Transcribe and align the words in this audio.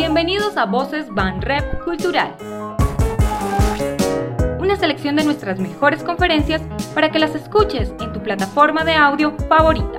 Bienvenidos 0.00 0.56
a 0.56 0.64
Voces 0.64 1.10
Van 1.10 1.42
Rep 1.42 1.84
Cultural. 1.84 2.34
Una 4.58 4.74
selección 4.76 5.14
de 5.14 5.24
nuestras 5.24 5.60
mejores 5.60 6.02
conferencias 6.02 6.62
para 6.94 7.10
que 7.10 7.18
las 7.18 7.34
escuches 7.34 7.92
en 8.00 8.10
tu 8.10 8.22
plataforma 8.22 8.82
de 8.82 8.94
audio 8.94 9.36
favorita. 9.46 9.98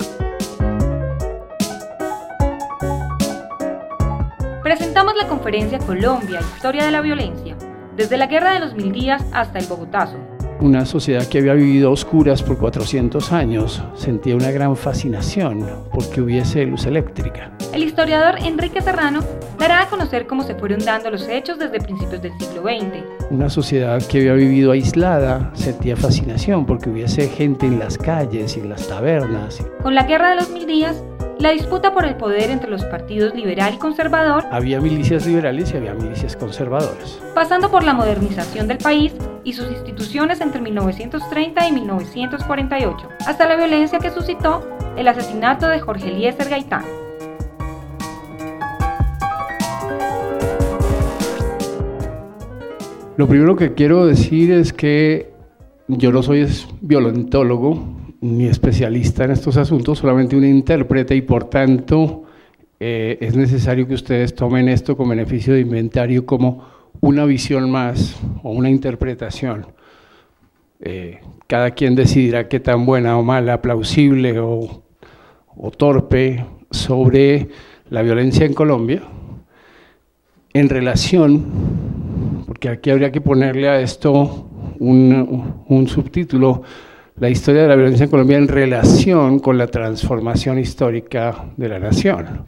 Presentamos 4.64 5.14
la 5.16 5.28
conferencia 5.28 5.78
Colombia, 5.78 6.40
Historia 6.56 6.84
de 6.84 6.92
la 6.92 7.02
Violencia, 7.02 7.56
desde 7.96 8.18
la 8.18 8.26
Guerra 8.26 8.54
de 8.54 8.60
los 8.62 8.74
Mil 8.74 8.92
Días 8.92 9.24
hasta 9.32 9.60
el 9.60 9.68
Bogotazo, 9.68 10.18
una 10.62 10.86
sociedad 10.86 11.28
que 11.28 11.40
había 11.40 11.56
vivido 11.56 11.90
a 11.90 11.92
oscuras 11.92 12.44
por 12.44 12.60
400 12.60 13.32
años 13.32 13.84
sentía 13.96 14.36
una 14.36 14.52
gran 14.52 14.76
fascinación 14.76 15.66
porque 15.92 16.22
hubiese 16.22 16.64
luz 16.66 16.86
eléctrica. 16.86 17.52
El 17.74 17.86
historiador 17.86 18.36
Enrique 18.44 18.82
Serrano 18.82 19.22
dará 19.58 19.84
a 19.84 19.88
conocer 19.88 20.28
cómo 20.28 20.44
se 20.44 20.56
fueron 20.56 20.84
dando 20.84 21.10
los 21.10 21.26
hechos 21.30 21.58
desde 21.58 21.80
principios 21.80 22.22
del 22.22 22.38
siglo 22.38 22.64
XX. 22.64 23.30
Una 23.30 23.50
sociedad 23.50 24.02
que 24.06 24.18
había 24.18 24.34
vivido 24.34 24.74
aislada 24.74 25.50
sentía 25.54 25.96
fascinación 25.96 26.66
porque 26.66 26.90
hubiese 26.90 27.30
gente 27.30 27.66
en 27.66 27.80
las 27.80 27.98
calles 27.98 28.58
y 28.58 28.60
en 28.60 28.70
las 28.70 28.90
tabernas. 28.90 29.66
Con 29.82 29.96
la 29.96 30.04
Guerra 30.04 30.32
de 30.32 30.36
los 30.36 30.50
Mil 30.50 30.66
Días, 30.66 31.02
la 31.40 31.52
disputa 31.52 31.94
por 31.94 32.04
el 32.04 32.18
poder 32.18 32.50
entre 32.50 32.70
los 32.70 32.84
partidos 32.84 33.34
liberal 33.34 33.74
y 33.76 33.78
conservador. 33.78 34.44
Había 34.52 34.82
milicias 34.82 35.26
liberales 35.26 35.74
y 35.74 35.78
había 35.78 35.94
milicias 35.94 36.36
conservadoras. 36.36 37.20
Pasando 37.34 37.72
por 37.72 37.86
la 37.86 37.94
modernización 37.94 38.68
del 38.68 38.80
país 38.80 39.14
y 39.46 39.54
sus 39.54 39.72
instituciones 39.72 40.42
entre 40.42 40.60
1930 40.60 41.68
y 41.70 41.72
1948, 41.72 43.10
hasta 43.26 43.48
la 43.48 43.56
violencia 43.56 44.00
que 44.00 44.12
suscitó 44.12 44.68
el 44.98 45.08
asesinato 45.08 45.70
de 45.70 45.80
Jorge 45.80 46.10
Eliezer 46.10 46.50
Gaitán. 46.50 46.84
Lo 53.22 53.28
primero 53.28 53.56
que 53.56 53.76
quiero 53.76 54.08
decir 54.08 54.52
es 54.52 54.74
que 54.74 55.30
yo 55.88 56.12
no 56.12 56.24
soy 56.24 56.44
violentólogo, 56.82 58.16
ni 58.20 58.48
especialista 58.48 59.26
en 59.26 59.30
estos 59.30 59.58
asuntos, 59.58 60.00
solamente 60.00 60.36
un 60.36 60.44
intérprete 60.44 61.16
y 61.16 61.22
por 61.22 61.44
tanto 61.44 62.24
eh, 62.80 63.20
es 63.22 63.36
necesario 63.36 63.88
que 63.88 63.94
ustedes 63.94 64.34
tomen 64.34 64.68
esto 64.70 64.98
con 64.98 65.08
beneficio 65.08 65.54
de 65.54 65.60
inventario 65.60 66.26
como 66.26 66.66
una 67.00 67.24
visión 67.26 67.70
más 67.70 68.20
o 68.42 68.54
una 68.54 68.72
interpretación. 68.72 69.68
Eh, 70.80 71.20
cada 71.46 71.70
quien 71.76 71.94
decidirá 71.94 72.48
qué 72.48 72.60
tan 72.60 72.88
buena 72.88 73.20
o 73.20 73.22
mala, 73.22 73.62
plausible 73.62 74.40
o, 74.40 74.82
o 75.56 75.70
torpe 75.70 76.44
sobre 76.72 77.50
la 77.88 78.02
violencia 78.02 78.48
en 78.48 78.56
Colombia 78.56 79.04
en 80.54 80.70
relación, 80.70 81.46
porque 82.62 82.78
aquí 82.78 82.92
habría 82.92 83.12
que 83.12 83.22
ponerle 83.22 83.68
a 83.68 83.82
esto 83.82 84.48
un, 84.78 85.64
un 85.68 85.88
subtítulo, 85.88 86.62
la 87.20 87.28
historia 87.28 87.64
de 87.64 87.68
la 87.68 87.76
violencia 87.76 88.04
en 88.04 88.12
Colombia 88.12 88.38
en 88.38 88.48
relación 88.48 89.40
con 89.40 89.58
la 89.58 89.66
transformación 89.66 90.60
histórica 90.60 91.46
de 91.58 91.70
la 91.70 91.80
nación. 91.80 92.46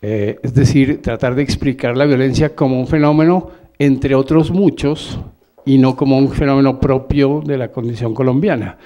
Eh, 0.00 0.38
es 0.42 0.54
decir, 0.54 1.02
tratar 1.02 1.34
de 1.34 1.42
explicar 1.42 1.98
la 1.98 2.06
violencia 2.06 2.54
como 2.54 2.80
un 2.80 2.86
fenómeno 2.86 3.50
entre 3.78 4.14
otros 4.14 4.50
muchos 4.50 5.18
y 5.66 5.76
no 5.76 5.96
como 5.96 6.16
un 6.16 6.30
fenómeno 6.30 6.80
propio 6.80 7.42
de 7.44 7.58
la 7.58 7.70
condición 7.70 8.14
colombiana. 8.14 8.78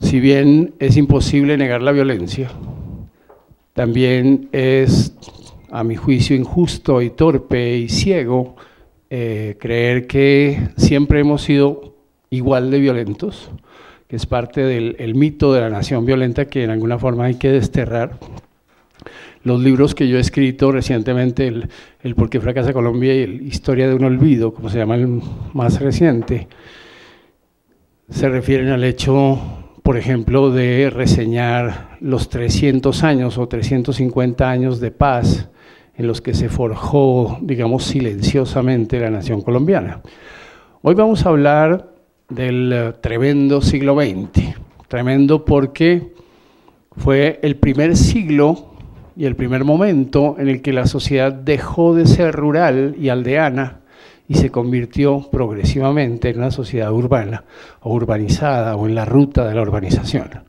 Si 0.00 0.20
bien 0.20 0.74
es 0.78 0.98
imposible 0.98 1.56
negar 1.56 1.80
la 1.80 1.92
violencia, 1.92 2.50
también 3.72 4.50
es, 4.52 5.16
a 5.70 5.82
mi 5.82 5.96
juicio, 5.96 6.36
injusto 6.36 7.00
y 7.00 7.08
torpe 7.08 7.74
y 7.74 7.88
ciego 7.88 8.54
eh, 9.10 9.56
creer 9.58 10.06
que 10.06 10.68
siempre 10.76 11.20
hemos 11.20 11.42
sido 11.42 11.94
igual 12.30 12.70
de 12.70 12.78
violentos, 12.78 13.50
que 14.06 14.16
es 14.16 14.26
parte 14.26 14.60
del 14.62 15.14
mito 15.14 15.52
de 15.52 15.62
la 15.62 15.70
nación 15.70 16.04
violenta 16.04 16.46
que 16.46 16.64
en 16.64 16.70
alguna 16.70 16.98
forma 16.98 17.24
hay 17.24 17.36
que 17.36 17.50
desterrar. 17.50 18.18
Los 19.44 19.62
libros 19.62 19.94
que 19.94 20.08
yo 20.08 20.18
he 20.18 20.20
escrito 20.20 20.72
recientemente, 20.72 21.46
el, 21.46 21.68
el 22.02 22.14
Por 22.14 22.28
qué 22.28 22.40
fracasa 22.40 22.72
Colombia 22.72 23.14
y 23.14 23.22
el 23.22 23.42
Historia 23.42 23.88
de 23.88 23.94
un 23.94 24.04
olvido, 24.04 24.52
como 24.52 24.68
se 24.68 24.78
llama 24.78 24.96
el 24.96 25.22
más 25.54 25.80
reciente, 25.80 26.48
se 28.10 28.28
refieren 28.28 28.68
al 28.68 28.84
hecho, 28.84 29.38
por 29.82 29.96
ejemplo, 29.96 30.50
de 30.50 30.90
reseñar 30.90 31.96
los 32.00 32.28
300 32.28 33.04
años 33.04 33.38
o 33.38 33.48
350 33.48 34.50
años 34.50 34.80
de 34.80 34.90
paz 34.90 35.48
en 35.98 36.06
los 36.06 36.20
que 36.20 36.32
se 36.32 36.48
forjó, 36.48 37.38
digamos, 37.42 37.84
silenciosamente 37.84 39.00
la 39.00 39.10
nación 39.10 39.42
colombiana. 39.42 40.00
Hoy 40.80 40.94
vamos 40.94 41.26
a 41.26 41.30
hablar 41.30 41.90
del 42.28 42.72
eh, 42.72 42.92
tremendo 43.00 43.60
siglo 43.60 43.96
XX. 44.00 44.54
Tremendo 44.86 45.44
porque 45.44 46.12
fue 46.96 47.40
el 47.42 47.56
primer 47.56 47.96
siglo 47.96 48.74
y 49.16 49.24
el 49.24 49.34
primer 49.34 49.64
momento 49.64 50.36
en 50.38 50.48
el 50.48 50.62
que 50.62 50.72
la 50.72 50.86
sociedad 50.86 51.32
dejó 51.32 51.94
de 51.94 52.06
ser 52.06 52.32
rural 52.32 52.94
y 52.96 53.08
aldeana 53.08 53.80
y 54.28 54.34
se 54.34 54.50
convirtió 54.50 55.28
progresivamente 55.32 56.28
en 56.28 56.38
una 56.38 56.52
sociedad 56.52 56.92
urbana 56.92 57.42
o 57.80 57.92
urbanizada 57.92 58.76
o 58.76 58.86
en 58.86 58.94
la 58.94 59.04
ruta 59.04 59.48
de 59.48 59.54
la 59.54 59.62
urbanización. 59.62 60.47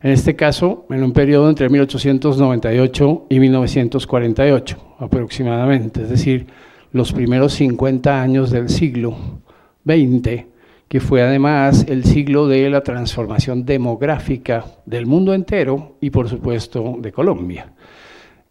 En 0.00 0.12
este 0.12 0.36
caso, 0.36 0.86
en 0.90 1.02
un 1.02 1.12
periodo 1.12 1.48
entre 1.48 1.68
1898 1.68 3.26
y 3.28 3.40
1948 3.40 4.96
aproximadamente, 4.98 6.02
es 6.02 6.08
decir, 6.08 6.46
los 6.92 7.12
primeros 7.12 7.54
50 7.54 8.22
años 8.22 8.50
del 8.50 8.68
siglo 8.68 9.16
XX, 9.84 10.44
que 10.88 11.00
fue 11.00 11.22
además 11.22 11.84
el 11.88 12.04
siglo 12.04 12.46
de 12.46 12.70
la 12.70 12.82
transformación 12.82 13.64
demográfica 13.66 14.64
del 14.86 15.06
mundo 15.06 15.34
entero 15.34 15.96
y 16.00 16.10
por 16.10 16.28
supuesto 16.28 16.96
de 16.98 17.12
Colombia. 17.12 17.72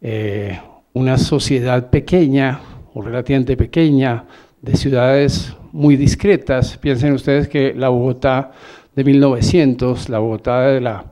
Eh, 0.00 0.58
una 0.92 1.18
sociedad 1.18 1.90
pequeña 1.90 2.60
o 2.94 3.02
relativamente 3.02 3.56
pequeña, 3.56 4.24
de 4.60 4.76
ciudades 4.76 5.56
muy 5.72 5.96
discretas. 5.96 6.76
Piensen 6.78 7.12
ustedes 7.12 7.48
que 7.48 7.74
la 7.74 7.88
Bogotá 7.88 8.52
de 8.94 9.04
1900, 9.04 10.08
la 10.08 10.18
Bogotá 10.18 10.62
de 10.62 10.80
la 10.80 11.04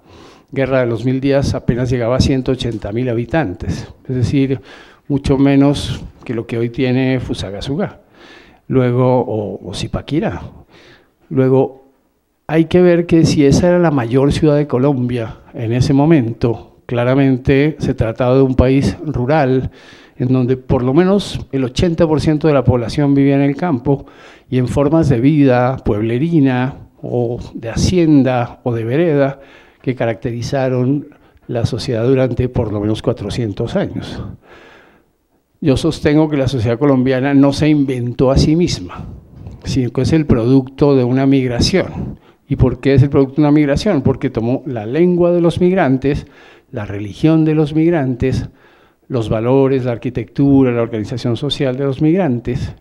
Guerra 0.57 0.81
de 0.81 0.87
los 0.87 1.05
Mil 1.05 1.21
Días 1.21 1.53
apenas 1.53 1.91
llegaba 1.91 2.17
a 2.17 2.21
180 2.21 2.91
mil 2.93 3.11
habitantes, 3.11 3.93
es 4.09 4.17
decir, 4.17 4.59
mucho 5.07 5.37
menos 5.37 6.03
que 6.25 6.33
lo 6.33 6.47
que 6.47 6.57
hoy 6.57 6.71
tiene 6.71 7.21
Fusagasugá, 7.21 8.01
luego, 8.67 9.21
o, 9.21 9.69
o 9.69 9.75
Zipaquirá, 9.75 10.41
Luego, 11.29 11.85
hay 12.47 12.67
que 12.67 12.81
ver 12.81 13.05
que 13.05 13.27
si 13.27 13.45
esa 13.45 13.69
era 13.69 13.79
la 13.79 13.91
mayor 13.91 14.33
ciudad 14.33 14.57
de 14.57 14.67
Colombia 14.67 15.41
en 15.53 15.73
ese 15.73 15.93
momento, 15.93 16.79
claramente 16.87 17.77
se 17.79 17.93
trataba 17.93 18.37
de 18.37 18.43
un 18.43 18.55
país 18.55 18.97
rural, 19.05 19.71
en 20.17 20.29
donde 20.29 20.57
por 20.57 20.83
lo 20.83 20.95
menos 20.95 21.47
el 21.53 21.65
80% 21.65 22.47
de 22.47 22.55
la 22.55 22.65
población 22.65 23.15
vivía 23.15 23.35
en 23.35 23.43
el 23.43 23.57
campo 23.57 24.07
y 24.49 24.57
en 24.57 24.69
formas 24.69 25.11
de 25.11 25.21
vida 25.21 25.77
pueblerina 25.85 26.77
o 27.03 27.41
de 27.53 27.69
hacienda 27.69 28.61
o 28.63 28.73
de 28.73 28.85
vereda 28.85 29.41
que 29.87 29.95
caracterizaron 29.95 31.11
la 31.47 31.65
sociedad 31.65 32.05
durante 32.05 32.49
por 32.49 32.73
lo 32.73 32.81
menos 32.81 33.03
400 33.03 33.77
años. 33.77 34.21
Yo 35.61 35.77
sostengo 35.77 36.29
que 36.29 36.37
la 36.37 36.49
sociedad 36.49 36.77
colombiana 36.77 37.35
no 37.35 37.53
se 37.53 37.69
inventó 37.69 38.33
a 38.33 38.37
sí 38.37 38.57
misma, 38.57 39.05
sino 39.63 39.93
que 39.93 40.01
es 40.01 40.13
el 40.13 40.27
producto 40.27 40.97
de 40.97 41.05
una 41.05 41.25
migración. 41.25 42.19
¿Y 42.49 42.57
por 42.57 42.81
qué 42.81 42.95
es 42.95 43.03
el 43.05 43.11
producto 43.11 43.37
de 43.37 43.43
una 43.43 43.53
migración? 43.53 44.03
Porque 44.03 44.29
tomó 44.29 44.65
la 44.67 44.87
lengua 44.87 45.31
de 45.31 45.41
los 45.41 45.61
migrantes, 45.61 46.27
la 46.73 46.85
religión 46.85 47.45
de 47.45 47.55
los 47.55 47.73
migrantes, 47.73 48.49
los 49.07 49.29
valores, 49.29 49.85
la 49.85 49.93
arquitectura, 49.93 50.73
la 50.73 50.83
organización 50.83 51.37
social 51.37 51.77
de 51.77 51.85
los 51.85 52.03
migrantes, 52.03 52.75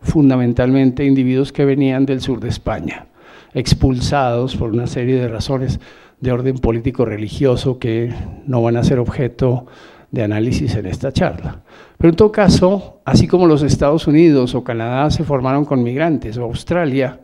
fundamentalmente 0.00 1.06
individuos 1.06 1.50
que 1.50 1.64
venían 1.64 2.04
del 2.04 2.20
sur 2.20 2.40
de 2.40 2.50
España, 2.50 3.06
expulsados 3.54 4.54
por 4.54 4.70
una 4.70 4.86
serie 4.86 5.18
de 5.18 5.28
razones 5.28 5.80
de 6.22 6.30
orden 6.30 6.56
político-religioso 6.56 7.80
que 7.80 8.14
no 8.46 8.62
van 8.62 8.76
a 8.76 8.84
ser 8.84 9.00
objeto 9.00 9.66
de 10.12 10.22
análisis 10.22 10.76
en 10.76 10.86
esta 10.86 11.12
charla. 11.12 11.62
Pero 11.98 12.10
en 12.10 12.16
todo 12.16 12.30
caso, 12.30 13.00
así 13.04 13.26
como 13.26 13.46
los 13.46 13.62
Estados 13.62 14.06
Unidos 14.06 14.54
o 14.54 14.62
Canadá 14.62 15.10
se 15.10 15.24
formaron 15.24 15.64
con 15.64 15.82
migrantes, 15.82 16.38
o 16.38 16.44
Australia, 16.44 17.18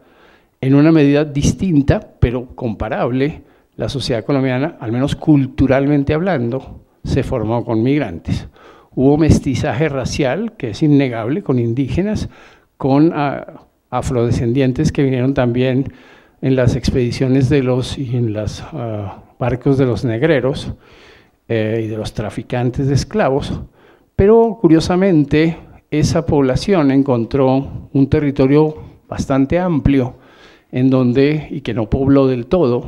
en 0.60 0.74
una 0.74 0.90
medida 0.90 1.24
distinta, 1.24 2.00
pero 2.18 2.56
comparable, 2.56 3.42
la 3.76 3.88
sociedad 3.88 4.24
colombiana, 4.24 4.76
al 4.80 4.90
menos 4.90 5.14
culturalmente 5.14 6.12
hablando, 6.12 6.80
se 7.04 7.22
formó 7.22 7.64
con 7.64 7.84
migrantes. 7.84 8.48
Hubo 8.96 9.16
mestizaje 9.16 9.88
racial, 9.88 10.56
que 10.56 10.70
es 10.70 10.82
innegable, 10.82 11.44
con 11.44 11.60
indígenas, 11.60 12.28
con 12.76 13.12
ah, 13.14 13.62
afrodescendientes 13.90 14.90
que 14.90 15.04
vinieron 15.04 15.34
también 15.34 15.92
en 16.40 16.56
las 16.56 16.76
expediciones 16.76 17.48
de 17.48 17.62
los 17.62 17.98
y 17.98 18.16
en 18.16 18.32
los 18.32 18.62
ah, 18.72 19.22
barcos 19.38 19.78
de 19.78 19.86
los 19.86 20.04
negreros, 20.04 20.72
eh, 21.50 21.80
y 21.82 21.86
de 21.86 21.96
los 21.96 22.12
traficantes 22.12 22.88
de 22.88 22.94
esclavos, 22.94 23.58
Pero 24.14 24.58
curiosamente, 24.60 25.56
esa 25.90 26.26
población 26.26 26.90
encontró 26.90 27.88
un 27.94 28.10
territorio 28.10 28.74
bastante 29.08 29.58
amplio 29.58 30.16
en 30.70 30.90
donde, 30.90 31.48
y 31.50 31.62
que 31.62 31.72
no 31.72 31.88
pobló 31.88 32.26
del 32.26 32.44
todo, 32.46 32.84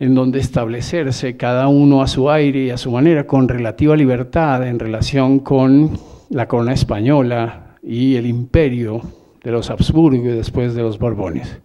en 0.00 0.14
donde 0.14 0.38
establecerse 0.38 1.36
cada 1.36 1.68
uno 1.68 2.00
a 2.00 2.06
su 2.06 2.30
aire 2.30 2.60
y 2.64 2.70
a 2.70 2.78
su 2.78 2.92
manera, 2.92 3.26
con 3.26 3.46
relativa 3.46 3.94
libertad 3.94 4.66
en 4.66 4.78
relación 4.78 5.40
con 5.40 5.98
la 6.30 6.48
corona 6.48 6.72
española 6.72 7.76
y 7.82 8.16
el 8.16 8.26
imperio 8.26 9.02
de 9.44 9.50
los 9.50 9.68
Habsburgo 9.68 10.24
y 10.24 10.34
después 10.34 10.74
de 10.74 10.80
los 10.80 10.98
Borbones. 10.98 11.60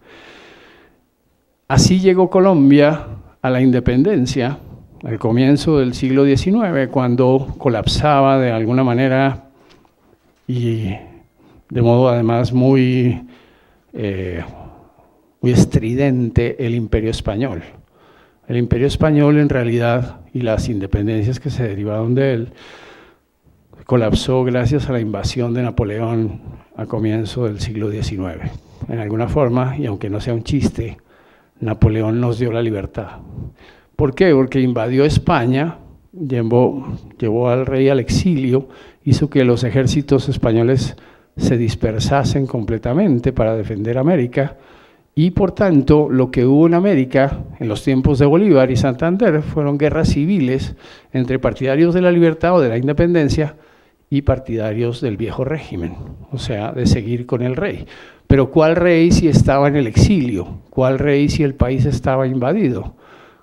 Así 1.74 2.00
llegó 2.00 2.30
Colombia 2.30 3.08
a 3.42 3.50
la 3.50 3.60
independencia 3.60 4.60
al 5.04 5.18
comienzo 5.18 5.80
del 5.80 5.96
siglo 5.96 6.24
XIX, 6.24 6.88
cuando 6.92 7.56
colapsaba 7.58 8.38
de 8.38 8.52
alguna 8.52 8.84
manera 8.84 9.46
y 10.48 10.90
de 11.70 11.82
modo 11.82 12.10
además 12.10 12.54
muy, 12.54 13.24
eh, 13.92 14.44
muy 15.42 15.52
estridente 15.52 16.64
el 16.64 16.76
imperio 16.76 17.10
español. 17.10 17.64
El 18.48 18.58
imperio 18.58 18.86
español 18.86 19.40
en 19.40 19.50
realidad 19.50 20.18
y 20.32 20.42
las 20.42 20.70
independencias 20.70 21.40
que 21.40 21.50
se 21.50 21.68
derivaron 21.68 22.14
de 22.14 22.34
él 22.34 22.54
colapsó 23.88 24.44
gracias 24.44 24.90
a 24.90 24.94
la 24.94 25.00
invasión 25.00 25.56
de 25.56 25.64
Napoleón 25.64 26.40
a 26.78 26.86
comienzo 26.86 27.46
del 27.46 27.60
siglo 27.60 27.90
XIX. 27.90 28.52
En 28.90 29.00
alguna 29.00 29.28
forma, 29.28 29.76
y 29.76 29.88
aunque 29.88 30.12
no 30.12 30.22
sea 30.22 30.36
un 30.36 30.44
chiste, 30.44 30.98
Napoleón 31.60 32.20
nos 32.20 32.40
dio 32.40 32.52
la 32.52 32.62
libertad. 32.62 33.20
¿Por 33.96 34.16
qué? 34.16 34.34
Porque 34.34 34.60
invadió 34.60 35.06
España, 35.06 35.78
llevó, 36.12 37.50
al 37.50 37.66
rey 37.66 37.90
al 37.90 38.00
exilio, 38.00 38.68
hizo 39.04 39.30
que 39.30 39.44
los 39.44 39.64
ejércitos 39.64 40.30
españoles 40.30 40.96
se 41.38 41.58
dispersasen 41.58 42.46
completamente 42.46 43.34
para 43.34 43.56
defender 43.56 43.98
América 43.98 44.58
y 45.16 45.32
por 45.32 45.52
tanto 45.52 46.10
lo 46.10 46.32
que 46.32 46.46
hubo 46.46 46.68
en 46.68 46.74
América 46.74 47.44
en 47.60 47.68
los 47.68 47.84
tiempos 47.84 48.20
de 48.20 48.26
Bolívar 48.26 48.72
y 48.72 48.76
Santander 48.76 49.42
fueron 49.42 49.78
guerras 49.78 50.10
civiles 50.10 50.76
entre 51.12 51.40
partidarios 51.40 51.94
de 51.94 52.02
la 52.02 52.12
libertad 52.12 52.56
o 52.56 52.62
de 52.62 52.70
la 52.70 52.78
independencia 52.78 53.56
y 54.10 54.22
partidarios 54.22 55.02
del 55.02 55.18
viejo 55.18 55.44
régimen, 55.44 55.96
o 56.32 56.38
sea, 56.38 56.72
de 56.72 56.86
seguir 56.86 57.26
con 57.26 57.42
el 57.42 57.56
rey. 57.56 57.88
Pero 58.34 58.50
¿cuál 58.50 58.76
rey 58.76 59.12
si 59.12 59.28
estaba 59.28 59.68
en 59.68 59.76
el 59.76 59.86
exilio? 59.86 60.62
¿Cuál 60.72 60.98
rey 60.98 61.30
si 61.30 61.44
el 61.44 61.54
país 61.54 61.86
estaba 61.86 62.26
invadido? 62.26 62.96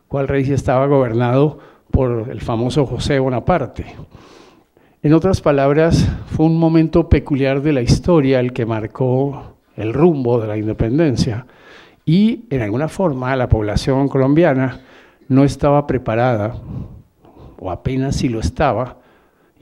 ¿Cuál 0.08 0.26
rey 0.26 0.44
si 0.44 0.52
estaba 0.52 0.88
gobernado 0.88 1.60
por 1.92 2.28
el 2.28 2.40
famoso 2.40 2.84
José 2.86 3.20
Bonaparte? 3.20 3.86
En 5.00 5.14
otras 5.14 5.42
palabras, 5.42 6.10
fue 6.32 6.46
un 6.46 6.58
momento 6.58 7.08
peculiar 7.08 7.62
de 7.62 7.72
la 7.72 7.82
historia 7.82 8.40
el 8.40 8.52
que 8.52 8.66
marcó 8.66 9.58
el 9.76 9.94
rumbo 9.94 10.40
de 10.40 10.48
la 10.48 10.56
independencia 10.56 11.46
y 12.04 12.46
en 12.50 12.60
alguna 12.60 12.88
forma 12.88 13.36
la 13.36 13.48
población 13.48 14.08
colombiana 14.08 14.80
no 15.28 15.44
estaba 15.44 15.86
preparada, 15.86 16.56
o 17.60 17.70
apenas 17.70 18.16
si 18.16 18.28
lo 18.28 18.40
estaba, 18.40 18.96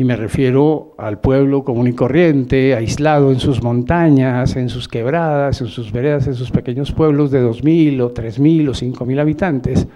y 0.01 0.05
me 0.05 0.15
refiero 0.15 0.95
al 0.97 1.19
pueblo 1.19 1.65
común 1.65 1.89
y 1.89 1.93
corriente, 1.93 2.77
aislado 2.77 3.33
en 3.33 3.41
sus 3.41 3.65
montañas, 3.65 4.55
en 4.55 4.69
sus 4.69 4.87
quebradas, 4.87 5.61
en 5.61 5.67
sus 5.67 5.91
veredas, 5.91 6.29
en 6.29 6.35
sus 6.35 6.53
pequeños 6.53 6.93
pueblos 6.93 7.33
de 7.33 7.43
2.000 7.45 8.01
o 8.03 8.15
3.000 8.15 8.69
o 8.69 8.73
5.000 8.73 9.21
habitantes. 9.21 9.89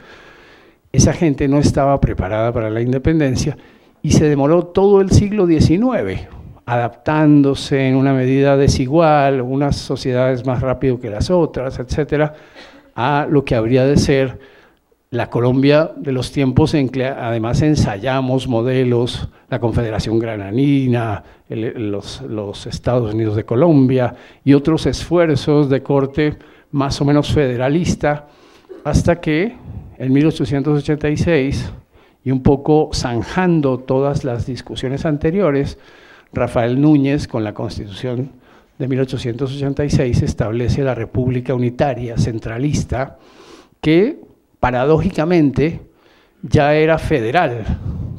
Esa 0.91 1.13
gente 1.13 1.47
no 1.47 1.59
estaba 1.59 2.01
preparada 2.01 2.53
para 2.53 2.69
la 2.69 2.81
independencia 2.81 3.57
y 4.03 4.11
se 4.11 4.29
demoró 4.29 4.67
todo 4.67 5.01
el 5.01 5.13
siglo 5.13 5.47
XIX 5.47 6.27
adaptándose 6.67 7.89
en 7.89 7.95
una 7.95 8.13
medida 8.13 8.57
desigual, 8.57 9.41
unas 9.41 9.77
sociedades 9.77 10.45
más 10.45 10.63
rápido 10.63 10.99
que 10.99 11.11
las 11.11 11.31
otras, 11.31 11.79
etcétera, 11.79 12.35
a 12.95 13.27
lo 13.31 13.45
que 13.45 13.55
habría 13.55 13.85
de 13.85 13.97
ser 13.97 14.39
la 15.13 15.29
Colombia 15.29 15.93
de 15.95 16.11
los 16.11 16.33
tiempos 16.33 16.73
en 16.73 16.89
que 16.89 17.05
además 17.05 17.61
ensayamos 17.61 18.49
modelos, 18.49 19.29
la 19.51 19.61
Confederación 19.61 20.19
Grananina, 20.19 21.23
los, 21.51 22.23
los 22.23 22.67
Estados 22.67 23.13
Unidos 23.13 23.37
de 23.37 23.45
Colombia 23.45 24.15
y 24.43 24.55
otros 24.55 24.87
esfuerzos 24.87 25.69
de 25.69 25.83
corte 25.83 26.39
más 26.71 26.99
o 27.03 27.05
menos 27.05 27.31
federalista, 27.31 28.27
hasta 28.85 29.21
que 29.21 29.55
en 29.99 30.13
1886 30.15 31.73
y 32.25 32.31
un 32.31 32.43
poco 32.43 32.89
zanjando 32.95 33.81
todas 33.81 34.25
las 34.25 34.47
discusiones 34.47 35.05
anteriores, 35.05 35.79
Rafael 36.33 36.81
Núñez, 36.81 37.29
con 37.29 37.45
la 37.45 37.53
Constitución 37.53 38.31
de 38.79 38.89
1886, 38.89 40.23
establece 40.23 40.83
la 40.83 40.95
República 40.95 41.53
Unitaria 41.53 42.17
Centralista, 42.17 43.19
que 43.83 44.32
paradójicamente 44.63 45.83
ya 46.41 46.75
era 46.77 46.97
federal. 46.97 47.65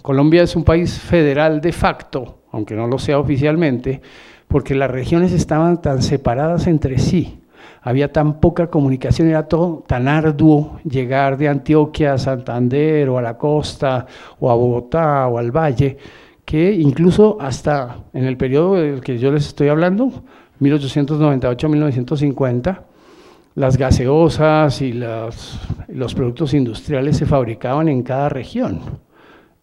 Colombia 0.01 0.44
es 0.44 0.57
un 0.57 0.66
país 0.66 1.00
federal 1.00 1.62
de 1.62 1.72
facto, 1.72 2.40
aunque 2.51 2.75
no 2.75 2.86
lo 2.86 3.00
sea 3.00 3.18
oficialmente, 3.18 4.01
porque 4.50 4.75
las 4.75 4.92
regiones 4.92 5.31
estaban 5.31 5.81
tan 5.81 6.01
separadas 6.01 6.68
entre 6.68 6.98
sí 6.98 7.40
había 7.81 8.12
tan 8.12 8.42
poca 8.42 8.68
comunicación, 8.68 9.30
era 9.30 9.48
todo 9.48 9.86
tan 9.86 10.10
arduo 10.10 10.80
llegar 10.90 11.38
de 11.38 11.50
Antioquia 11.50 12.13
a 12.13 12.18
Santander 12.18 13.10
o 13.10 13.18
a 13.18 13.22
la 13.22 13.38
costa 13.38 14.06
o 14.40 14.50
a 14.50 14.56
Bogotá 14.56 15.28
o 15.28 15.38
al 15.38 15.51
valle, 15.51 15.98
que 16.45 16.72
incluso 16.74 17.38
hasta 17.42 18.06
en 18.13 18.24
el 18.24 18.38
periodo 18.38 18.75
del 18.75 19.01
que 19.01 19.18
yo 19.18 19.34
les 19.34 19.48
estoy 19.48 19.68
hablando, 19.68 20.24
1898-1950, 20.62 22.93
las 23.56 23.78
gaseosas 23.78 24.82
y 24.82 24.94
los, 24.94 25.60
los, 25.88 26.16
productos 26.16 26.54
industriales 26.54 27.18
se 27.18 27.26
fabricaban 27.26 27.88
en 27.88 28.04
cada 28.04 28.30
región. 28.30 28.82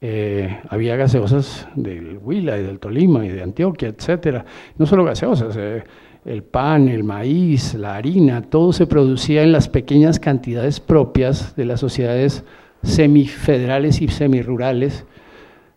Eh, 0.00 0.60
había 0.68 0.96
gaseosas 0.96 1.68
del 1.74 2.18
Huila 2.22 2.56
y 2.58 2.62
del 2.62 2.78
Tolima 2.78 3.26
y 3.26 3.28
de 3.28 3.42
Antioquia, 3.42 3.88
etcétera. 3.88 4.44
No 4.78 4.86
solo 4.86 5.04
gaseosas, 5.04 5.56
eh, 5.58 5.82
el 6.24 6.42
pan, 6.42 6.88
el 6.88 7.04
maíz, 7.04 7.74
la 7.74 7.96
harina, 7.96 8.42
todo 8.42 8.72
se 8.72 8.86
producía 8.86 9.42
en 9.42 9.52
las 9.52 9.68
pequeñas 9.68 10.20
cantidades 10.20 10.80
propias 10.80 11.56
de 11.56 11.64
las 11.64 11.80
sociedades 11.80 12.44
semifederales 12.82 14.00
y 14.00 14.08
semirurales 14.08 15.04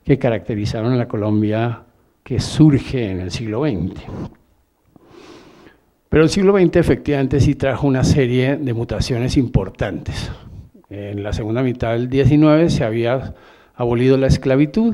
que 0.05 0.19
caracterizaron 0.19 0.93
a 0.93 0.97
la 0.97 1.07
Colombia 1.07 1.83
que 2.23 2.39
surge 2.39 3.09
en 3.09 3.19
el 3.19 3.31
siglo 3.31 3.63
XX. 3.63 4.01
Pero 6.13 6.25
el 6.25 6.29
siglo 6.29 6.55
XX 6.55 6.75
efectivamente 6.75 7.39
sí 7.39 7.55
trajo 7.55 7.87
una 7.87 8.03
serie 8.03 8.55
de 8.57 8.73
mutaciones 8.75 9.35
importantes. 9.35 10.31
En 10.91 11.23
la 11.23 11.33
segunda 11.33 11.63
mitad 11.63 11.93
del 11.93 12.07
XIX 12.07 12.71
se 12.71 12.83
había 12.83 13.33
abolido 13.73 14.15
la 14.17 14.27
esclavitud 14.27 14.93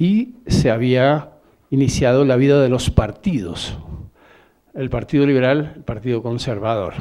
y 0.00 0.34
se 0.48 0.72
había 0.72 1.28
iniciado 1.70 2.24
la 2.24 2.34
vida 2.34 2.60
de 2.60 2.68
los 2.68 2.90
partidos, 2.90 3.78
el 4.74 4.90
Partido 4.90 5.26
Liberal, 5.26 5.74
el 5.76 5.84
Partido 5.84 6.24
Conservador. 6.24 6.94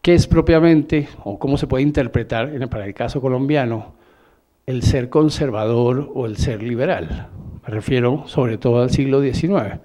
¿Qué 0.00 0.14
es 0.14 0.26
propiamente, 0.26 1.08
o 1.24 1.38
cómo 1.38 1.58
se 1.58 1.66
puede 1.66 1.82
interpretar 1.82 2.50
para 2.70 2.86
el 2.86 2.94
caso 2.94 3.20
colombiano, 3.20 3.96
el 4.64 4.82
ser 4.82 5.10
conservador 5.10 6.10
o 6.14 6.24
el 6.24 6.38
ser 6.38 6.62
liberal? 6.62 7.28
Me 7.66 7.68
refiero 7.68 8.24
sobre 8.28 8.56
todo 8.56 8.80
al 8.80 8.88
siglo 8.88 9.20
XIX. 9.20 9.78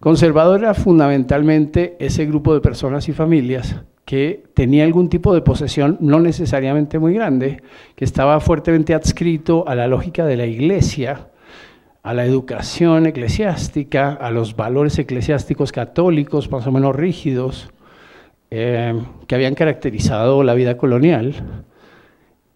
Conservador 0.00 0.60
era 0.60 0.74
fundamentalmente 0.74 1.96
ese 1.98 2.26
grupo 2.26 2.54
de 2.54 2.60
personas 2.60 3.08
y 3.08 3.12
familias 3.12 3.76
que 4.04 4.44
tenía 4.54 4.84
algún 4.84 5.08
tipo 5.08 5.34
de 5.34 5.40
posesión, 5.40 5.98
no 6.00 6.20
necesariamente 6.20 6.98
muy 6.98 7.12
grande, 7.14 7.62
que 7.96 8.04
estaba 8.04 8.38
fuertemente 8.40 8.94
adscrito 8.94 9.66
a 9.66 9.74
la 9.74 9.88
lógica 9.88 10.24
de 10.24 10.36
la 10.36 10.46
iglesia, 10.46 11.28
a 12.04 12.14
la 12.14 12.24
educación 12.24 13.06
eclesiástica, 13.06 14.12
a 14.12 14.30
los 14.30 14.54
valores 14.54 14.96
eclesiásticos 15.00 15.72
católicos 15.72 16.50
más 16.52 16.64
o 16.68 16.72
menos 16.72 16.94
rígidos 16.94 17.68
eh, 18.52 18.94
que 19.26 19.34
habían 19.34 19.56
caracterizado 19.56 20.44
la 20.44 20.54
vida 20.54 20.76
colonial. 20.76 21.34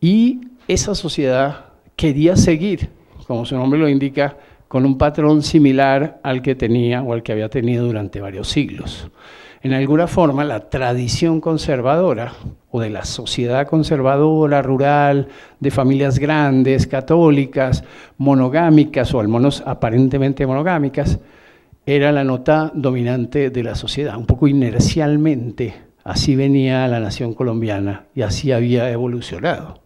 Y 0.00 0.42
esa 0.68 0.94
sociedad 0.94 1.72
quería 1.96 2.36
seguir, 2.36 2.90
como 3.26 3.44
su 3.44 3.56
nombre 3.56 3.80
lo 3.80 3.88
indica, 3.88 4.36
con 4.70 4.86
un 4.86 4.96
patrón 4.96 5.42
similar 5.42 6.20
al 6.22 6.40
que 6.40 6.54
tenía 6.54 7.02
o 7.02 7.12
al 7.12 7.22
que 7.22 7.32
había 7.32 7.50
tenido 7.50 7.84
durante 7.84 8.22
varios 8.22 8.48
siglos 8.48 9.10
en 9.62 9.74
alguna 9.74 10.06
forma 10.06 10.44
la 10.44 10.70
tradición 10.70 11.40
conservadora 11.40 12.32
o 12.70 12.80
de 12.80 12.88
la 12.88 13.04
sociedad 13.04 13.66
conservadora 13.66 14.62
rural, 14.62 15.28
de 15.58 15.70
familias 15.70 16.18
grandes, 16.18 16.86
católicas, 16.86 17.84
monogámicas 18.16 19.12
o 19.12 19.20
al 19.20 19.28
menos 19.28 19.62
aparentemente 19.66 20.46
monogámicas, 20.46 21.18
era 21.84 22.12
la 22.12 22.24
nota 22.24 22.70
dominante 22.74 23.50
de 23.50 23.62
la 23.62 23.74
sociedad, 23.74 24.16
un 24.16 24.26
poco 24.26 24.48
inercialmente. 24.48 25.74
Así 26.04 26.36
venía 26.36 26.88
la 26.88 27.00
nación 27.00 27.34
colombiana 27.34 28.06
y 28.14 28.22
así 28.22 28.52
había 28.52 28.90
evolucionado. 28.90 29.82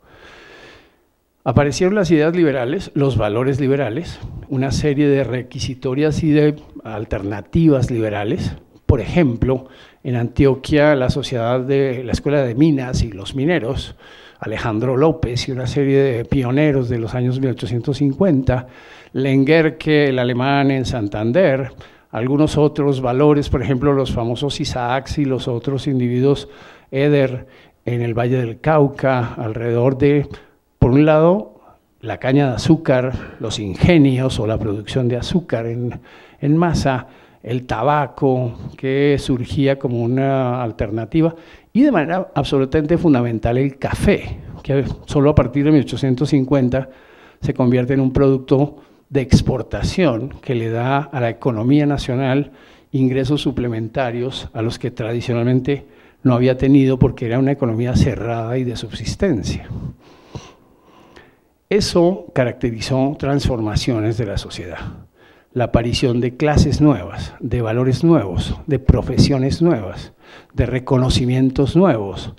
Aparecieron 1.47 1.95
las 1.95 2.11
ideas 2.11 2.35
liberales, 2.35 2.91
los 2.95 3.19
valores 3.19 3.61
liberales, 3.61 4.19
una 4.49 4.71
serie 4.71 5.09
de 5.09 5.25
requisitorias 5.25 6.23
y 6.23 6.31
de 6.31 6.57
alternativas 6.85 7.91
liberales. 7.91 8.57
Por 8.87 9.03
ejemplo, 9.03 9.67
en 10.03 10.17
Antioquia, 10.17 10.95
la 10.95 11.11
sociedad 11.11 11.61
de 11.61 12.03
la 12.03 12.13
Escuela 12.13 12.43
de 12.43 12.55
Minas 12.55 13.03
y 13.03 13.13
los 13.13 13.35
mineros, 13.35 13.95
Alejandro 14.41 14.97
López 14.97 15.47
y 15.47 15.53
una 15.53 15.67
serie 15.67 15.99
de 15.99 16.25
pioneros 16.25 16.89
de 16.89 16.99
los 16.99 17.15
años 17.15 17.39
1850, 17.39 18.67
Lengerke, 19.13 20.09
el 20.09 20.19
alemán 20.19 20.71
en 20.71 20.87
Santander, 20.87 21.73
algunos 22.11 22.57
otros 22.57 23.03
valores, 23.03 23.51
por 23.51 23.61
ejemplo, 23.61 23.93
los 23.93 24.15
famosos 24.15 24.61
Isaacs 24.61 25.19
y 25.19 25.27
los 25.27 25.47
otros 25.47 25.89
individuos 25.89 26.49
Eder 26.91 27.47
en 27.85 28.01
el 28.01 28.15
Valle 28.15 28.39
del 28.39 28.61
Cauca, 28.61 29.35
alrededor 29.35 29.99
de, 29.99 30.27
por 30.85 30.93
un 30.93 31.07
lado, 31.07 31.63
la 32.03 32.19
caña 32.19 32.51
de 32.51 32.57
azúcar, 32.57 33.37
los 33.41 33.59
ingenios 33.59 34.39
o 34.39 34.47
la 34.47 34.59
producción 34.59 35.09
de 35.09 35.17
azúcar 35.17 35.65
en, 35.65 36.57
masa, 36.59 37.07
el 37.43 37.65
tabaco, 37.65 38.53
que 38.77 39.17
surgía 39.19 39.79
como 39.79 40.03
una 40.03 40.63
alternativa, 40.63 41.35
y 41.73 41.85
de 41.85 41.91
manera 41.91 42.31
absolutamente 42.35 42.99
fundamental 42.99 43.57
el 43.57 43.79
café, 43.79 44.41
que 44.63 44.85
solo 45.07 45.31
a 45.31 45.35
partir 45.35 45.65
de 45.65 45.71
1850 45.71 46.91
se 47.41 47.55
convierte 47.55 47.95
en 47.95 48.01
un 48.01 48.13
producto 48.13 48.77
de 49.09 49.23
exportación 49.23 50.35
que 50.43 50.55
le 50.55 50.69
da 50.69 50.99
a 50.99 51.19
la 51.19 51.31
economía 51.31 51.87
nacional 51.87 52.53
ingresos 52.93 53.41
suplementarios 53.41 54.51
a 54.53 54.61
los 54.61 54.79
que 54.79 54.91
tradicionalmente 54.91 55.87
no 56.23 56.35
había 56.35 56.59
tenido 56.59 56.99
porque 56.99 57.25
era 57.25 57.39
una 57.39 57.53
economía 57.53 57.97
cerrada 57.97 58.59
y 58.59 58.65
de 58.65 58.77
subsistencia. 58.77 59.67
Eso 61.71 62.27
caracterizó 62.35 63.17
transformaciones 63.19 64.19
de 64.19 64.27
la 64.27 64.37
sociedad, 64.37 64.79
la 65.55 65.65
aparición 65.65 66.21
de 66.21 66.37
clases 66.37 66.83
nuevas, 66.83 67.35
de 67.41 67.63
valores 67.63 68.05
nuevos, 68.05 68.55
de 68.67 68.79
profesiones 68.79 69.63
nuevas, 69.63 70.13
de 70.53 70.67
reconocimientos 70.67 71.75
nuevos, 71.75 72.35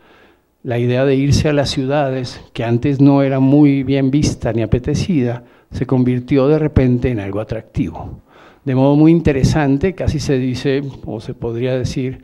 la 0.62 0.78
idea 0.78 1.06
de 1.06 1.16
irse 1.16 1.50
a 1.50 1.54
las 1.54 1.72
ciudades, 1.72 2.40
que 2.54 2.64
antes 2.64 3.02
no 3.02 3.24
era 3.24 3.40
muy 3.40 3.84
bien 3.84 4.12
vista 4.12 4.54
ni 4.54 4.62
apetecida, 4.62 5.44
se 5.72 5.88
convirtió 5.88 6.48
de 6.48 6.60
repente 6.60 7.10
en 7.10 7.20
algo 7.20 7.40
atractivo. 7.40 8.22
De 8.64 8.76
modo 8.76 8.96
muy 8.96 9.12
interesante, 9.12 9.96
casi 9.96 10.20
se 10.20 10.38
dice, 10.38 10.82
o 11.06 11.20
se 11.20 11.34
podría 11.34 11.78
decir, 11.78 12.24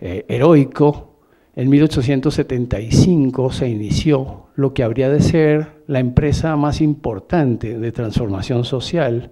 eh, 0.00 0.24
heroico, 0.28 1.09
en 1.56 1.68
1875 1.68 3.52
se 3.52 3.68
inició 3.68 4.46
lo 4.54 4.72
que 4.72 4.82
habría 4.82 5.08
de 5.08 5.20
ser 5.20 5.82
la 5.86 5.98
empresa 5.98 6.56
más 6.56 6.80
importante 6.80 7.78
de 7.78 7.92
transformación 7.92 8.64
social 8.64 9.30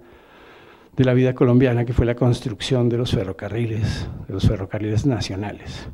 de 0.97 1.05
la 1.05 1.13
vida 1.13 1.33
colombiana, 1.33 1.85
que 1.85 1.93
fue 1.93 2.05
la 2.05 2.15
construcción 2.15 2.89
de 2.89 2.97
los 2.97 3.11
ferrocarriles, 3.11 4.09
de 4.27 4.33
los 4.33 4.45
ferrocarriles 4.45 5.05
nacionales. 5.05 5.89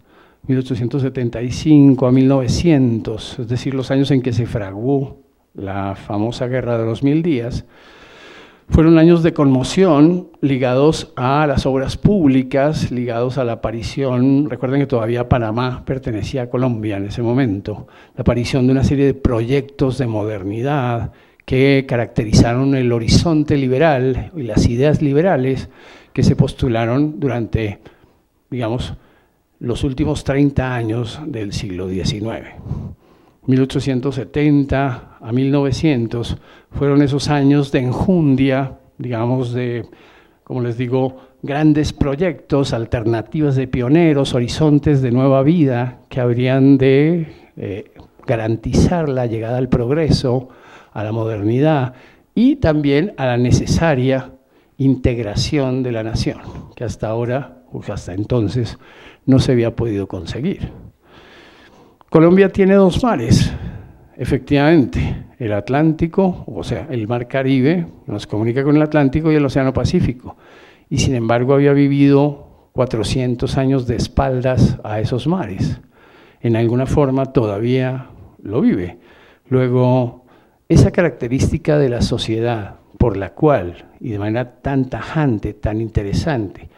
1875 0.47 2.07
a 2.07 2.11
1900, 2.11 3.39
es 3.39 3.47
decir, 3.47 3.75
los 3.75 3.91
años 3.91 4.09
en 4.11 4.21
que 4.21 4.33
se 4.33 4.47
fraguó 4.47 5.19
la 5.53 5.95
famosa 5.95 6.47
Guerra 6.47 6.77
de 6.77 6.85
los 6.85 7.03
Mil 7.03 7.21
Días, 7.21 7.65
fueron 8.69 8.97
años 8.97 9.23
de 9.23 9.33
conmoción 9.33 10.29
ligados 10.41 11.13
a 11.15 11.45
las 11.47 11.65
obras 11.65 11.97
públicas, 11.97 12.91
ligados 12.91 13.37
a 13.37 13.43
la 13.43 13.53
aparición, 13.53 14.49
recuerden 14.49 14.81
que 14.81 14.87
todavía 14.87 15.29
Panamá 15.29 15.83
pertenecía 15.85 16.43
a 16.43 16.49
Colombia 16.49 16.97
en 16.97 17.05
ese 17.05 17.21
momento, 17.21 17.87
la 18.15 18.21
aparición 18.21 18.65
de 18.65 18.71
una 18.71 18.83
serie 18.83 19.05
de 19.05 19.13
proyectos 19.13 19.97
de 19.97 20.07
modernidad 20.07 21.11
que 21.45 21.85
caracterizaron 21.87 22.75
el 22.75 22.91
horizonte 22.91 23.55
liberal 23.55 24.31
y 24.35 24.43
las 24.43 24.67
ideas 24.67 25.01
liberales 25.01 25.69
que 26.11 26.23
se 26.23 26.35
postularon 26.35 27.19
durante, 27.19 27.79
digamos, 28.49 28.95
los 29.59 29.83
últimos 29.83 30.23
30 30.23 30.75
años 30.75 31.19
del 31.25 31.53
siglo 31.53 31.87
XIX. 31.87 32.55
1870 33.47 35.17
a 35.21 35.31
1900 35.31 36.37
fueron 36.71 37.01
esos 37.01 37.29
años 37.29 37.71
de 37.71 37.79
enjundia, 37.79 38.79
digamos, 38.97 39.53
de, 39.53 39.85
como 40.43 40.61
les 40.61 40.77
digo, 40.77 41.17
grandes 41.43 41.93
proyectos, 41.93 42.73
alternativas 42.73 43.55
de 43.55 43.67
pioneros, 43.67 44.33
horizontes 44.33 45.01
de 45.01 45.11
nueva 45.11 45.43
vida 45.43 45.99
que 46.09 46.19
habrían 46.19 46.77
de 46.77 47.27
eh, 47.55 47.91
garantizar 48.25 49.09
la 49.09 49.27
llegada 49.27 49.57
al 49.57 49.69
progreso, 49.69 50.49
a 50.91 51.03
la 51.03 51.11
modernidad 51.11 51.93
y 52.33 52.55
también 52.57 53.13
a 53.17 53.27
la 53.27 53.37
necesaria 53.37 54.31
integración 54.77 55.83
de 55.83 55.91
la 55.91 56.03
nación, 56.03 56.39
que 56.75 56.83
hasta 56.83 57.07
ahora, 57.07 57.63
o 57.71 57.81
hasta 57.87 58.13
entonces, 58.13 58.77
no 59.25 59.39
se 59.39 59.53
había 59.53 59.75
podido 59.75 60.07
conseguir. 60.07 60.71
Colombia 62.15 62.47
tiene 62.47 62.75
dos 62.75 63.03
mares, 63.03 63.51
efectivamente, 64.15 65.25
el 65.37 65.51
Atlántico, 65.51 66.45
o 66.47 66.63
sea, 66.63 66.87
el 66.89 67.09
Mar 67.09 67.27
Caribe, 67.27 67.87
nos 68.07 68.25
comunica 68.25 68.63
con 68.63 68.77
el 68.77 68.83
Atlántico 68.83 69.33
y 69.33 69.35
el 69.35 69.43
Océano 69.43 69.73
Pacífico, 69.73 70.37
y 70.89 70.99
sin 70.99 71.13
embargo 71.15 71.55
había 71.55 71.73
vivido 71.73 72.69
400 72.71 73.57
años 73.57 73.85
de 73.85 73.97
espaldas 73.97 74.77
a 74.85 75.01
esos 75.01 75.27
mares. 75.27 75.81
En 76.39 76.55
alguna 76.55 76.85
forma 76.85 77.33
todavía 77.33 78.07
lo 78.41 78.61
vive. 78.61 78.97
Luego, 79.49 80.23
esa 80.69 80.91
característica 80.91 81.77
de 81.77 81.89
la 81.89 82.01
sociedad 82.01 82.75
por 82.97 83.17
la 83.17 83.31
cual, 83.31 83.89
y 83.99 84.11
de 84.11 84.19
manera 84.19 84.61
tan 84.61 84.85
tajante, 84.85 85.53
tan 85.53 85.81
interesante, 85.81 86.69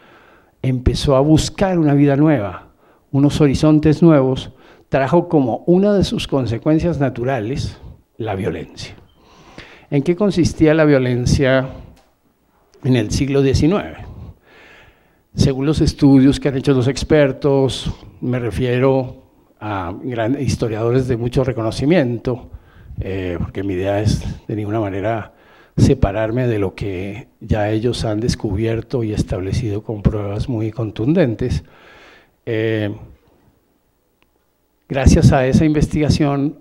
empezó 0.62 1.14
a 1.14 1.20
buscar 1.20 1.78
una 1.78 1.94
vida 1.94 2.16
nueva, 2.16 2.70
unos 3.12 3.40
horizontes 3.40 4.02
nuevos, 4.02 4.52
trajo 4.88 5.28
como 5.28 5.64
una 5.66 5.92
de 5.92 6.04
sus 6.04 6.26
consecuencias 6.26 6.98
naturales 6.98 7.78
la 8.16 8.34
violencia. 8.34 8.94
¿En 9.90 10.02
qué 10.02 10.16
consistía 10.16 10.74
la 10.74 10.84
violencia 10.84 11.68
en 12.84 12.96
el 12.96 13.10
siglo 13.10 13.42
XIX? 13.42 14.06
Según 15.34 15.66
los 15.66 15.80
estudios 15.80 16.40
que 16.40 16.48
han 16.48 16.56
hecho 16.56 16.74
los 16.74 16.88
expertos, 16.88 17.90
me 18.20 18.38
refiero 18.38 19.22
a 19.60 19.94
grandes 20.02 20.42
historiadores 20.42 21.08
de 21.08 21.16
mucho 21.16 21.44
reconocimiento, 21.44 22.50
eh, 23.00 23.36
porque 23.38 23.62
mi 23.62 23.74
idea 23.74 24.00
es 24.00 24.24
de 24.46 24.56
ninguna 24.56 24.80
manera 24.80 25.34
separarme 25.76 26.48
de 26.48 26.58
lo 26.58 26.74
que 26.74 27.28
ya 27.40 27.70
ellos 27.70 28.04
han 28.04 28.20
descubierto 28.20 29.04
y 29.04 29.12
establecido 29.12 29.82
con 29.82 30.02
pruebas 30.02 30.48
muy 30.48 30.72
contundentes. 30.72 31.62
Eh, 32.44 32.94
Gracias 34.90 35.32
a 35.32 35.46
esa 35.46 35.66
investigación, 35.66 36.60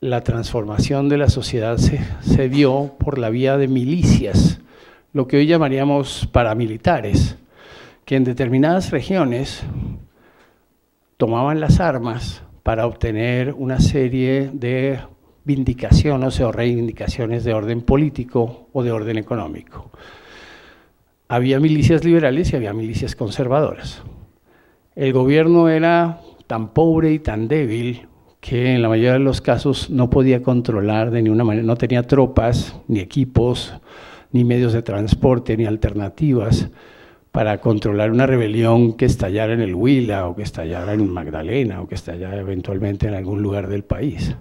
la 0.00 0.24
transformación 0.24 1.08
de 1.08 1.16
la 1.16 1.28
sociedad 1.28 1.76
se, 1.76 2.00
se 2.20 2.48
dio 2.48 2.96
por 2.98 3.18
la 3.18 3.30
vía 3.30 3.56
de 3.56 3.68
milicias, 3.68 4.58
lo 5.12 5.28
que 5.28 5.36
hoy 5.36 5.46
llamaríamos 5.46 6.28
paramilitares, 6.32 7.36
que 8.04 8.16
en 8.16 8.24
determinadas 8.24 8.90
regiones 8.90 9.62
tomaban 11.18 11.60
las 11.60 11.78
armas 11.78 12.42
para 12.64 12.84
obtener 12.84 13.54
una 13.56 13.78
serie 13.78 14.50
de 14.52 14.98
vindicaciones 15.44 16.40
o 16.40 16.50
reivindicaciones 16.50 17.44
de 17.44 17.54
orden 17.54 17.82
político 17.82 18.66
o 18.72 18.82
de 18.82 18.90
orden 18.90 19.18
económico. 19.18 19.92
Había 21.28 21.60
milicias 21.60 22.04
liberales 22.04 22.52
y 22.52 22.56
había 22.56 22.72
milicias 22.72 23.14
conservadoras. 23.14 24.02
El 24.96 25.12
gobierno 25.12 25.68
era 25.68 26.18
tan 26.52 26.74
pobre 26.74 27.14
y 27.14 27.18
tan 27.18 27.48
débil 27.48 28.08
que 28.38 28.74
en 28.74 28.82
la 28.82 28.90
mayoría 28.90 29.14
de 29.14 29.20
los 29.20 29.40
casos 29.40 29.88
no 29.88 30.10
podía 30.10 30.42
controlar 30.42 31.10
de 31.10 31.22
ninguna 31.22 31.44
manera, 31.44 31.66
no 31.66 31.76
tenía 31.76 32.02
tropas, 32.02 32.76
ni 32.88 33.00
equipos, 33.00 33.72
ni 34.32 34.44
medios 34.44 34.74
de 34.74 34.82
transporte, 34.82 35.56
ni 35.56 35.64
alternativas 35.64 36.68
para 37.30 37.56
controlar 37.62 38.10
una 38.10 38.26
rebelión 38.26 38.92
que 38.98 39.06
estallara 39.06 39.54
en 39.54 39.62
el 39.62 39.74
Huila 39.74 40.28
o 40.28 40.36
que 40.36 40.42
estallara 40.42 40.92
en 40.92 41.10
Magdalena 41.10 41.80
o 41.80 41.88
que 41.88 41.94
estallara 41.94 42.36
eventualmente 42.36 43.08
en 43.08 43.14
algún 43.14 43.40
lugar 43.40 43.66
del 43.66 43.84
país. 43.84 44.36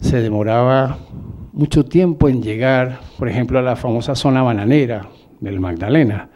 Se 0.00 0.20
demoraba 0.20 0.98
mucho 1.52 1.84
tiempo 1.84 2.28
en 2.28 2.42
llegar, 2.42 2.98
por 3.16 3.28
ejemplo, 3.28 3.60
a 3.60 3.62
la 3.62 3.76
famosa 3.76 4.16
zona 4.16 4.42
bananera 4.42 5.08
del 5.38 5.60
Magdalena. 5.60 6.30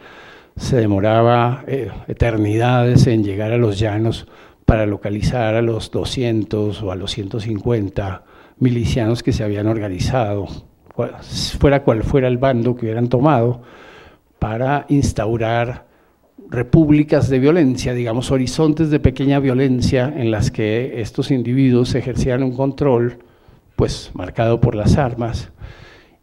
Se 0.55 0.77
demoraba 0.77 1.65
eh, 1.67 1.91
eternidades 2.07 3.09
en 3.09 3.25
llegar 3.25 3.51
a 3.51 3.57
los 3.57 3.81
llanos 3.81 4.29
para 4.73 4.87
localizar 4.87 5.55
a 5.55 5.61
los 5.61 5.91
200 5.91 6.83
o 6.83 6.93
a 6.93 6.95
los 6.95 7.11
150 7.11 8.25
milicianos 8.59 9.23
que 9.23 9.35
se 9.35 9.45
habían 9.45 9.67
organizado, 9.67 10.49
fuera 11.59 11.83
cual 11.83 12.03
fuera 12.05 12.27
el 12.27 12.39
bando 12.39 12.75
que 12.75 12.87
hubieran 12.87 13.11
tomado, 13.11 13.61
para 14.39 14.87
instaurar 14.89 15.85
repúblicas 16.49 17.29
de 17.29 17.39
violencia, 17.39 17.93
digamos, 17.93 18.31
horizontes 18.31 18.89
de 18.89 18.99
pequeña 18.99 19.41
violencia 19.41 20.11
en 20.17 20.31
las 20.31 20.51
que 20.51 21.03
estos 21.03 21.31
individuos 21.31 21.95
ejercían 21.95 22.43
un 22.43 22.57
control, 22.57 23.19
pues 23.77 24.11
marcado 24.15 24.63
por 24.63 24.75
las 24.75 24.97
armas, 24.97 25.53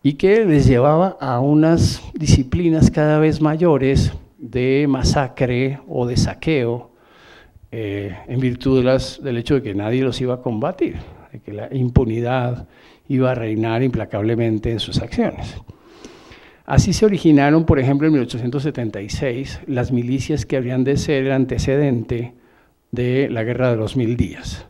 y 0.01 0.13
que 0.13 0.44
les 0.44 0.65
llevaba 0.65 1.18
a 1.22 1.39
unas 1.39 2.01
disciplinas 2.15 2.89
cada 2.89 3.20
vez 3.20 3.41
mayores 3.41 4.12
de 4.39 4.88
masacre 4.89 5.82
o 5.88 6.08
de 6.08 6.18
saqueo 6.18 6.88
eh, 7.72 8.16
en 8.28 8.40
virtud 8.40 8.84
del 9.22 9.38
hecho 9.38 9.56
de 9.56 9.62
que 9.62 9.76
nadie 9.76 10.04
los 10.04 10.20
iba 10.22 10.36
a 10.36 10.42
combatir, 10.42 10.98
de 11.32 11.40
que 11.40 11.54
la 11.54 11.70
impunidad 11.72 12.68
iba 13.08 13.32
a 13.32 13.36
reinar 13.36 13.84
implacablemente 13.84 14.72
en 14.72 14.80
sus 14.80 15.02
acciones. 15.02 15.56
Así 16.66 16.94
se 16.94 17.06
originaron, 17.06 17.66
por 17.66 17.80
ejemplo, 17.80 18.08
en 18.08 18.14
1876 18.14 19.62
las 19.66 19.92
milicias 19.92 20.46
que 20.46 20.56
habrían 20.56 20.84
de 20.84 20.98
ser 20.98 21.26
el 21.26 21.32
antecedente 21.32 22.36
de 22.92 23.28
la 23.30 23.44
Guerra 23.44 23.72
de 23.72 23.78
los 23.78 23.96
Mil 23.98 24.16
Días. 24.16 24.68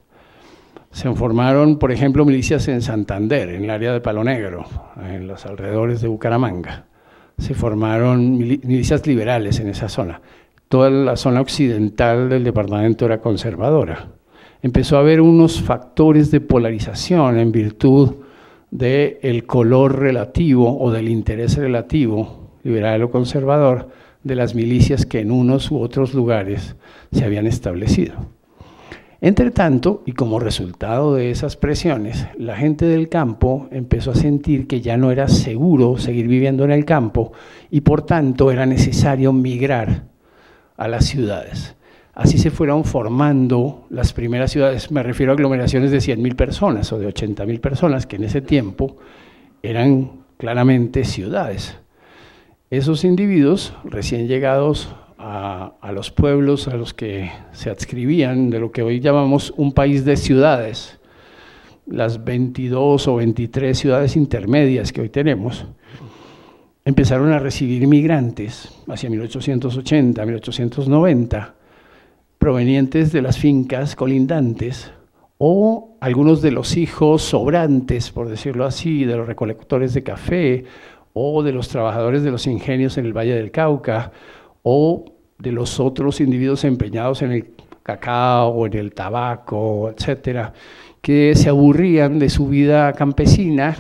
Se 0.91 1.13
formaron, 1.13 1.77
por 1.77 1.91
ejemplo, 1.91 2.25
milicias 2.25 2.67
en 2.67 2.81
Santander, 2.81 3.49
en 3.49 3.65
el 3.65 3.69
área 3.69 3.91
de 3.93 4.01
Palo 4.01 4.23
Negro, 4.23 4.65
en 5.01 5.27
los 5.27 5.45
alrededores 5.45 6.01
de 6.01 6.07
Bucaramanga. 6.07 6.85
Se 7.37 7.53
formaron 7.53 8.37
milicias 8.37 9.05
liberales 9.05 9.59
en 9.59 9.67
esa 9.67 9.87
zona. 9.89 10.21
Toda 10.69 10.91
la 10.91 11.15
zona 11.15 11.41
occidental 11.41 12.29
del 12.29 12.43
departamento 12.43 13.07
era 13.07 13.21
conservadora. 13.21 14.09
Empezó 14.61 14.97
a 14.97 14.99
haber 14.99 15.19
unos 15.19 15.63
factores 15.63 16.29
de 16.29 16.41
polarización 16.41 17.39
en 17.39 17.51
virtud 17.51 18.17
del 18.69 19.47
color 19.47 19.97
relativo 19.97 20.79
o 20.79 20.91
del 20.91 21.09
interés 21.09 21.57
relativo, 21.57 22.51
liberal 22.61 23.01
o 23.01 23.09
conservador, 23.09 23.89
de 24.23 24.35
las 24.35 24.53
milicias 24.53 25.07
que 25.07 25.21
en 25.21 25.31
unos 25.31 25.71
u 25.71 25.79
otros 25.79 26.13
lugares 26.13 26.75
se 27.11 27.25
habían 27.25 27.47
establecido. 27.47 28.27
Entre 29.21 29.49
tanto, 29.49 30.03
y 30.05 30.11
como 30.11 30.39
resultado 30.39 31.15
de 31.15 31.31
esas 31.31 31.57
presiones, 31.57 32.27
la 32.37 32.55
gente 32.55 32.85
del 32.85 33.09
campo 33.09 33.67
empezó 33.71 34.11
a 34.11 34.15
sentir 34.15 34.67
que 34.67 34.81
ya 34.81 34.97
no 34.97 35.09
era 35.09 35.29
seguro 35.29 35.97
seguir 35.97 36.27
viviendo 36.27 36.63
en 36.63 36.69
el 36.69 36.85
campo 36.85 37.31
y 37.71 37.81
por 37.81 38.03
tanto 38.03 38.51
era 38.51 38.67
necesario 38.67 39.33
migrar 39.33 40.09
a 40.79 40.87
las 40.87 41.05
ciudades. 41.05 41.75
Así 42.13 42.37
se 42.37 42.51
fueron 42.51 42.85
formando 42.85 43.85
las 43.89 44.13
primeras 44.13 44.51
ciudades, 44.51 44.91
me 44.91 45.03
refiero 45.03 45.31
a 45.31 45.35
aglomeraciones 45.35 45.91
de 45.91 45.97
100.000 45.97 46.35
personas 46.35 46.91
o 46.91 46.97
de 46.97 47.07
80.000 47.07 47.59
personas, 47.59 48.07
que 48.07 48.15
en 48.15 48.23
ese 48.23 48.41
tiempo 48.41 48.97
eran 49.61 50.23
claramente 50.37 51.03
ciudades. 51.03 51.77
Esos 52.69 53.03
individuos 53.03 53.73
recién 53.83 54.27
llegados 54.27 54.89
a, 55.17 55.91
los 55.93 56.11
pueblos 56.11 56.69
a 56.69 56.77
los 56.77 56.93
que 56.93 57.29
se 57.51 57.69
adscribían 57.69 58.49
de 58.49 58.59
lo 58.59 58.71
que 58.71 58.83
hoy 58.83 59.01
llamamos 59.01 59.53
un 59.57 59.73
país 59.73 60.05
de 60.05 60.15
ciudades, 60.15 60.99
las 61.87 62.23
22 62.23 63.07
o 63.07 63.15
23 63.17 63.77
ciudades 63.77 64.15
intermedias 64.15 64.93
que 64.93 65.01
hoy 65.01 65.09
tenemos, 65.09 65.65
empezaron 66.85 67.31
a 67.31 67.39
recibir 67.39 67.85
migrantes 67.87 68.73
hacia 68.87 69.09
1880, 69.09 70.25
1890, 70.25 71.55
provenientes 72.37 73.11
de 73.11 73.21
las 73.21 73.37
fincas 73.37 73.95
colindantes 73.95 74.91
o 75.37 75.97
algunos 76.01 76.41
de 76.41 76.51
los 76.51 76.77
hijos 76.77 77.21
sobrantes, 77.21 78.11
por 78.11 78.27
decirlo 78.27 78.65
así, 78.65 79.05
de 79.05 79.15
los 79.15 79.27
recolectores 79.27 79.93
de 79.93 80.03
café 80.03 80.65
o 81.13 81.43
de 81.43 81.51
los 81.51 81.69
trabajadores 81.69 82.23
de 82.23 82.31
los 82.31 82.47
ingenios 82.47 82.97
en 82.97 83.05
el 83.05 83.13
Valle 83.13 83.35
del 83.35 83.51
Cauca 83.51 84.11
o 84.63 85.05
de 85.37 85.51
los 85.51 85.79
otros 85.79 86.19
individuos 86.19 86.65
empeñados 86.65 87.21
en 87.21 87.31
el 87.31 87.47
cacao 87.83 88.49
o 88.49 88.67
en 88.67 88.73
el 88.73 88.93
tabaco, 88.93 89.89
etcétera, 89.89 90.53
que 91.01 91.33
se 91.35 91.49
aburrían 91.49 92.19
de 92.19 92.29
su 92.29 92.47
vida 92.47 92.91
campesina 92.93 93.77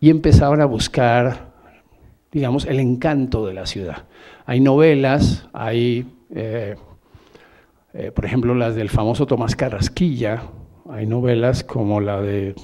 y 0.00 0.10
empezaban 0.10 0.60
a 0.60 0.64
buscar, 0.64 1.51
digamos, 2.32 2.64
el 2.64 2.80
encanto 2.80 3.46
de 3.46 3.54
la 3.54 3.66
ciudad. 3.66 4.06
Hay 4.46 4.60
novelas, 4.60 5.48
hay, 5.52 6.06
eh, 6.34 6.74
eh, 7.92 8.10
por 8.10 8.24
ejemplo, 8.24 8.54
las 8.54 8.74
del 8.74 8.88
famoso 8.88 9.26
Tomás 9.26 9.54
Carrasquilla, 9.54 10.42
hay 10.90 11.06
novelas 11.06 11.62
como 11.62 12.00
la 12.00 12.20
de, 12.20 12.54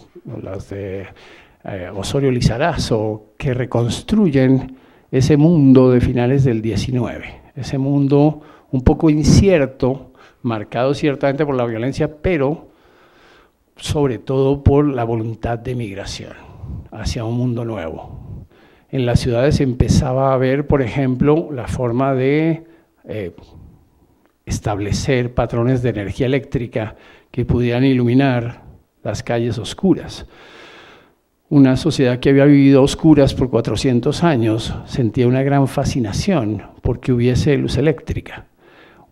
las 0.42 0.70
de 0.70 1.06
eh, 1.64 1.90
Osorio 1.94 2.30
Lizarazo, 2.30 3.34
que 3.36 3.52
reconstruyen 3.52 4.76
ese 5.10 5.36
mundo 5.36 5.90
de 5.90 6.00
finales 6.00 6.44
del 6.44 6.62
19, 6.62 7.52
ese 7.54 7.78
mundo 7.78 8.40
un 8.70 8.82
poco 8.82 9.10
incierto, 9.10 10.12
marcado 10.42 10.94
ciertamente 10.94 11.44
por 11.44 11.54
la 11.54 11.66
violencia, 11.66 12.20
pero 12.22 12.68
sobre 13.76 14.18
todo 14.18 14.62
por 14.62 14.86
la 14.86 15.04
voluntad 15.04 15.58
de 15.58 15.74
migración 15.74 16.32
hacia 16.90 17.24
un 17.24 17.36
mundo 17.36 17.64
nuevo. 17.64 18.27
En 18.90 19.04
las 19.04 19.20
ciudades 19.20 19.60
empezaba 19.60 20.32
a 20.32 20.38
ver, 20.38 20.66
por 20.66 20.80
ejemplo, 20.80 21.50
la 21.52 21.68
forma 21.68 22.14
de 22.14 22.64
eh, 23.04 23.32
establecer 24.46 25.34
patrones 25.34 25.82
de 25.82 25.90
energía 25.90 26.26
eléctrica 26.26 26.96
que 27.30 27.44
pudieran 27.44 27.84
iluminar 27.84 28.62
las 29.02 29.22
calles 29.22 29.58
oscuras. 29.58 30.26
Una 31.50 31.76
sociedad 31.76 32.18
que 32.18 32.30
había 32.30 32.44
vivido 32.44 32.80
a 32.80 32.84
oscuras 32.84 33.34
por 33.34 33.50
400 33.50 34.22
años 34.24 34.74
sentía 34.86 35.28
una 35.28 35.42
gran 35.42 35.68
fascinación 35.68 36.62
porque 36.82 37.12
hubiese 37.12 37.56
luz 37.56 37.76
eléctrica. 37.76 38.46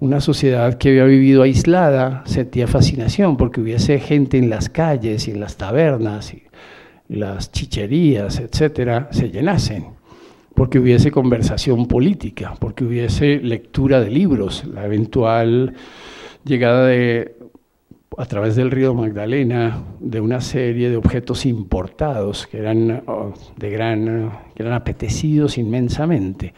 Una 0.01 0.21
sociedad 0.21 0.77
que 0.77 0.91
había 0.91 1.05
vivido 1.05 1.43
aislada 1.43 2.23
sentía 2.27 2.67
fascinación 2.67 3.39
porque 3.39 3.63
hubiese 3.63 3.99
gente 3.99 4.37
en 4.37 4.51
las 4.51 4.69
calles 4.69 5.29
y 5.29 5.31
en 5.31 5.41
las 5.41 5.57
tabernas 5.57 6.35
y 6.35 6.43
las 7.09 7.53
chicherías, 7.53 8.39
etcétera, 8.41 9.09
se 9.11 9.31
llenasen. 9.31 9.87
Porque 10.55 10.79
hubiese 10.79 11.11
conversación 11.11 11.87
política, 11.87 12.55
porque 12.59 12.85
hubiese 12.85 13.41
lectura 13.41 14.01
de 14.01 14.11
libros, 14.11 14.65
la 14.65 14.87
eventual 14.87 15.75
llegada 16.45 16.87
de 16.87 17.37
a 18.19 18.25
través 18.25 18.57
del 18.57 18.71
río 18.71 18.95
Magdalena 18.95 19.83
de 20.01 20.21
una 20.21 20.41
serie 20.41 20.89
de 20.89 20.97
objetos 20.97 21.45
importados 21.45 22.47
que 22.47 22.59
eran, 22.59 23.03
oh, 23.07 23.35
de 23.57 23.71
gran, 23.71 24.31
que 24.55 24.63
eran 24.63 24.75
apetecidos 24.75 25.59
inmensamente. 25.59 26.55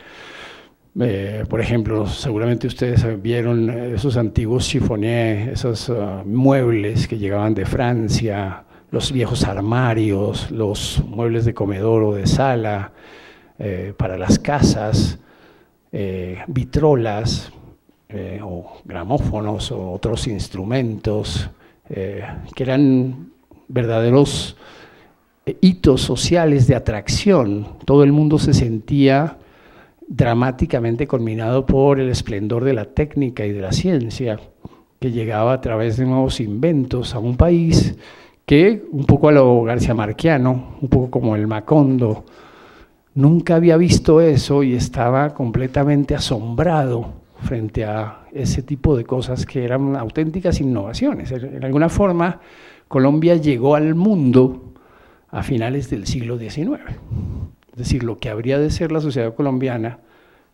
Eh, 1.01 1.45
por 1.49 1.61
ejemplo, 1.61 2.07
seguramente 2.07 2.67
ustedes 2.67 3.05
vieron 3.23 3.71
esos 3.71 4.17
antiguos 4.17 4.69
chiffoniers, 4.69 5.53
esos 5.53 5.89
uh, 5.89 6.25
muebles 6.25 7.07
que 7.07 7.19
llegaban 7.19 7.55
de 7.55 7.67
Francia, 7.67 8.65
los 8.91 9.13
viejos 9.13 9.45
armarios, 9.45 10.51
los 10.51 11.03
muebles 11.07 11.45
de 11.45 11.55
comedor 11.55 12.03
o 12.03 12.15
de 12.15 12.27
sala 12.27 12.93
eh, 13.59 13.93
para 13.97 14.17
las 14.17 14.39
casas, 14.39 15.19
eh, 15.93 16.39
vitrolas, 16.47 17.53
eh, 18.09 18.41
o 18.43 18.79
gramófonos 18.85 19.71
o 19.71 19.93
otros 19.93 20.27
instrumentos 20.27 21.51
que 21.91 22.63
eran 22.63 23.31
verdaderos 23.67 24.57
hitos 25.63 26.03
sociales 26.03 26.67
de 26.67 26.75
atracción. 26.75 27.67
Todo 27.87 28.05
el 28.05 28.13
mundo 28.13 28.39
se 28.39 28.53
sentía 28.53 29.39
dramáticamente 30.07 31.07
culminado 31.07 31.65
por 31.65 31.99
el 31.99 32.11
esplendor 32.11 32.65
de 32.65 32.75
la 32.75 32.85
técnica 32.85 33.47
y 33.47 33.53
de 33.53 33.63
la 33.63 33.73
ciencia 33.73 34.39
que 35.01 35.13
llegaba 35.13 35.55
a 35.55 35.61
través 35.63 35.97
de 35.97 36.05
nuevos 36.05 36.41
inventos 36.41 37.15
a 37.15 37.21
un 37.21 37.39
país 37.39 37.97
que, 38.49 38.83
un 38.93 39.05
poco 39.05 39.29
a 39.29 39.33
lo 39.33 39.63
García 39.63 39.93
Marquiano, 39.93 40.79
un 40.81 40.89
poco 40.89 41.11
como 41.11 41.37
el 41.37 41.47
Macondo, 41.47 42.25
nunca 43.15 43.57
había 43.57 43.77
visto 43.77 44.23
eso 44.23 44.63
y 44.63 44.73
estaba 44.73 45.35
completamente 45.35 46.15
asombrado 46.15 47.13
frente 47.43 47.85
a 47.85 48.21
ese 48.33 48.63
tipo 48.63 48.97
de 48.97 49.05
cosas 49.05 49.45
que 49.45 49.63
eran 49.63 49.95
auténticas 49.97 50.63
innovaciones. 50.63 51.31
En 51.31 51.63
alguna 51.63 51.91
forma, 51.91 52.41
Colombia 52.89 53.37
llegó 53.37 53.75
al 53.75 53.95
mundo 53.95 54.73
a 55.31 55.43
finales 55.43 55.91
del 55.91 56.07
siglo 56.07 56.39
XIX. 56.39 56.81
Es 57.73 57.77
decir, 57.77 58.03
lo 58.03 58.17
que 58.17 58.31
habría 58.31 58.59
de 58.59 58.71
ser 58.71 58.93
la 58.93 59.03
sociedad 59.03 59.35
colombiana 59.35 59.99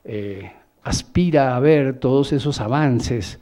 eh, 0.04 0.50
aspira 0.82 1.54
a 1.54 1.60
ver 1.60 2.00
todos 2.00 2.32
esos 2.32 2.60
avances, 2.60 3.38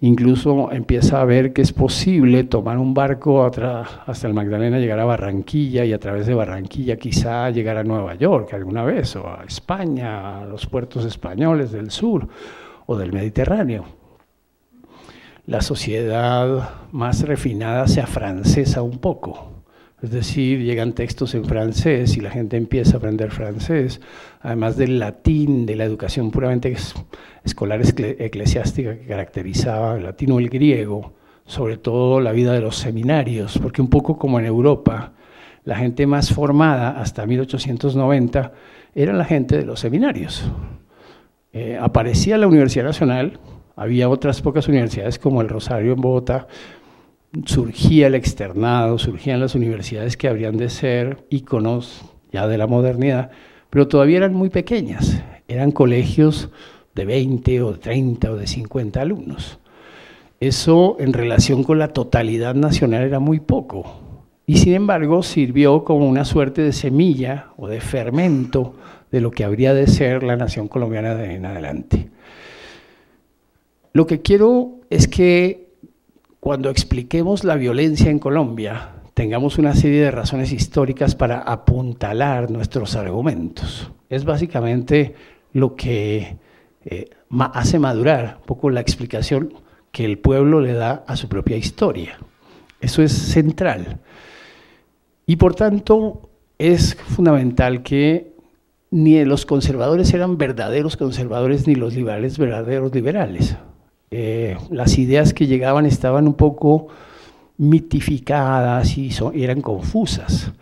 incluso 0.00 0.70
empieza 0.70 1.20
a 1.20 1.24
ver 1.24 1.52
que 1.52 1.62
es 1.62 1.72
posible 1.72 2.44
tomar 2.44 2.78
un 2.78 2.94
barco 2.94 3.44
hasta 3.44 4.26
el 4.26 4.34
Magdalena, 4.34 4.78
llegar 4.78 5.00
a 5.00 5.04
Barranquilla 5.04 5.84
y 5.84 5.92
a 5.92 5.98
través 5.98 6.26
de 6.26 6.34
Barranquilla 6.34 6.96
quizá 6.96 7.50
llegar 7.50 7.76
a 7.76 7.84
Nueva 7.84 8.14
York 8.14 8.54
alguna 8.54 8.84
vez, 8.84 9.16
o 9.16 9.28
a 9.28 9.44
España, 9.44 10.42
a 10.42 10.46
los 10.46 10.66
puertos 10.66 11.04
españoles 11.04 11.72
del 11.72 11.90
sur 11.90 12.28
o 12.86 12.96
del 12.96 13.12
Mediterráneo. 13.12 13.84
La 15.46 15.62
sociedad 15.62 16.70
más 16.92 17.22
refinada 17.22 17.88
se 17.88 18.02
afrancesa 18.02 18.82
un 18.82 18.98
poco, 18.98 19.58
es 20.02 20.10
decir, 20.10 20.60
llegan 20.60 20.92
textos 20.92 21.34
en 21.34 21.44
francés 21.44 22.16
y 22.16 22.20
la 22.20 22.30
gente 22.30 22.56
empieza 22.56 22.94
a 22.94 22.98
aprender 22.98 23.32
francés, 23.32 24.00
además 24.40 24.76
del 24.76 24.98
latín, 24.98 25.66
de 25.66 25.74
la 25.74 25.84
educación 25.84 26.30
puramente 26.30 26.76
escolar 27.48 27.80
eclesiástica 27.82 28.96
que 28.96 29.06
caracterizaba 29.06 29.96
el 29.96 30.04
latino 30.04 30.36
o 30.36 30.38
el 30.38 30.48
griego, 30.48 31.14
sobre 31.44 31.78
todo 31.78 32.20
la 32.20 32.32
vida 32.32 32.52
de 32.52 32.60
los 32.60 32.76
seminarios, 32.76 33.58
porque 33.58 33.82
un 33.82 33.88
poco 33.88 34.16
como 34.16 34.38
en 34.38 34.46
Europa, 34.46 35.12
la 35.64 35.76
gente 35.76 36.06
más 36.06 36.32
formada 36.32 37.00
hasta 37.00 37.26
1890 37.26 38.52
era 38.94 39.12
la 39.12 39.24
gente 39.24 39.56
de 39.56 39.64
los 39.64 39.80
seminarios. 39.80 40.50
Eh, 41.52 41.78
aparecía 41.80 42.38
la 42.38 42.46
Universidad 42.46 42.84
Nacional, 42.84 43.40
había 43.76 44.08
otras 44.08 44.42
pocas 44.42 44.68
universidades 44.68 45.18
como 45.18 45.40
el 45.40 45.48
Rosario 45.48 45.92
en 45.92 46.00
Bogotá, 46.00 46.46
surgía 47.44 48.06
el 48.06 48.14
externado, 48.14 48.98
surgían 48.98 49.40
las 49.40 49.54
universidades 49.54 50.16
que 50.16 50.28
habrían 50.28 50.56
de 50.56 50.68
ser 50.68 51.24
íconos 51.30 52.02
ya 52.32 52.46
de 52.46 52.58
la 52.58 52.66
modernidad, 52.66 53.30
pero 53.70 53.88
todavía 53.88 54.18
eran 54.18 54.34
muy 54.34 54.50
pequeñas, 54.50 55.22
eran 55.48 55.70
colegios 55.72 56.50
de 56.98 57.06
20 57.06 57.62
o 57.62 57.72
de 57.72 57.78
30 57.78 58.32
o 58.32 58.36
de 58.36 58.46
50 58.46 59.00
alumnos. 59.00 59.58
Eso 60.40 60.96
en 60.98 61.12
relación 61.12 61.62
con 61.62 61.78
la 61.78 61.88
totalidad 61.88 62.54
nacional 62.54 63.02
era 63.02 63.20
muy 63.20 63.40
poco, 63.40 64.00
y 64.46 64.56
sin 64.58 64.74
embargo 64.74 65.22
sirvió 65.22 65.84
como 65.84 66.08
una 66.08 66.24
suerte 66.24 66.62
de 66.62 66.72
semilla 66.72 67.48
o 67.56 67.68
de 67.68 67.80
fermento 67.80 68.74
de 69.12 69.20
lo 69.20 69.30
que 69.30 69.44
habría 69.44 69.74
de 69.74 69.86
ser 69.86 70.22
la 70.22 70.36
nación 70.36 70.68
colombiana 70.68 71.14
de 71.14 71.34
en 71.34 71.46
adelante. 71.46 72.08
Lo 73.92 74.06
que 74.06 74.20
quiero 74.20 74.80
es 74.90 75.06
que 75.06 75.68
cuando 76.40 76.70
expliquemos 76.70 77.44
la 77.44 77.56
violencia 77.56 78.10
en 78.10 78.18
Colombia, 78.18 78.92
tengamos 79.14 79.58
una 79.58 79.74
serie 79.74 80.02
de 80.02 80.10
razones 80.10 80.52
históricas 80.52 81.14
para 81.14 81.40
apuntalar 81.40 82.50
nuestros 82.50 82.96
argumentos. 82.96 83.90
Es 84.08 84.24
básicamente 84.24 85.14
lo 85.52 85.74
que 85.74 86.36
eh, 86.90 87.10
hace 87.52 87.78
madurar 87.78 88.38
un 88.40 88.46
poco 88.46 88.70
la 88.70 88.80
explicación 88.80 89.52
que 89.92 90.06
el 90.06 90.18
pueblo 90.18 90.62
le 90.62 90.72
da 90.72 91.04
a 91.06 91.16
su 91.16 91.28
propia 91.28 91.58
historia. 91.58 92.18
Eso 92.80 93.02
es 93.02 93.12
central. 93.12 93.98
Y 95.26 95.36
por 95.36 95.54
tanto 95.54 96.30
es 96.56 96.94
fundamental 96.94 97.82
que 97.82 98.32
ni 98.90 99.22
los 99.26 99.44
conservadores 99.44 100.14
eran 100.14 100.38
verdaderos 100.38 100.96
conservadores 100.96 101.66
ni 101.66 101.74
los 101.74 101.94
liberales 101.94 102.38
verdaderos 102.38 102.94
liberales. 102.94 103.56
Eh, 104.10 104.56
las 104.70 104.96
ideas 104.96 105.34
que 105.34 105.46
llegaban 105.46 105.84
estaban 105.84 106.26
un 106.26 106.34
poco 106.34 106.88
mitificadas 107.58 108.96
y, 108.96 109.10
eran 109.34 109.60
confusas. 109.60 110.52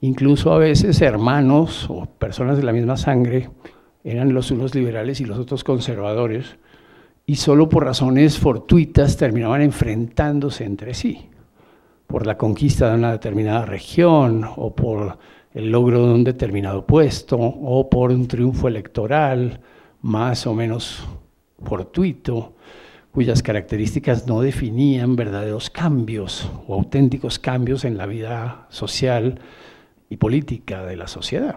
Incluso 0.00 0.52
a 0.54 0.58
veces 0.58 1.02
hermanos 1.02 1.86
o 1.90 2.06
personas 2.06 2.56
de 2.56 2.62
la 2.62 2.72
misma 2.72 2.96
sangre 2.96 3.50
eran 4.06 4.32
los 4.32 4.52
unos 4.52 4.74
liberales 4.76 5.20
y 5.20 5.24
los 5.24 5.36
otros 5.36 5.64
conservadores 5.64 6.56
y 7.26 7.36
solo 7.36 7.68
por 7.68 7.84
razones 7.84 8.38
fortuitas 8.38 9.16
terminaban 9.16 9.62
enfrentándose 9.62 10.64
entre 10.64 10.94
sí 10.94 11.28
por 12.06 12.24
la 12.24 12.38
conquista 12.38 12.88
de 12.88 12.94
una 12.94 13.10
determinada 13.10 13.66
región 13.66 14.46
o 14.56 14.76
por 14.76 15.18
el 15.54 15.72
logro 15.72 16.06
de 16.06 16.14
un 16.14 16.22
determinado 16.22 16.86
puesto 16.86 17.36
o 17.36 17.90
por 17.90 18.12
un 18.12 18.28
triunfo 18.28 18.68
electoral 18.68 19.60
más 20.02 20.46
o 20.46 20.54
menos 20.54 21.04
fortuito, 21.64 22.54
cuyas 23.10 23.42
características 23.42 24.28
no 24.28 24.40
definían 24.40 25.16
verdaderos 25.16 25.68
cambios 25.68 26.48
o 26.68 26.74
auténticos 26.74 27.40
cambios 27.40 27.84
en 27.84 27.96
la 27.96 28.06
vida 28.06 28.66
social 28.68 29.40
y 30.08 30.18
política 30.18 30.84
de 30.84 30.96
la 30.96 31.08
sociedad. 31.08 31.56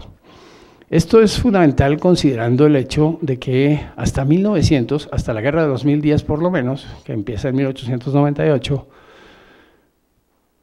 Esto 0.89 1.21
es 1.21 1.39
fundamental 1.39 1.99
considerando 1.99 2.65
el 2.65 2.75
hecho 2.75 3.19
de 3.21 3.37
que 3.37 3.79
hasta 3.95 4.25
1900, 4.25 5.09
hasta 5.11 5.35
la 5.35 5.41
guerra 5.41 5.61
de 5.61 5.67
2010 5.67 6.23
por 6.23 6.41
lo 6.41 6.49
menos, 6.49 6.87
que 7.03 7.13
empieza 7.13 7.49
en 7.49 7.57
1898, 7.57 8.87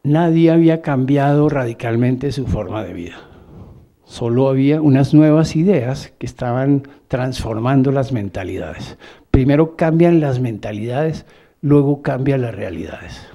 nadie 0.02 0.50
había 0.50 0.82
cambiado 0.82 1.48
radicalmente 1.48 2.32
su 2.32 2.44
forma 2.48 2.82
de 2.82 2.92
vida. 2.92 3.14
Solo 4.02 4.48
había 4.48 4.80
unas 4.80 5.14
nuevas 5.14 5.54
ideas 5.54 6.12
que 6.18 6.26
estaban 6.26 6.88
transformando 7.06 7.92
las 7.92 8.10
mentalidades. 8.10 8.98
Primero 9.30 9.76
cambian 9.76 10.18
las 10.18 10.40
mentalidades, 10.40 11.24
luego 11.60 12.02
cambian 12.02 12.42
las 12.42 12.54
realidades. 12.56 13.28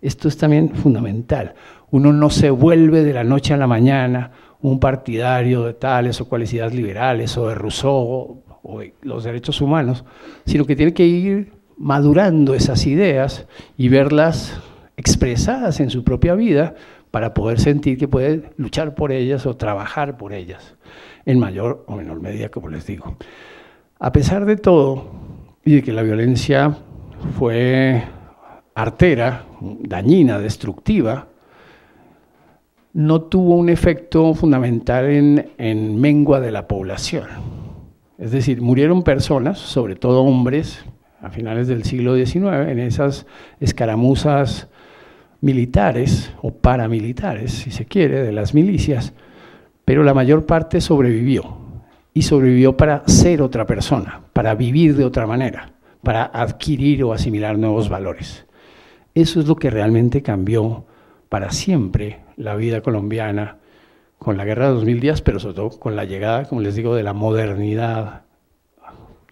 Esto 0.00 0.28
es 0.28 0.38
también 0.38 0.70
fundamental. 0.70 1.54
Uno 1.90 2.10
no 2.10 2.30
se 2.30 2.48
vuelve 2.48 3.04
de 3.04 3.12
la 3.12 3.22
noche 3.22 3.52
a 3.52 3.58
la 3.58 3.66
mañana 3.66 4.30
un 4.64 4.80
partidario 4.80 5.64
de 5.64 5.74
tales 5.74 6.22
o 6.22 6.24
cuales 6.24 6.50
ideas 6.54 6.72
liberales 6.72 7.36
o 7.36 7.48
de 7.48 7.54
Rousseau 7.54 8.42
o 8.62 8.78
de 8.80 8.94
los 9.02 9.22
derechos 9.22 9.60
humanos, 9.60 10.06
sino 10.46 10.64
que 10.64 10.74
tiene 10.74 10.94
que 10.94 11.04
ir 11.06 11.52
madurando 11.76 12.54
esas 12.54 12.86
ideas 12.86 13.46
y 13.76 13.90
verlas 13.90 14.58
expresadas 14.96 15.80
en 15.80 15.90
su 15.90 16.02
propia 16.02 16.34
vida 16.34 16.76
para 17.10 17.34
poder 17.34 17.60
sentir 17.60 17.98
que 17.98 18.08
puede 18.08 18.52
luchar 18.56 18.94
por 18.94 19.12
ellas 19.12 19.44
o 19.44 19.54
trabajar 19.54 20.16
por 20.16 20.32
ellas, 20.32 20.76
en 21.26 21.38
mayor 21.38 21.84
o 21.86 21.96
menor 21.96 22.22
medida, 22.22 22.48
como 22.48 22.70
les 22.70 22.86
digo. 22.86 23.18
A 23.98 24.12
pesar 24.12 24.46
de 24.46 24.56
todo, 24.56 25.10
y 25.62 25.74
de 25.74 25.82
que 25.82 25.92
la 25.92 26.00
violencia 26.00 26.74
fue 27.38 28.02
artera, 28.74 29.44
dañina, 29.60 30.38
destructiva, 30.38 31.28
no 32.94 33.22
tuvo 33.22 33.56
un 33.56 33.68
efecto 33.68 34.32
fundamental 34.34 35.10
en, 35.10 35.50
en 35.58 36.00
mengua 36.00 36.40
de 36.40 36.52
la 36.52 36.66
población. 36.66 37.24
Es 38.18 38.30
decir, 38.30 38.62
murieron 38.62 39.02
personas, 39.02 39.58
sobre 39.58 39.96
todo 39.96 40.22
hombres, 40.22 40.84
a 41.20 41.28
finales 41.28 41.66
del 41.66 41.84
siglo 41.84 42.14
XIX, 42.14 42.68
en 42.68 42.78
esas 42.78 43.26
escaramuzas 43.58 44.68
militares 45.40 46.32
o 46.40 46.52
paramilitares, 46.52 47.52
si 47.52 47.70
se 47.70 47.84
quiere, 47.84 48.22
de 48.22 48.32
las 48.32 48.54
milicias, 48.54 49.12
pero 49.84 50.04
la 50.04 50.14
mayor 50.14 50.46
parte 50.46 50.80
sobrevivió 50.80 51.58
y 52.14 52.22
sobrevivió 52.22 52.76
para 52.76 53.02
ser 53.08 53.42
otra 53.42 53.66
persona, 53.66 54.22
para 54.32 54.54
vivir 54.54 54.96
de 54.96 55.04
otra 55.04 55.26
manera, 55.26 55.72
para 56.02 56.24
adquirir 56.24 57.02
o 57.02 57.12
asimilar 57.12 57.58
nuevos 57.58 57.88
valores. 57.88 58.46
Eso 59.14 59.40
es 59.40 59.46
lo 59.46 59.56
que 59.56 59.70
realmente 59.70 60.22
cambió 60.22 60.86
para 61.34 61.50
siempre 61.50 62.20
la 62.36 62.54
vida 62.54 62.80
colombiana 62.80 63.56
con 64.18 64.36
la 64.36 64.44
guerra 64.44 64.68
de 64.68 64.74
2000 64.74 65.00
días, 65.00 65.20
pero 65.20 65.40
sobre 65.40 65.54
todo 65.54 65.70
con 65.70 65.96
la 65.96 66.04
llegada, 66.04 66.44
como 66.44 66.60
les 66.60 66.76
digo, 66.76 66.94
de 66.94 67.02
la 67.02 67.12
modernidad, 67.12 68.22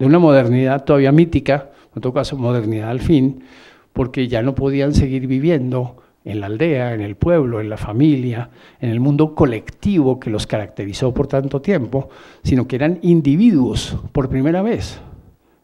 de 0.00 0.06
una 0.06 0.18
modernidad 0.18 0.82
todavía 0.82 1.12
mítica, 1.12 1.70
en 1.94 2.02
todo 2.02 2.12
caso 2.12 2.36
modernidad 2.36 2.90
al 2.90 2.98
fin, 2.98 3.44
porque 3.92 4.26
ya 4.26 4.42
no 4.42 4.56
podían 4.56 4.94
seguir 4.94 5.28
viviendo 5.28 6.02
en 6.24 6.40
la 6.40 6.46
aldea, 6.46 6.92
en 6.92 7.02
el 7.02 7.14
pueblo, 7.14 7.60
en 7.60 7.70
la 7.70 7.76
familia, 7.76 8.50
en 8.80 8.90
el 8.90 8.98
mundo 8.98 9.36
colectivo 9.36 10.18
que 10.18 10.28
los 10.28 10.48
caracterizó 10.48 11.14
por 11.14 11.28
tanto 11.28 11.62
tiempo, 11.62 12.08
sino 12.42 12.66
que 12.66 12.74
eran 12.74 12.98
individuos 13.02 13.96
por 14.10 14.28
primera 14.28 14.60
vez 14.60 15.00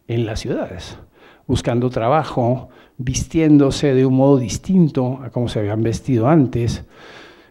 en 0.06 0.24
las 0.24 0.38
ciudades, 0.38 1.00
buscando 1.48 1.90
trabajo, 1.90 2.68
vistiéndose 2.98 3.94
de 3.94 4.04
un 4.04 4.14
modo 4.14 4.38
distinto 4.38 5.20
a 5.22 5.30
como 5.30 5.48
se 5.48 5.60
habían 5.60 5.82
vestido 5.82 6.28
antes. 6.28 6.84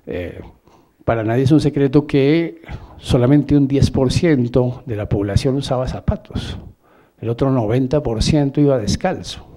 Eh, 0.05 0.41
para 1.03 1.23
nadie 1.23 1.43
es 1.43 1.51
un 1.51 1.62
secreto 1.62 2.05
que 2.05 2.62
solamente 2.97 3.55
un 3.55 3.67
10% 3.67 4.83
de 4.86 4.95
la 4.95 5.07
población 5.07 5.55
usaba 5.55 5.88
zapatos, 5.88 6.57
el 7.19 7.29
otro 7.29 7.49
90% 7.49 8.57
iba 8.60 8.77
descalzo. 8.77 9.47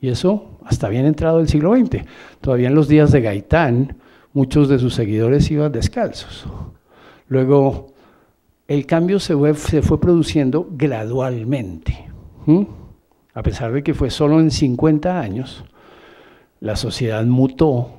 Y 0.00 0.08
eso 0.08 0.58
hasta 0.64 0.88
bien 0.88 1.06
entrado 1.06 1.40
el 1.40 1.48
siglo 1.48 1.74
XX. 1.76 2.04
Todavía 2.40 2.68
en 2.68 2.74
los 2.74 2.88
días 2.88 3.10
de 3.12 3.20
Gaitán, 3.20 3.96
muchos 4.32 4.68
de 4.68 4.78
sus 4.78 4.94
seguidores 4.94 5.50
iban 5.50 5.72
descalzos. 5.72 6.46
Luego, 7.28 7.88
el 8.66 8.86
cambio 8.86 9.18
se 9.18 9.34
fue, 9.34 9.54
se 9.54 9.82
fue 9.82 10.00
produciendo 10.00 10.68
gradualmente. 10.70 12.08
A 13.34 13.42
pesar 13.42 13.72
de 13.72 13.82
que 13.82 13.94
fue 13.94 14.10
solo 14.10 14.40
en 14.40 14.50
50 14.50 15.20
años, 15.20 15.64
la 16.60 16.76
sociedad 16.76 17.24
mutó 17.24 17.98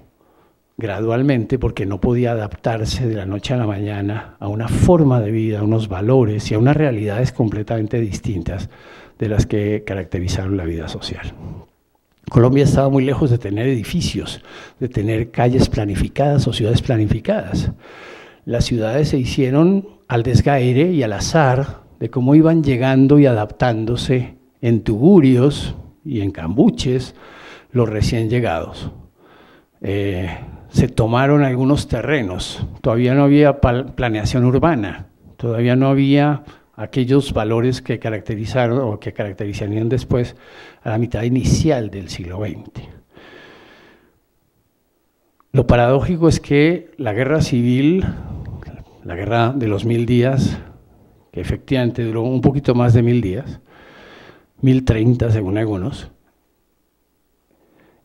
gradualmente 0.77 1.59
porque 1.59 1.85
no 1.85 1.99
podía 1.99 2.31
adaptarse 2.31 3.05
de 3.05 3.15
la 3.15 3.25
noche 3.25 3.53
a 3.53 3.57
la 3.57 3.67
mañana 3.67 4.37
a 4.39 4.47
una 4.47 4.69
forma 4.69 5.19
de 5.19 5.29
vida, 5.29 5.59
a 5.59 5.63
unos 5.63 5.89
valores 5.89 6.49
y 6.49 6.55
a 6.55 6.59
unas 6.59 6.77
realidades 6.77 7.33
completamente 7.33 7.99
distintas 7.99 8.69
de 9.19 9.27
las 9.27 9.45
que 9.45 9.83
caracterizaron 9.85 10.55
la 10.55 10.63
vida 10.63 10.87
social. 10.87 11.33
Colombia 12.29 12.63
estaba 12.63 12.89
muy 12.89 13.03
lejos 13.03 13.29
de 13.29 13.37
tener 13.37 13.67
edificios, 13.67 14.41
de 14.79 14.87
tener 14.87 15.31
calles 15.31 15.67
planificadas 15.67 16.47
o 16.47 16.53
ciudades 16.53 16.81
planificadas. 16.81 17.71
Las 18.45 18.65
ciudades 18.65 19.09
se 19.09 19.17
hicieron 19.17 19.87
al 20.07 20.23
desgaire 20.23 20.91
y 20.91 21.03
al 21.03 21.13
azar 21.13 21.81
de 21.99 22.09
cómo 22.09 22.35
iban 22.35 22.63
llegando 22.63 23.19
y 23.19 23.25
adaptándose 23.25 24.38
en 24.61 24.83
tugurios 24.83 25.75
y 26.05 26.21
en 26.21 26.31
cambuches 26.31 27.15
los 27.71 27.89
recién 27.89 28.29
llegados. 28.29 28.91
Eh, 29.81 30.29
se 30.69 30.87
tomaron 30.87 31.43
algunos 31.43 31.87
terrenos, 31.87 32.65
todavía 32.81 33.15
no 33.15 33.23
había 33.23 33.59
planeación 33.59 34.45
urbana, 34.45 35.07
todavía 35.37 35.75
no 35.75 35.87
había 35.87 36.43
aquellos 36.75 37.33
valores 37.33 37.81
que 37.81 37.99
caracterizaron 37.99 38.79
o 38.79 38.99
que 38.99 39.13
caracterizarían 39.13 39.89
después 39.89 40.35
a 40.83 40.89
la 40.89 40.97
mitad 40.97 41.23
inicial 41.23 41.89
del 41.89 42.09
siglo 42.09 42.37
XX. 42.37 42.87
Lo 45.51 45.65
paradójico 45.65 46.29
es 46.29 46.39
que 46.39 46.91
la 46.97 47.11
guerra 47.13 47.41
civil, 47.41 48.05
la 49.03 49.15
guerra 49.15 49.51
de 49.51 49.67
los 49.67 49.83
mil 49.83 50.05
días, 50.05 50.59
que 51.31 51.41
efectivamente 51.41 52.03
duró 52.03 52.21
un 52.21 52.41
poquito 52.41 52.75
más 52.75 52.93
de 52.93 53.01
mil 53.01 53.19
días, 53.21 53.59
mil 54.61 54.85
treinta 54.85 55.31
según 55.31 55.57
algunos, 55.57 56.11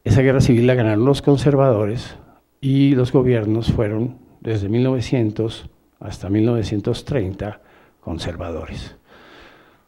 esa 0.04 0.22
guerra 0.22 0.40
civil 0.40 0.66
la 0.66 0.74
ganaron 0.74 1.04
los 1.04 1.22
conservadores 1.22 2.16
y 2.60 2.94
los 2.94 3.12
gobiernos 3.12 3.72
fueron 3.72 4.18
desde 4.40 4.68
1900 4.68 5.70
hasta 6.00 6.28
1930 6.28 7.60
conservadores. 8.00 8.96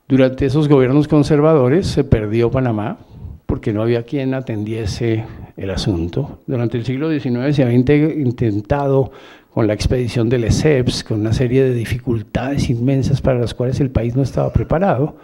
Durante 0.08 0.46
esos 0.46 0.68
gobiernos 0.68 1.08
conservadores 1.08 1.86
se 1.86 2.04
perdió 2.04 2.50
Panamá 2.50 2.98
porque 3.44 3.72
no 3.72 3.82
había 3.82 4.04
quien 4.04 4.34
atendiese 4.34 5.24
el 5.56 5.70
asunto. 5.70 6.40
Durante 6.46 6.78
el 6.78 6.84
siglo 6.84 7.10
XIX 7.10 7.54
se 7.54 7.62
había 7.62 7.76
intentado 7.76 9.10
con 9.52 9.66
la 9.66 9.74
expedición 9.74 10.28
de 10.28 10.38
Lesseps, 10.38 11.04
con 11.04 11.20
una 11.20 11.32
serie 11.32 11.64
de 11.64 11.74
dificultades 11.74 12.70
inmensas 12.70 13.20
para 13.20 13.38
las 13.38 13.54
cuales 13.54 13.80
el 13.80 13.90
país 13.90 14.14
no 14.16 14.22
estaba 14.22 14.52
preparado, 14.52 15.16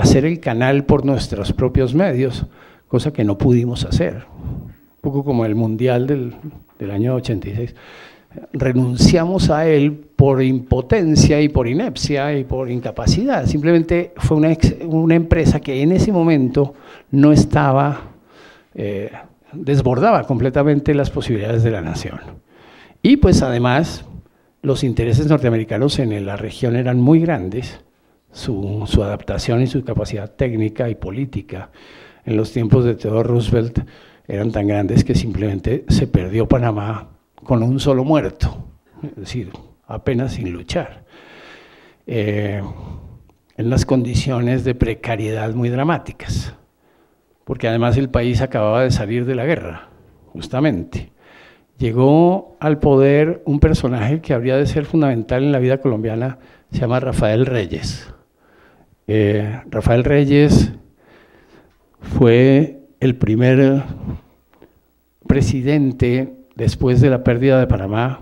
hacer 0.00 0.24
el 0.24 0.40
canal 0.40 0.84
por 0.84 1.04
nuestros 1.04 1.52
propios 1.52 1.94
medios, 1.94 2.46
cosa 2.88 3.12
que 3.12 3.24
no 3.24 3.38
pudimos 3.38 3.84
hacer. 3.84 4.24
Un 4.36 5.00
poco 5.00 5.24
como 5.24 5.44
el 5.44 5.54
Mundial 5.54 6.06
del, 6.06 6.34
del 6.78 6.90
año 6.90 7.14
86 7.14 7.74
renunciamos 8.52 9.50
a 9.50 9.66
él 9.66 9.92
por 10.16 10.42
impotencia 10.42 11.40
y 11.40 11.48
por 11.48 11.68
inepcia 11.68 12.36
y 12.36 12.44
por 12.44 12.70
incapacidad. 12.70 13.46
Simplemente 13.46 14.12
fue 14.16 14.36
una, 14.36 14.56
una 14.86 15.14
empresa 15.14 15.60
que 15.60 15.82
en 15.82 15.92
ese 15.92 16.12
momento 16.12 16.74
no 17.10 17.32
estaba, 17.32 18.00
eh, 18.74 19.10
desbordaba 19.52 20.24
completamente 20.24 20.94
las 20.94 21.10
posibilidades 21.10 21.62
de 21.62 21.70
la 21.70 21.80
nación. 21.80 22.20
Y 23.02 23.16
pues 23.16 23.42
además 23.42 24.04
los 24.62 24.84
intereses 24.84 25.26
norteamericanos 25.28 25.98
en 25.98 26.26
la 26.26 26.36
región 26.36 26.76
eran 26.76 27.00
muy 27.00 27.20
grandes, 27.20 27.80
su, 28.32 28.86
adaptación 29.02 29.62
y 29.62 29.66
su 29.66 29.84
capacidad 29.84 30.30
técnica 30.30 30.88
y 30.88 30.94
política 30.94 31.70
en 32.24 32.36
los 32.36 32.52
tiempos 32.52 32.84
de 32.84 32.94
Theodore 32.94 33.28
Roosevelt 33.28 33.80
eran 34.26 34.52
tan 34.52 34.66
grandes 34.66 35.04
que 35.04 35.14
simplemente 35.14 35.84
se 35.88 36.06
perdió 36.06 36.46
Panamá 36.46 37.08
con 37.42 37.62
un 37.62 37.80
solo 37.80 38.04
muerto, 38.04 38.68
es 39.02 39.16
decir, 39.16 39.50
apenas 39.86 40.34
sin 40.34 40.52
luchar, 40.52 41.04
eh, 42.06 42.62
en 43.56 43.66
unas 43.66 43.86
condiciones 43.86 44.64
de 44.64 44.74
precariedad 44.74 45.54
muy 45.54 45.70
dramáticas, 45.70 46.54
porque 47.44 47.68
además 47.68 47.96
el 47.96 48.10
país 48.10 48.42
acababa 48.42 48.82
de 48.82 48.90
salir 48.90 49.24
de 49.24 49.34
la 49.34 49.46
guerra, 49.46 49.88
justamente. 50.32 51.10
Llegó 51.78 52.56
al 52.60 52.78
poder 52.78 53.42
un 53.46 53.60
personaje 53.60 54.20
que 54.20 54.34
habría 54.34 54.56
de 54.56 54.66
ser 54.66 54.84
fundamental 54.84 55.44
en 55.44 55.52
la 55.52 55.60
vida 55.60 55.78
colombiana, 55.78 56.38
se 56.70 56.80
llama 56.80 57.00
Rafael 57.00 57.46
Reyes. 57.46 58.12
Rafael 59.08 60.04
Reyes 60.04 60.72
fue 62.00 62.80
el 63.00 63.16
primer 63.16 63.84
presidente 65.26 66.34
después 66.56 67.00
de 67.00 67.08
la 67.08 67.24
pérdida 67.24 67.58
de 67.58 67.66
Panamá 67.66 68.20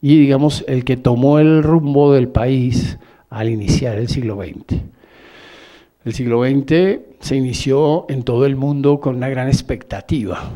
y 0.00 0.18
digamos 0.18 0.64
el 0.66 0.84
que 0.84 0.96
tomó 0.96 1.38
el 1.38 1.62
rumbo 1.62 2.12
del 2.12 2.28
país 2.28 2.98
al 3.30 3.50
iniciar 3.50 3.98
el 3.98 4.08
siglo 4.08 4.36
XX. 4.42 4.80
El 6.04 6.12
siglo 6.12 6.44
XX 6.44 7.00
se 7.20 7.36
inició 7.36 8.06
en 8.08 8.22
todo 8.22 8.46
el 8.46 8.56
mundo 8.56 9.00
con 9.00 9.16
una 9.16 9.28
gran 9.28 9.48
expectativa. 9.48 10.50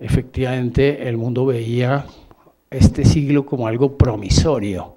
Efectivamente, 0.00 1.08
el 1.08 1.16
mundo 1.16 1.46
veía 1.46 2.06
este 2.70 3.04
siglo 3.04 3.46
como 3.46 3.68
algo 3.68 3.96
promisorio, 3.96 4.95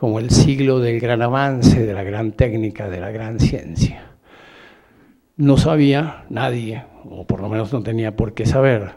como 0.00 0.18
el 0.18 0.30
siglo 0.30 0.80
del 0.80 0.98
gran 0.98 1.20
avance, 1.20 1.84
de 1.84 1.92
la 1.92 2.02
gran 2.02 2.32
técnica, 2.32 2.88
de 2.88 3.00
la 3.00 3.10
gran 3.10 3.38
ciencia. 3.38 4.02
No 5.36 5.58
sabía 5.58 6.24
nadie, 6.30 6.84
o 7.04 7.26
por 7.26 7.42
lo 7.42 7.50
menos 7.50 7.70
no 7.74 7.82
tenía 7.82 8.16
por 8.16 8.32
qué 8.32 8.46
saber, 8.46 8.92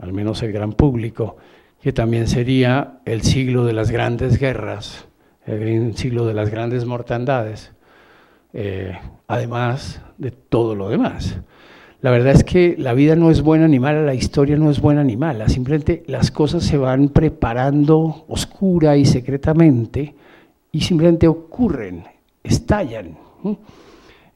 al 0.00 0.12
menos 0.12 0.42
el 0.42 0.50
gran 0.50 0.72
público, 0.72 1.36
que 1.80 1.92
también 1.92 2.26
sería 2.26 2.98
el 3.04 3.22
siglo 3.22 3.64
de 3.66 3.72
las 3.72 3.92
grandes 3.92 4.40
guerras, 4.40 5.06
el 5.46 5.96
siglo 5.96 6.26
de 6.26 6.34
las 6.34 6.50
grandes 6.50 6.84
mortandades, 6.86 7.72
eh, 8.52 8.98
además 9.28 10.02
de 10.16 10.32
todo 10.32 10.74
lo 10.74 10.88
demás. 10.88 11.38
La 12.00 12.10
verdad 12.10 12.32
es 12.32 12.42
que 12.42 12.74
la 12.76 12.94
vida 12.94 13.14
no 13.14 13.30
es 13.30 13.42
buena 13.42 13.68
ni 13.68 13.78
mala, 13.78 14.02
la 14.02 14.14
historia 14.14 14.56
no 14.56 14.72
es 14.72 14.80
buena 14.80 15.04
ni 15.04 15.16
mala, 15.16 15.48
simplemente 15.48 16.02
las 16.08 16.32
cosas 16.32 16.64
se 16.64 16.78
van 16.78 17.10
preparando 17.10 18.24
oscura 18.26 18.96
y 18.96 19.04
secretamente 19.04 20.16
y 20.72 20.80
simplemente 20.80 21.28
ocurren, 21.28 22.04
estallan, 22.42 23.18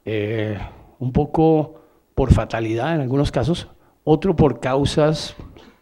eh, 0.04 0.58
un 0.98 1.12
poco 1.12 1.82
por 2.14 2.32
fatalidad 2.32 2.94
en 2.94 3.00
algunos 3.00 3.30
casos, 3.30 3.68
otro 4.04 4.36
por 4.36 4.60
causas 4.60 5.36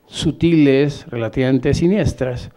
sutiles, 0.07 1.07
relativamente 1.09 1.75
siniestras, 1.75 2.51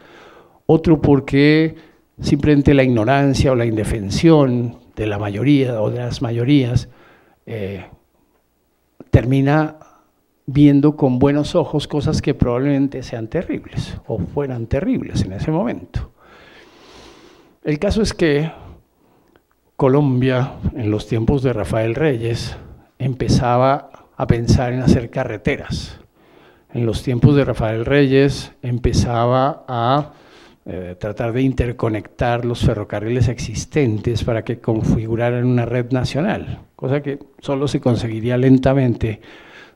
otro 0.66 1.02
porque 1.02 1.76
simplemente 2.20 2.74
la 2.74 2.84
ignorancia 2.84 3.52
o 3.52 3.56
la 3.56 3.66
indefensión 3.66 4.78
de 4.96 5.08
la 5.08 5.20
mayoría 5.20 5.82
o 5.82 5.90
de 5.90 6.00
las 6.00 6.22
mayorías 6.22 6.90
eh, 7.46 7.86
termina 9.10 9.78
viendo 10.46 10.96
con 10.96 11.20
buenos 11.20 11.56
ojos 11.56 11.88
cosas 11.88 12.22
que 12.22 12.34
probablemente 12.34 13.04
sean 13.04 13.28
terribles 13.28 13.98
o 14.08 14.18
fueran 14.20 14.68
terribles 14.68 15.24
en 15.24 15.34
ese 15.34 15.52
momento. 15.52 16.13
El 17.64 17.80
caso 17.80 18.02
es 18.02 18.14
que 18.14 18.52
Colombia, 19.76 20.54
en 20.76 20.92
los 20.92 21.08
tiempos 21.08 21.44
de 21.44 21.54
Rafael 21.54 21.96
Reyes, 21.96 22.56
empezaba 23.00 23.90
a 24.16 24.28
pensar 24.28 24.74
en 24.74 24.82
hacer 24.82 25.10
carreteras 25.10 26.00
en 26.74 26.86
los 26.86 27.04
tiempos 27.04 27.36
de 27.36 27.46
Rafael 27.46 27.86
Reyes 27.86 28.52
empezaba 28.62 29.64
a 29.68 30.14
eh, 30.66 30.96
tratar 31.00 31.32
de 31.32 31.42
interconectar 31.42 32.46
los 32.46 32.62
ferrocarriles 32.62 33.28
existentes 33.28 34.24
para 34.24 34.44
que 34.44 34.60
configuraran 34.60 35.46
una 35.46 35.66
red 35.66 35.92
nacional, 35.92 36.62
cosa 36.76 37.02
que 37.02 37.20
solo 37.40 37.68
se 37.68 37.80
conseguiría 37.80 38.38
lentamente 38.38 39.22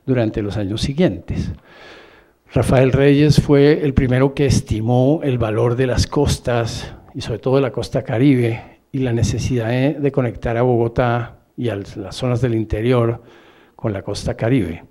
durante 0.06 0.42
los 0.42 0.56
años 0.56 0.80
siguientes. 0.80 1.52
Rafael 2.52 2.92
Reyes 2.92 3.40
fue 3.40 3.84
el 3.84 3.94
primero 3.94 4.34
que 4.34 4.46
estimó 4.46 5.20
el 5.22 5.38
valor 5.38 5.76
de 5.76 5.86
las 5.86 6.06
costas 6.06 6.94
y 7.18 7.20
sobre 7.20 7.40
todo 7.40 7.56
de 7.56 7.62
la 7.62 7.72
costa 7.72 8.04
caribe 8.04 8.62
y 8.92 8.98
la 8.98 9.12
necesidad 9.12 9.70
de 9.70 10.12
conectar 10.12 10.56
a 10.56 10.62
Bogotá 10.62 11.40
y 11.56 11.68
a 11.68 11.74
las 11.74 12.14
zonas 12.14 12.40
del 12.40 12.54
interior 12.54 13.24
con 13.74 13.92
la 13.92 14.02
costa 14.02 14.34
caribe. 14.34 14.84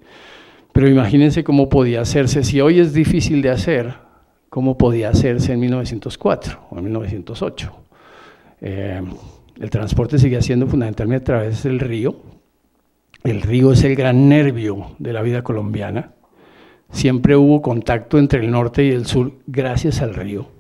Pero 0.74 0.90
imagínense 0.90 1.46
cómo 1.46 1.70
podía 1.70 2.02
hacerse, 2.02 2.44
si 2.44 2.60
hoy 2.60 2.82
es 2.82 2.92
difícil 2.92 3.42
de 3.42 3.52
hacer, 3.52 3.94
cómo 4.50 4.78
podía 4.78 5.08
hacerse 5.08 5.54
en 5.54 5.62
1904 5.62 6.68
o 6.70 6.78
en 6.78 6.84
1908. 6.84 7.72
Eh, 8.60 9.02
el 9.62 9.70
transporte 9.70 10.20
seguía 10.20 10.42
siendo 10.42 10.68
fundamentalmente 10.68 11.32
a 11.32 11.38
través 11.38 11.64
del 11.64 11.80
río. 11.80 12.18
El 13.24 13.42
río 13.42 13.72
es 13.72 13.86
el 13.86 13.96
gran 13.96 14.28
nervio 14.28 14.88
de 15.00 15.14
la 15.14 15.22
vida 15.22 15.44
colombiana. 15.44 16.12
Siempre 16.92 17.38
hubo 17.38 17.62
contacto 17.62 18.20
entre 18.20 18.42
el 18.42 18.52
norte 18.52 18.84
y 18.84 18.90
el 18.90 19.06
sur 19.06 19.32
gracias 19.48 20.02
al 20.02 20.14
río. 20.14 20.57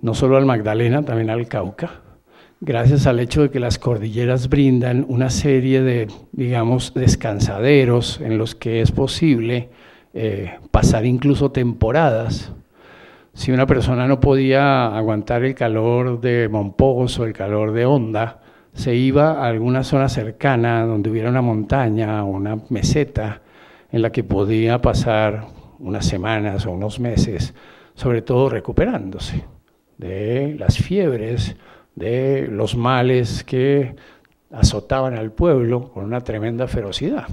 No 0.00 0.14
solo 0.14 0.36
al 0.36 0.46
Magdalena, 0.46 1.04
también 1.04 1.30
al 1.30 1.48
Cauca 1.48 2.02
gracias 2.60 3.06
al 3.06 3.20
hecho 3.20 3.42
de 3.42 3.50
que 3.50 3.60
las 3.60 3.78
cordilleras 3.78 4.48
brindan 4.48 5.04
una 5.08 5.30
serie 5.30 5.82
de, 5.82 6.08
digamos, 6.32 6.92
descansaderos 6.94 8.20
en 8.20 8.38
los 8.38 8.54
que 8.54 8.80
es 8.80 8.90
posible 8.90 9.70
eh, 10.14 10.58
pasar 10.70 11.06
incluso 11.06 11.52
temporadas. 11.52 12.52
Si 13.32 13.52
una 13.52 13.66
persona 13.66 14.08
no 14.08 14.18
podía 14.18 14.96
aguantar 14.96 15.44
el 15.44 15.54
calor 15.54 16.20
de 16.20 16.48
Monpós 16.48 17.18
o 17.20 17.24
el 17.24 17.32
calor 17.32 17.72
de 17.72 17.86
Honda, 17.86 18.40
se 18.72 18.94
iba 18.96 19.32
a 19.32 19.46
alguna 19.46 19.84
zona 19.84 20.08
cercana 20.08 20.84
donde 20.84 21.10
hubiera 21.10 21.30
una 21.30 21.42
montaña 21.42 22.24
o 22.24 22.28
una 22.28 22.58
meseta 22.70 23.42
en 23.92 24.02
la 24.02 24.10
que 24.10 24.24
podía 24.24 24.80
pasar 24.80 25.46
unas 25.78 26.06
semanas 26.06 26.66
o 26.66 26.72
unos 26.72 26.98
meses, 26.98 27.54
sobre 27.94 28.22
todo 28.22 28.48
recuperándose 28.48 29.44
de 29.98 30.56
las 30.58 30.78
fiebres 30.78 31.56
de 31.94 32.48
los 32.50 32.76
males 32.76 33.44
que 33.44 33.94
azotaban 34.50 35.14
al 35.14 35.32
pueblo 35.32 35.90
con 35.92 36.04
una 36.04 36.22
tremenda 36.22 36.68
ferocidad. 36.68 37.26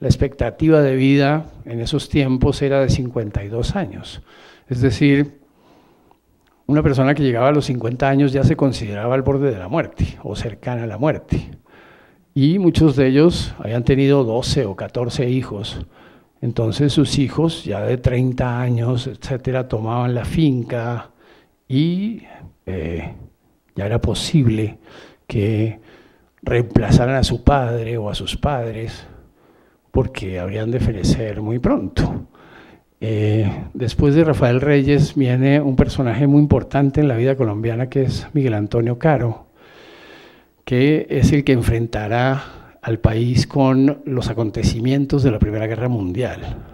La 0.00 0.08
expectativa 0.08 0.80
de 0.80 0.96
vida 0.96 1.46
en 1.64 1.80
esos 1.80 2.08
tiempos 2.08 2.62
era 2.62 2.80
de 2.80 2.88
52 2.88 3.76
años. 3.76 4.22
Es 4.68 4.80
decir, 4.80 5.40
una 6.66 6.82
persona 6.82 7.14
que 7.14 7.22
llegaba 7.22 7.48
a 7.48 7.52
los 7.52 7.66
50 7.66 8.08
años 8.08 8.32
ya 8.32 8.44
se 8.44 8.56
consideraba 8.56 9.14
al 9.14 9.22
borde 9.22 9.50
de 9.50 9.58
la 9.58 9.68
muerte 9.68 10.18
o 10.22 10.34
cercana 10.36 10.84
a 10.84 10.86
la 10.86 10.98
muerte. 10.98 11.50
Y 12.34 12.58
muchos 12.58 12.96
de 12.96 13.08
ellos 13.08 13.54
habían 13.58 13.84
tenido 13.84 14.24
12 14.24 14.64
o 14.64 14.74
14 14.74 15.28
hijos 15.30 15.86
Entonces 16.40 16.92
sus 16.92 17.18
hijos, 17.18 17.64
ya 17.64 17.80
de 17.80 17.96
30 17.96 18.60
años, 18.60 19.06
etcétera, 19.06 19.68
tomaban 19.68 20.14
la 20.14 20.24
finca 20.24 21.10
y 21.74 22.22
eh, 22.66 23.14
ya 23.74 23.86
era 23.86 24.00
posible 24.00 24.78
que 25.26 25.80
reemplazaran 26.40 27.16
a 27.16 27.24
su 27.24 27.42
padre 27.42 27.98
o 27.98 28.08
a 28.08 28.14
sus 28.14 28.36
padres 28.36 29.04
porque 29.90 30.38
habrían 30.38 30.70
de 30.70 30.78
ferecer 30.78 31.42
muy 31.42 31.58
pronto. 31.58 32.28
Eh, 33.00 33.50
después 33.74 34.14
de 34.14 34.22
Rafael 34.22 34.60
Reyes 34.60 35.16
viene 35.16 35.60
un 35.60 35.74
personaje 35.74 36.28
muy 36.28 36.38
importante 36.38 37.00
en 37.00 37.08
la 37.08 37.16
vida 37.16 37.34
colombiana 37.34 37.88
que 37.88 38.02
es 38.02 38.28
Miguel 38.34 38.54
Antonio 38.54 39.00
Caro, 39.00 39.48
que 40.64 41.08
es 41.10 41.32
el 41.32 41.42
que 41.42 41.54
enfrentará 41.54 42.78
al 42.82 43.00
país 43.00 43.48
con 43.48 44.00
los 44.04 44.30
acontecimientos 44.30 45.24
de 45.24 45.32
la 45.32 45.40
Primera 45.40 45.66
Guerra 45.66 45.88
Mundial. 45.88 46.73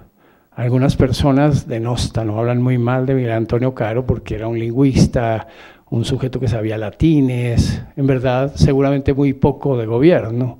Algunas 0.52 0.96
personas 0.96 1.68
denostan 1.68 2.28
o 2.28 2.38
hablan 2.38 2.60
muy 2.60 2.76
mal 2.76 3.06
de 3.06 3.14
Miguel 3.14 3.32
Antonio 3.32 3.72
Caro 3.72 4.04
porque 4.04 4.34
era 4.34 4.48
un 4.48 4.58
lingüista, 4.58 5.46
un 5.90 6.04
sujeto 6.04 6.40
que 6.40 6.48
sabía 6.48 6.76
latines, 6.76 7.82
en 7.96 8.06
verdad 8.06 8.52
seguramente 8.56 9.14
muy 9.14 9.32
poco 9.32 9.76
de 9.78 9.86
gobierno, 9.86 10.58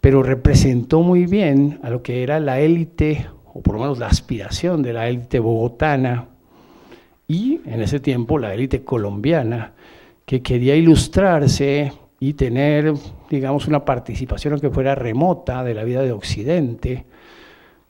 pero 0.00 0.24
representó 0.24 1.00
muy 1.02 1.26
bien 1.26 1.78
a 1.84 1.90
lo 1.90 2.02
que 2.02 2.24
era 2.24 2.40
la 2.40 2.58
élite, 2.58 3.28
o 3.52 3.62
por 3.62 3.76
lo 3.76 3.82
menos 3.82 3.98
la 3.98 4.08
aspiración 4.08 4.82
de 4.82 4.92
la 4.92 5.08
élite 5.08 5.38
bogotana 5.38 6.26
y 7.28 7.60
en 7.66 7.82
ese 7.82 8.00
tiempo 8.00 8.38
la 8.38 8.52
élite 8.52 8.82
colombiana, 8.82 9.74
que 10.26 10.42
quería 10.42 10.74
ilustrarse 10.74 11.92
y 12.18 12.32
tener, 12.32 12.92
digamos, 13.30 13.68
una 13.68 13.84
participación 13.84 14.54
aunque 14.54 14.70
fuera 14.70 14.96
remota 14.96 15.62
de 15.62 15.74
la 15.74 15.84
vida 15.84 16.02
de 16.02 16.10
Occidente 16.10 17.04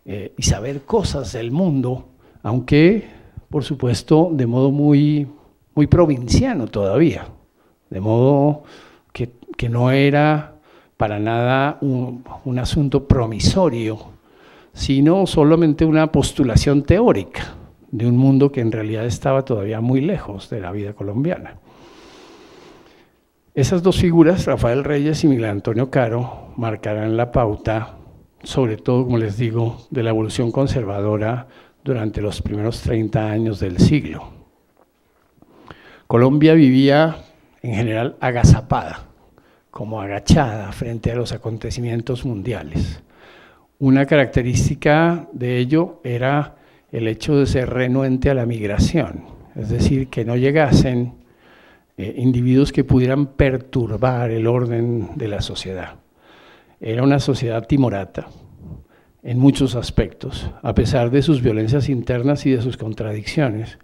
eh, 0.04 0.34
y 0.36 0.42
saber 0.42 0.82
cosas 0.82 1.32
del 1.32 1.50
mundo, 1.50 2.08
aunque, 2.42 3.08
por 3.48 3.64
supuesto, 3.64 4.30
de 4.32 4.46
modo 4.46 4.70
muy 4.70 5.26
muy 5.74 5.86
provinciano 5.86 6.66
todavía, 6.68 7.26
de 7.90 8.00
modo 8.00 8.62
que, 9.12 9.32
no 9.68 9.90
era 9.90 10.56
para 10.98 11.18
nada 11.18 11.78
un, 11.80 12.22
un, 12.44 12.58
asunto 12.58 13.08
promisorio, 13.08 13.98
sino 14.74 15.26
solamente 15.26 15.86
una 15.86 16.12
postulación 16.12 16.82
teórica 16.82 17.54
de 17.90 18.06
un 18.06 18.18
mundo 18.18 18.52
que 18.52 18.60
en 18.60 18.72
realidad 18.72 19.06
estaba 19.06 19.42
todavía 19.42 19.80
muy 19.80 20.02
lejos 20.02 20.50
de 20.50 20.60
la 20.60 20.70
vida 20.70 20.92
colombiana. 20.92 21.56
Esas 23.54 23.82
dos 23.82 23.96
figuras, 23.96 24.44
Rafael 24.44 24.84
Reyes 24.84 25.24
y 25.24 25.28
Miguel 25.28 25.46
Antonio 25.46 25.90
Caro, 25.90 26.52
marcarán 26.56 27.16
la 27.16 27.32
pauta, 27.32 27.96
sobre 28.44 28.76
todo, 28.76 29.04
como 29.04 29.18
les 29.18 29.36
digo, 29.36 29.86
de 29.90 30.02
la 30.02 30.10
evolución 30.10 30.52
conservadora 30.52 31.48
durante 31.82 32.20
los 32.20 32.40
primeros 32.40 32.80
30 32.82 33.30
años 33.30 33.60
del 33.60 33.78
siglo. 33.78 34.30
Colombia 36.06 36.54
vivía 36.54 37.16
en 37.62 37.74
general 37.74 38.16
agazapada, 38.20 39.06
como 39.70 40.00
agachada 40.00 40.70
frente 40.72 41.10
a 41.10 41.16
los 41.16 41.32
acontecimientos 41.32 42.24
mundiales. 42.24 43.02
Una 43.78 44.06
característica 44.06 45.28
de 45.32 45.58
ello 45.58 46.00
era 46.04 46.56
el 46.92 47.08
hecho 47.08 47.36
de 47.36 47.46
ser 47.46 47.70
renuente 47.70 48.30
a 48.30 48.34
la 48.34 48.46
migración, 48.46 49.24
es 49.56 49.70
decir, 49.70 50.08
que 50.08 50.24
no 50.24 50.36
llegasen 50.36 51.14
eh, 51.96 52.14
individuos 52.18 52.72
que 52.72 52.84
pudieran 52.84 53.26
perturbar 53.26 54.30
el 54.30 54.46
orden 54.46 55.10
de 55.16 55.28
la 55.28 55.40
sociedad. 55.40 56.03
Era 56.86 57.02
una 57.02 57.18
sociedad 57.18 57.66
timorata 57.66 58.26
en 59.22 59.38
muchos 59.38 59.74
aspectos, 59.74 60.50
a 60.62 60.74
pesar 60.74 61.10
de 61.10 61.22
sus 61.22 61.40
violencias 61.40 61.88
internas 61.88 62.44
y 62.44 62.50
de 62.50 62.60
sus 62.60 62.76
contradicciones. 62.76 63.78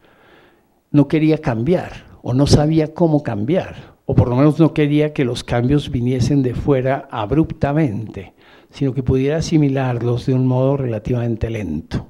No 0.91 1.09
quería 1.09 1.39
cambiar, 1.39 2.05
o 2.21 2.35
no 2.35 2.47
sabía 2.47 2.93
cómo 2.93 3.23
cambiar, 3.23 3.95
o 4.05 4.15
por 4.15 4.29
lo 4.29 4.37
menos 4.37 4.61
no 4.61 4.75
quería 4.75 5.15
que 5.15 5.25
los 5.25 5.45
cambios 5.45 5.91
viniesen 5.91 6.43
de 6.43 6.53
fuera 6.53 7.09
abruptamente, 7.11 8.35
sino 8.69 8.93
que 8.93 9.03
pudiera 9.03 9.39
asimilarlos 9.39 10.27
de 10.27 10.35
un 10.35 10.47
modo 10.47 10.77
relativamente 10.77 11.49
lento. 11.49 12.07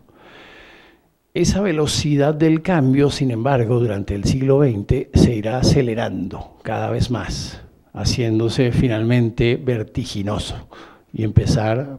Esa 1.34 1.60
velocidad 1.60 2.34
del 2.34 2.62
cambio, 2.62 3.10
sin 3.10 3.30
embargo, 3.30 3.78
durante 3.78 4.16
el 4.16 4.24
siglo 4.24 4.64
XX 4.64 5.06
se 5.14 5.36
irá 5.36 5.58
acelerando 5.58 6.58
cada 6.64 6.90
vez 6.90 7.12
más, 7.12 7.62
haciéndose 7.92 8.72
finalmente 8.72 9.56
vertiginoso 9.56 10.68
y 11.12 11.24
empezar 11.24 11.98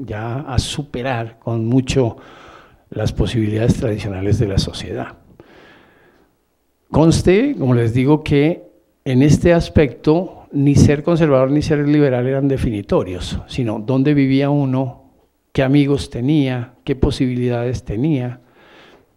ya 0.00 0.40
a 0.40 0.58
superar 0.58 1.38
con 1.38 1.66
mucho 1.66 2.16
las 2.90 3.12
posibilidades 3.12 3.76
tradicionales 3.76 4.38
de 4.38 4.48
la 4.48 4.58
sociedad. 4.58 5.18
Conste, 6.90 7.56
como 7.58 7.74
les 7.74 7.92
digo, 7.92 8.22
que 8.22 8.64
en 9.04 9.22
este 9.22 9.52
aspecto 9.52 10.46
ni 10.52 10.74
ser 10.74 11.02
conservador 11.02 11.50
ni 11.50 11.62
ser 11.62 11.86
liberal 11.86 12.26
eran 12.26 12.48
definitorios, 12.48 13.38
sino 13.46 13.78
dónde 13.78 14.14
vivía 14.14 14.50
uno, 14.50 15.12
qué 15.52 15.62
amigos 15.62 16.10
tenía, 16.10 16.74
qué 16.84 16.96
posibilidades 16.96 17.84
tenía. 17.84 18.40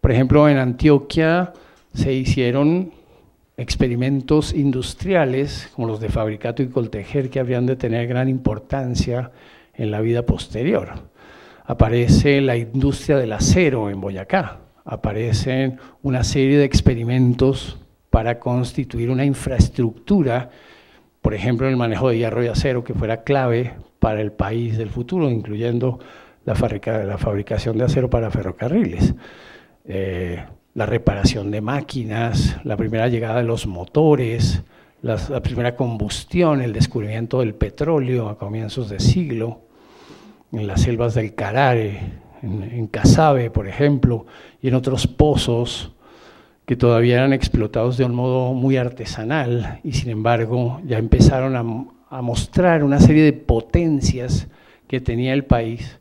Por 0.01 0.12
ejemplo, 0.12 0.49
en 0.49 0.58
Antioquia 0.58 1.53
se 1.93 2.13
hicieron 2.13 2.91
experimentos 3.60 4.54
industriales, 4.54 5.69
como 5.76 5.89
los 5.89 6.00
de 6.00 6.08
fabricato 6.08 6.63
y 6.63 6.69
coltejer, 6.69 7.30
que 7.30 7.41
habrían 7.41 7.65
de 7.65 7.76
tener 7.76 8.08
gran 8.08 8.30
importancia 8.30 9.32
en 9.74 9.91
la 9.91 10.00
vida 10.00 10.26
posterior. 10.26 10.93
Aparece 11.65 12.39
la 12.39 12.56
industria 12.56 13.17
del 13.17 13.34
acero 13.34 13.89
en 13.89 14.00
Boyacá, 14.00 14.60
aparecen 14.86 15.78
una 16.02 16.24
serie 16.24 16.58
de 16.58 16.63
experimentos 16.63 17.78
para 18.10 18.39
constituir 18.39 19.10
una 19.10 19.26
infraestructura, 19.26 20.50
por 21.22 21.34
ejemplo, 21.34 21.67
el 21.67 21.76
manejo 21.76 22.10
de 22.10 22.17
hierro 22.17 22.43
y 22.43 22.48
acero, 22.48 22.84
que 22.86 22.93
fuera 22.93 23.24
clave 23.24 23.74
para 24.00 24.22
el 24.22 24.32
país 24.32 24.78
del 24.78 24.89
futuro, 24.89 25.30
incluyendo 25.30 26.00
la, 26.45 26.56
fabricación 26.56 27.78
de 27.78 27.84
acero 27.84 28.10
para 28.10 28.32
ferrocarriles, 28.32 29.13
eh, 29.86 30.45
la 30.80 30.86
reparación 30.86 31.52
de 31.52 31.60
máquinas, 31.60 32.56
la 32.63 32.78
primera 32.78 33.10
llegada 33.10 33.42
de 33.42 33.44
los 33.44 33.68
motores, 33.68 34.63
la, 35.02 35.18
primera 35.42 35.76
combustión, 35.76 36.62
el 36.62 36.72
descubrimiento 36.72 37.42
del 37.42 37.54
petróleo 37.54 38.30
a 38.30 38.38
comienzos 38.38 38.88
de 38.88 39.02
siglo, 39.02 39.60
en 40.54 40.68
las 40.68 40.84
selvas 40.84 41.15
del 41.15 41.36
Carare, 41.36 42.00
en, 42.42 42.88
Casabe, 42.88 43.52
por 43.52 43.68
ejemplo, 43.68 44.26
y 44.62 44.70
en 44.70 44.76
otros 44.76 45.06
pozos 45.06 45.92
que 46.65 46.78
todavía 46.78 47.15
eran 47.15 47.34
explotados 47.34 47.98
de 47.98 48.06
un 48.06 48.15
modo 48.15 48.54
muy 48.54 48.78
artesanal 48.78 49.82
y 49.84 49.92
sin 49.92 50.10
embargo 50.12 50.80
ya 50.86 50.98
empezaron 50.98 51.58
a, 51.58 52.18
a 52.18 52.22
mostrar 52.22 52.86
una 52.86 53.02
serie 53.02 53.24
de 53.24 53.34
potencias 53.34 54.48
que 54.88 55.02
tenía 55.02 55.34
el 55.34 55.44
país, 55.44 56.00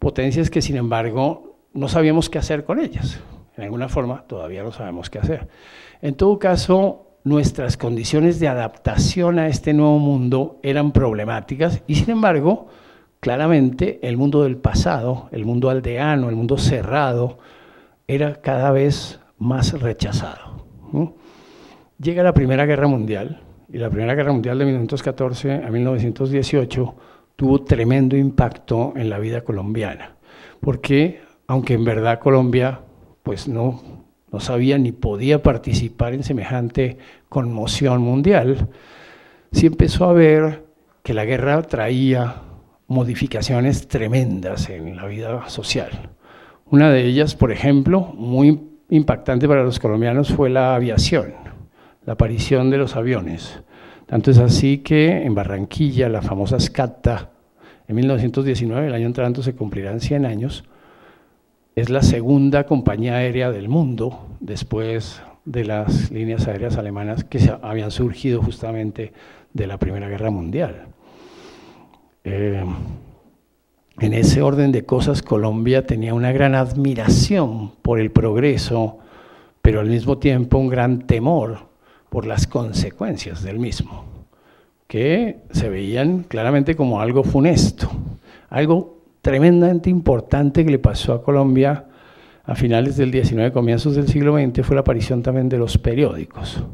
potencias 0.00 0.50
que 0.50 0.60
sin 0.60 0.74
embargo 0.74 1.56
no 1.72 1.86
sabíamos 1.86 2.28
qué 2.28 2.38
hacer 2.38 2.64
con 2.64 2.80
ellas. 2.80 3.20
En 3.58 3.64
alguna 3.64 3.88
forma 3.88 4.22
todavía 4.22 4.62
no 4.62 4.70
sabemos 4.70 5.10
qué 5.10 5.18
hacer. 5.18 5.48
En 6.00 6.14
todo 6.14 6.38
caso, 6.38 7.18
nuestras 7.24 7.76
condiciones 7.76 8.38
de 8.38 8.46
adaptación 8.46 9.40
a 9.40 9.48
este 9.48 9.74
nuevo 9.74 9.98
mundo 9.98 10.60
eran 10.62 10.92
problemáticas 10.92 11.82
y 11.88 11.96
sin 11.96 12.10
embargo, 12.10 12.68
claramente 13.18 13.98
el 14.06 14.16
mundo 14.16 14.44
del 14.44 14.58
pasado, 14.58 15.28
el 15.32 15.44
mundo 15.44 15.70
aldeano, 15.70 16.28
el 16.28 16.36
mundo 16.36 16.56
cerrado, 16.56 17.38
era 18.06 18.36
cada 18.36 18.70
vez 18.70 19.18
más 19.38 19.78
rechazado. 19.80 20.64
Llega 22.00 22.22
la 22.22 22.32
Primera 22.32 22.64
Guerra 22.64 22.86
Mundial, 22.86 23.42
y 23.70 23.78
la 23.78 23.90
Primera 23.90 24.14
Guerra 24.14 24.32
Mundial 24.32 24.56
de 24.56 24.64
1914 24.66 25.64
a 25.64 25.68
1918 25.68 26.94
tuvo 27.34 27.64
tremendo 27.64 28.16
impacto 28.16 28.92
en 28.94 29.10
la 29.10 29.18
vida 29.18 29.42
colombiana, 29.42 30.16
porque 30.60 31.20
aunque 31.48 31.74
en 31.74 31.84
verdad 31.84 32.20
Colombia 32.20 32.82
pues 33.28 33.46
no, 33.46 33.82
no 34.32 34.40
sabía 34.40 34.78
ni 34.78 34.90
podía 34.90 35.42
participar 35.42 36.14
en 36.14 36.22
semejante 36.22 36.96
conmoción 37.28 38.00
mundial, 38.00 38.68
sí 39.52 39.66
empezó 39.66 40.06
a 40.06 40.14
ver 40.14 40.64
que 41.02 41.12
la 41.12 41.26
guerra 41.26 41.60
traía 41.60 42.36
modificaciones 42.86 43.86
tremendas 43.86 44.70
en 44.70 44.96
la 44.96 45.04
vida 45.04 45.46
social. 45.50 46.08
Una 46.70 46.88
de 46.88 47.04
ellas, 47.04 47.34
por 47.34 47.52
ejemplo, 47.52 48.00
muy 48.00 48.58
impactante 48.88 49.46
para 49.46 49.62
los 49.62 49.78
colombianos 49.78 50.32
fue 50.32 50.48
la 50.48 50.74
aviación, 50.74 51.34
la 52.06 52.14
aparición 52.14 52.70
de 52.70 52.78
los 52.78 52.96
aviones. 52.96 53.60
Tanto 54.06 54.30
es 54.30 54.38
así 54.38 54.78
que 54.78 55.22
en 55.22 55.34
Barranquilla, 55.34 56.08
la 56.08 56.22
famosa 56.22 56.58
SCATA, 56.58 57.28
en 57.88 57.94
1919, 57.94 58.86
el 58.86 58.94
año 58.94 59.06
entrante 59.06 59.42
se 59.42 59.54
cumplirán 59.54 60.00
100 60.00 60.24
años, 60.24 60.64
es 61.78 61.90
la 61.90 62.02
segunda 62.02 62.64
compañía 62.64 63.14
aérea 63.14 63.52
del 63.52 63.68
mundo 63.68 64.26
después 64.40 65.22
de 65.44 65.64
las 65.64 66.10
líneas 66.10 66.48
aéreas 66.48 66.76
alemanas 66.76 67.22
que 67.22 67.38
habían 67.62 67.92
surgido 67.92 68.42
justamente 68.42 69.12
de 69.54 69.66
la 69.68 69.78
Primera 69.78 70.08
Guerra 70.08 70.30
Mundial. 70.30 70.86
Eh, 72.24 72.64
en 74.00 74.12
ese 74.12 74.42
orden 74.42 74.72
de 74.72 74.84
cosas 74.84 75.22
Colombia 75.22 75.86
tenía 75.86 76.14
una 76.14 76.32
gran 76.32 76.56
admiración 76.56 77.70
por 77.82 78.00
el 78.00 78.10
progreso, 78.10 78.98
pero 79.62 79.78
al 79.78 79.88
mismo 79.88 80.18
tiempo 80.18 80.58
un 80.58 80.68
gran 80.68 81.06
temor 81.06 81.68
por 82.08 82.26
las 82.26 82.48
consecuencias 82.48 83.44
del 83.44 83.60
mismo, 83.60 84.04
que 84.88 85.42
se 85.52 85.68
veían 85.68 86.24
claramente 86.24 86.74
como 86.74 87.00
algo 87.00 87.22
funesto, 87.22 87.88
algo 88.50 88.97
tremendamente 89.28 89.90
importante 89.90 90.64
que 90.64 90.70
le 90.70 90.78
pasó 90.78 91.12
a 91.12 91.22
Colombia 91.22 91.84
a 92.44 92.54
finales 92.54 92.96
del 92.96 93.10
19, 93.10 93.52
comienzos 93.52 93.94
del 93.94 94.08
siglo 94.08 94.34
XX, 94.38 94.64
fue 94.64 94.74
la 94.74 94.80
aparición 94.80 95.22
también 95.22 95.50
de 95.50 95.58
los 95.58 95.76
periódicos. 95.76 96.64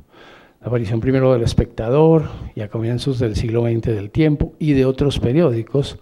La 0.61 0.69
aparición 0.69 1.01
primero 1.01 1.33
del 1.33 1.43
espectador 1.43 2.29
y 2.55 2.61
a 2.61 2.69
comienzos 2.69 3.19
del 3.19 3.35
siglo 3.35 3.63
XX 3.63 3.87
del 3.87 4.13
tiempo 4.13 4.53
y 4.61 4.75
de 4.75 4.85
otros 4.85 5.19
periódicos 5.19 5.99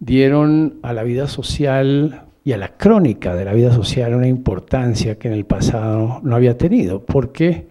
dieron 0.00 0.78
a 0.80 0.94
la 0.94 1.02
vida 1.02 1.28
social 1.28 2.22
y 2.42 2.52
a 2.52 2.56
la 2.56 2.78
crónica 2.78 3.34
de 3.34 3.44
la 3.44 3.52
vida 3.52 3.70
social 3.70 4.14
una 4.14 4.28
importancia 4.28 5.18
que 5.18 5.28
en 5.28 5.34
el 5.34 5.44
pasado 5.44 6.20
no 6.22 6.36
había 6.36 6.56
tenido, 6.56 7.04
porque 7.04 7.66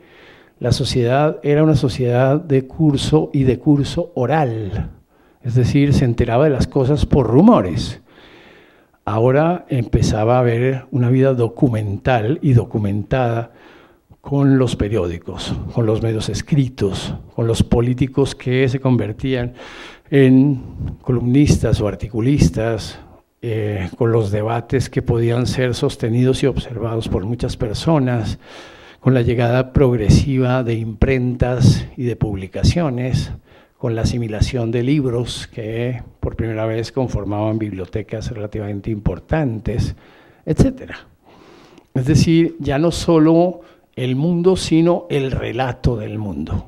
la 0.59 0.73
sociedad 0.73 1.39
era 1.41 1.63
una 1.63 1.75
sociedad 1.75 2.39
de 2.39 2.67
curso 2.67 3.31
y 3.33 3.45
de 3.45 3.57
curso 3.57 4.11
oral, 4.13 4.91
es 5.45 5.53
decir, 5.53 5.93
se 5.93 6.05
enteraba 6.05 6.45
de 6.45 6.49
las 6.49 6.65
cosas 6.65 7.05
por 7.05 7.27
rumores. 7.27 8.01
Ahora 9.05 9.65
empezaba 9.69 10.37
a 10.37 10.39
haber 10.39 10.85
una 10.89 11.09
vida 11.09 11.35
documental 11.35 12.39
y 12.41 12.53
documentada 12.53 13.51
con 14.21 14.57
los 14.57 14.75
periódicos, 14.75 15.55
con 15.71 15.85
los 15.85 16.01
medios 16.01 16.29
escritos, 16.29 17.13
con 17.35 17.45
los 17.45 17.61
políticos 17.61 18.33
que 18.33 18.67
se 18.67 18.79
convertían 18.79 19.53
en 20.09 20.63
columnistas 21.03 21.79
o 21.79 21.87
articulistas, 21.87 22.97
eh, 23.43 23.91
con 23.99 24.11
los 24.11 24.31
debates 24.31 24.89
que 24.89 25.03
podían 25.03 25.45
ser 25.45 25.75
sostenidos 25.75 26.41
y 26.41 26.47
observados 26.47 27.07
por 27.07 27.23
muchas 27.23 27.55
personas, 27.55 28.39
con 28.99 29.13
la 29.13 29.21
llegada 29.21 29.73
progresiva 29.73 30.63
de 30.63 30.73
imprentas 30.73 31.85
y 31.95 32.05
de 32.05 32.15
publicaciones, 32.15 33.31
con 33.85 33.93
la 33.93 34.01
asimilación 34.01 34.71
de 34.71 34.81
libros 34.81 35.45
que 35.45 36.01
por 36.19 36.35
primera 36.35 36.65
vez 36.65 36.91
conformaban 36.91 37.59
bibliotecas 37.59 38.31
relativamente 38.31 38.89
importantes, 38.89 39.95
etc. 40.43 40.93
Es 41.93 42.07
decir, 42.07 42.55
ya 42.59 42.79
no 42.79 42.89
solo 42.89 43.61
el 43.95 44.15
mundo, 44.15 44.55
sino 44.55 45.05
el 45.11 45.29
relato 45.29 45.97
del 45.97 46.17
mundo 46.17 46.65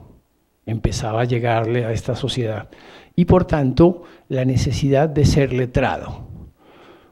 empezaba 0.68 1.22
a 1.22 1.26
llegarle 1.26 1.86
a 1.86 1.92
esta 1.92 2.16
sociedad 2.16 2.70
y 3.16 3.26
por 3.26 3.46
tanto 3.46 4.04
la 4.30 4.46
necesidad 4.46 5.10
de 5.10 5.26
ser 5.26 5.54
letrado. 5.54 6.28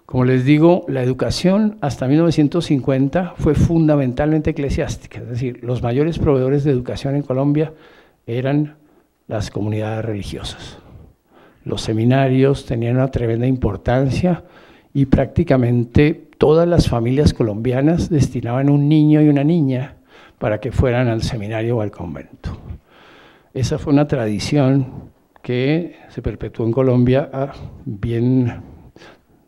Como 0.06 0.24
les 0.24 0.45
digo, 0.45 0.86
la 0.88 1.01
educación 1.01 1.80
hasta 1.82 2.08
1950 2.08 3.34
fue 3.38 3.56
fundamentalmente 3.56 4.51
eclesiástica, 4.51 5.22
es 5.22 5.30
decir, 5.30 5.64
los 5.64 5.82
mayores 5.82 6.20
proveedores 6.20 6.64
de 6.64 6.70
educación 6.70 7.16
en 7.16 7.24
Colombia 7.24 7.74
eran 8.28 8.85
las 9.28 9.50
comunidades 9.50 10.06
religiosas. 10.06 10.78
Los 11.64 11.82
seminarios 11.82 12.66
tenían 12.66 12.96
una 12.96 13.10
tremenda 13.10 13.48
importancia 13.48 14.44
y 14.94 15.08
prácticamente 15.08 16.30
todas 16.38 16.68
las 16.68 16.88
familias 16.88 17.34
colombianas 17.34 18.10
destinaban 18.10 18.70
un 18.70 18.88
niño 18.88 19.22
y 19.22 19.30
una 19.30 19.44
niña 19.44 19.96
para 20.38 20.60
que 20.60 20.72
fueran 20.72 21.08
al 21.08 21.24
seminario 21.24 21.78
o 21.78 21.82
al 21.82 21.92
convento. 21.92 22.58
Esa 23.54 23.80
fue 23.80 23.94
una 23.94 24.08
tradición 24.08 25.12
que 25.42 25.96
se 26.10 26.22
perpetuó 26.22 26.66
en 26.66 26.72
Colombia 26.72 27.30
ah, 27.34 27.54
bien 27.86 28.62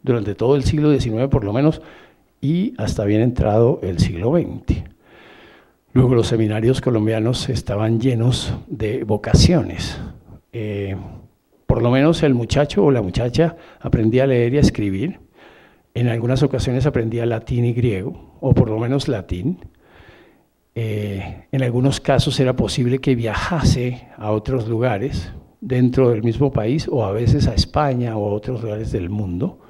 durante 0.01 0.35
todo 0.35 0.55
el 0.55 0.63
siglo 0.63 0.97
XIX 0.97 1.27
por 1.27 1.43
lo 1.43 1.53
menos 1.53 1.81
y 2.39 2.73
hasta 2.77 3.03
bien 3.03 3.21
entrado 3.21 3.79
el 3.83 3.99
siglo 3.99 4.31
XX. 4.31 4.83
Luego 5.97 6.13
los 6.13 6.27
seminarios 6.27 6.79
colombianos 6.79 7.49
estaban 7.49 7.99
llenos 7.99 8.53
de 8.67 9.03
vocaciones. 9.03 9.99
Eh, 10.53 10.95
por 11.65 11.81
lo 11.81 11.89
menos 11.89 12.21
el 12.21 12.35
muchacho 12.35 12.85
o 12.85 12.91
la 12.91 13.01
muchacha 13.01 13.55
aprendía 13.79 14.25
a 14.25 14.27
leer 14.27 14.53
y 14.53 14.57
a 14.57 14.59
escribir. 14.59 15.19
En 15.95 16.07
algunas 16.07 16.43
ocasiones 16.43 16.85
aprendía 16.85 17.25
latín 17.25 17.65
y 17.65 17.73
griego, 17.73 18.37
o 18.41 18.53
por 18.53 18.69
lo 18.69 18.77
menos 18.77 19.07
latín. 19.07 19.57
Eh, 20.75 21.47
en 21.51 21.63
algunos 21.63 21.99
casos 21.99 22.39
era 22.39 22.55
posible 22.55 22.99
que 22.99 23.15
viajase 23.15 24.07
a 24.17 24.29
otros 24.29 24.67
lugares 24.67 25.31
dentro 25.61 26.11
del 26.11 26.21
mismo 26.21 26.53
país 26.53 26.87
o 26.87 27.05
a 27.05 27.11
veces 27.11 27.47
a 27.47 27.55
España 27.55 28.15
o 28.17 28.29
a 28.29 28.33
otros 28.33 28.61
lugares 28.61 28.91
del 28.91 29.09
mundo 29.09 29.61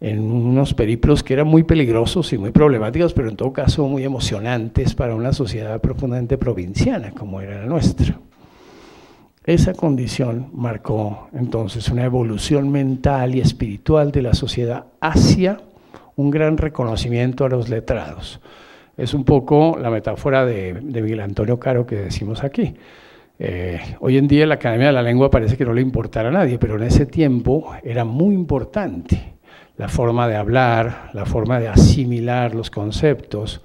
en 0.00 0.20
unos 0.20 0.74
periplos 0.74 1.22
que 1.22 1.34
eran 1.34 1.46
muy 1.46 1.62
peligrosos 1.62 2.32
y 2.32 2.38
muy 2.38 2.50
problemáticos, 2.50 3.14
pero 3.14 3.28
en 3.28 3.36
todo 3.36 3.52
caso 3.52 3.86
muy 3.88 4.04
emocionantes 4.04 4.94
para 4.94 5.14
una 5.14 5.32
sociedad 5.32 5.80
profundamente 5.80 6.36
provinciana 6.36 7.12
como 7.12 7.40
era 7.40 7.60
la 7.60 7.66
nuestra. 7.66 8.18
Esa 9.44 9.74
condición 9.74 10.50
marcó 10.54 11.28
entonces 11.32 11.88
una 11.88 12.04
evolución 12.04 12.70
mental 12.70 13.34
y 13.36 13.40
espiritual 13.40 14.10
de 14.10 14.22
la 14.22 14.34
sociedad 14.34 14.86
hacia 15.00 15.60
un 16.16 16.30
gran 16.30 16.58
reconocimiento 16.58 17.44
a 17.44 17.48
los 17.48 17.68
letrados. 17.68 18.40
Es 18.96 19.14
un 19.14 19.24
poco 19.24 19.78
la 19.80 19.90
metáfora 19.90 20.44
de, 20.44 20.74
Miguel 20.82 21.20
Antonio 21.20 21.60
Caro 21.60 21.86
que 21.86 21.96
decimos 21.96 22.42
aquí. 22.42 22.74
Eh, 23.38 23.78
hoy 24.00 24.16
en 24.16 24.26
día 24.26 24.46
la 24.46 24.54
Academia 24.54 24.88
de 24.88 24.94
la 24.94 25.02
Lengua 25.02 25.30
parece 25.30 25.56
que 25.56 25.64
no 25.64 25.74
le 25.74 25.82
importara 25.82 26.30
a 26.30 26.32
nadie, 26.32 26.58
pero 26.58 26.76
en 26.76 26.82
ese 26.82 27.06
tiempo 27.06 27.72
era 27.84 28.04
muy 28.04 28.34
importante 28.34 29.35
la 29.76 29.88
forma 29.88 30.28
de 30.28 30.36
hablar, 30.36 31.10
la 31.12 31.26
forma 31.26 31.60
de 31.60 31.68
asimilar 31.68 32.54
los 32.54 32.70
conceptos, 32.70 33.62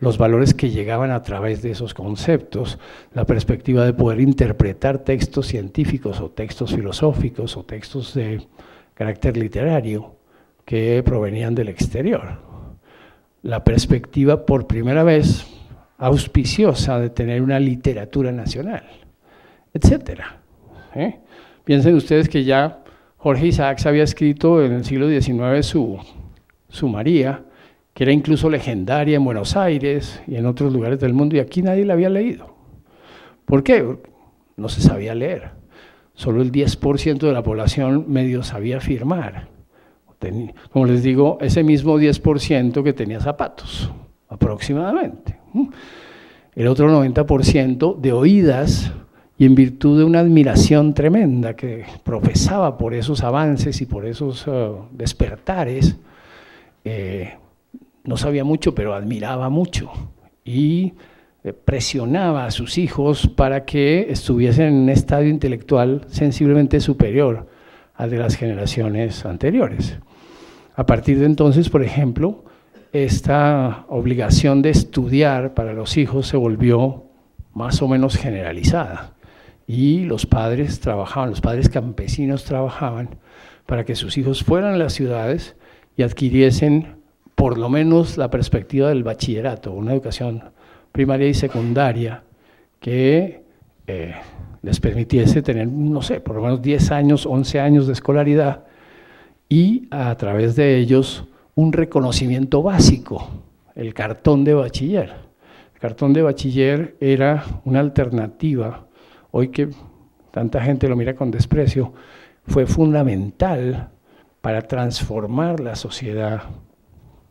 los 0.00 0.18
valores 0.18 0.52
que 0.54 0.70
llegaban 0.70 1.12
a 1.12 1.22
través 1.22 1.62
de 1.62 1.70
esos 1.70 1.94
conceptos, 1.94 2.78
la 3.14 3.24
perspectiva 3.24 3.84
de 3.84 3.92
poder 3.92 4.20
interpretar 4.20 4.98
textos 4.98 5.46
científicos 5.46 6.20
o 6.20 6.30
textos 6.30 6.74
filosóficos 6.74 7.56
o 7.56 7.64
textos 7.64 8.12
de 8.14 8.44
carácter 8.94 9.36
literario 9.36 10.16
que 10.64 11.02
provenían 11.04 11.54
del 11.54 11.68
exterior. 11.68 12.38
La 13.42 13.62
perspectiva 13.62 14.44
por 14.44 14.66
primera 14.66 15.04
vez 15.04 15.46
auspiciosa 15.98 16.98
de 16.98 17.10
tener 17.10 17.40
una 17.40 17.60
literatura 17.60 18.32
nacional, 18.32 18.84
etc. 19.72 20.20
¿eh? 20.96 21.20
Piensen 21.64 21.94
ustedes 21.94 22.28
que 22.28 22.42
ya 22.42 22.81
Jorge 23.22 23.46
Isaacs 23.46 23.86
había 23.86 24.02
escrito 24.02 24.64
en 24.64 24.72
el 24.72 24.84
siglo 24.84 25.08
XIX 25.08 25.64
su, 25.64 25.96
su 26.68 26.88
María, 26.88 27.44
que 27.94 28.02
era 28.02 28.12
incluso 28.12 28.50
legendaria 28.50 29.14
en 29.14 29.24
Buenos 29.24 29.56
Aires 29.56 30.20
y 30.26 30.34
en 30.34 30.44
otros 30.44 30.72
lugares 30.72 30.98
del 30.98 31.14
mundo, 31.14 31.36
y 31.36 31.38
aquí 31.38 31.62
nadie 31.62 31.84
la 31.84 31.92
había 31.92 32.10
leído. 32.10 32.52
¿Por 33.44 33.62
qué? 33.62 33.96
No 34.56 34.68
se 34.68 34.80
sabía 34.80 35.14
leer. 35.14 35.50
Solo 36.14 36.42
el 36.42 36.50
10% 36.50 37.18
de 37.20 37.32
la 37.32 37.44
población 37.44 38.06
medio 38.08 38.42
sabía 38.42 38.80
firmar. 38.80 39.46
Como 40.72 40.86
les 40.86 41.04
digo, 41.04 41.38
ese 41.40 41.62
mismo 41.62 42.00
10% 42.00 42.82
que 42.82 42.92
tenía 42.92 43.20
zapatos, 43.20 43.92
aproximadamente. 44.30 45.38
El 46.56 46.66
otro 46.66 46.90
90% 46.90 48.00
de 48.00 48.12
oídas 48.12 48.92
y 49.42 49.44
en 49.44 49.56
virtud 49.56 49.98
de 49.98 50.04
una 50.04 50.20
admiración 50.20 50.94
tremenda 50.94 51.56
que 51.56 51.84
profesaba 52.04 52.78
por 52.78 52.94
esos 52.94 53.24
avances 53.24 53.80
y 53.80 53.86
por 53.86 54.06
esos 54.06 54.46
uh, 54.46 54.84
despertares, 54.92 55.96
eh, 56.84 57.38
no 58.04 58.16
sabía 58.16 58.44
mucho, 58.44 58.72
pero 58.72 58.94
admiraba 58.94 59.48
mucho 59.48 59.90
y 60.44 60.92
eh, 61.42 61.52
presionaba 61.52 62.44
a 62.44 62.52
sus 62.52 62.78
hijos 62.78 63.26
para 63.26 63.64
que 63.64 64.06
estuviesen 64.10 64.66
en 64.66 64.74
un 64.74 64.90
estadio 64.90 65.28
intelectual 65.28 66.02
sensiblemente 66.06 66.78
superior 66.78 67.48
al 67.96 68.10
de 68.10 68.18
las 68.18 68.36
generaciones 68.36 69.26
anteriores. 69.26 69.98
A 70.76 70.86
partir 70.86 71.18
de 71.18 71.26
entonces, 71.26 71.68
por 71.68 71.82
ejemplo, 71.82 72.44
esta 72.92 73.86
obligación 73.88 74.62
de 74.62 74.70
estudiar 74.70 75.52
para 75.52 75.72
los 75.72 75.96
hijos 75.96 76.28
se 76.28 76.36
volvió 76.36 77.06
más 77.54 77.82
o 77.82 77.88
menos 77.88 78.16
generalizada 78.16 79.14
y 79.72 80.04
los 80.04 80.26
padres 80.26 80.80
trabajaban, 80.80 81.30
los 81.30 81.40
padres 81.40 81.70
campesinos 81.70 82.44
trabajaban 82.44 83.08
para 83.64 83.86
que 83.86 83.94
sus 83.94 84.18
hijos 84.18 84.44
fueran 84.44 84.74
a 84.74 84.76
las 84.76 84.92
ciudades 84.92 85.56
y 85.96 86.02
adquiriesen 86.02 86.96
por 87.34 87.56
lo 87.56 87.70
menos 87.70 88.18
la 88.18 88.28
perspectiva 88.28 88.90
del 88.90 89.02
bachillerato, 89.02 89.72
una 89.72 89.94
educación 89.94 90.42
primaria 90.92 91.26
y 91.26 91.32
secundaria 91.32 92.22
que 92.80 93.44
eh, 93.86 94.14
les 94.60 94.78
permitiese 94.78 95.40
tener, 95.40 95.68
no 95.68 96.02
sé, 96.02 96.20
por 96.20 96.36
lo 96.36 96.42
menos 96.42 96.60
10 96.60 96.90
años, 96.90 97.24
11 97.24 97.60
años 97.60 97.86
de 97.86 97.94
escolaridad 97.94 98.64
y 99.48 99.88
a 99.90 100.14
través 100.18 100.54
de 100.54 100.76
ellos 100.76 101.24
un 101.54 101.72
reconocimiento 101.72 102.62
básico, 102.62 103.26
el 103.74 103.94
cartón 103.94 104.44
de 104.44 104.52
bachiller. 104.52 105.14
El 105.72 105.80
cartón 105.80 106.12
de 106.12 106.20
bachiller 106.20 106.94
era 107.00 107.44
una 107.64 107.80
alternativa 107.80 108.91
hoy 109.32 109.48
que 109.48 109.70
tanta 110.30 110.62
gente 110.62 110.88
lo 110.88 110.96
mira 110.96 111.14
con 111.14 111.30
desprecio, 111.30 111.92
fue 112.46 112.66
fundamental 112.66 113.90
para 114.40 114.62
transformar 114.62 115.60
la 115.60 115.74
sociedad 115.74 116.42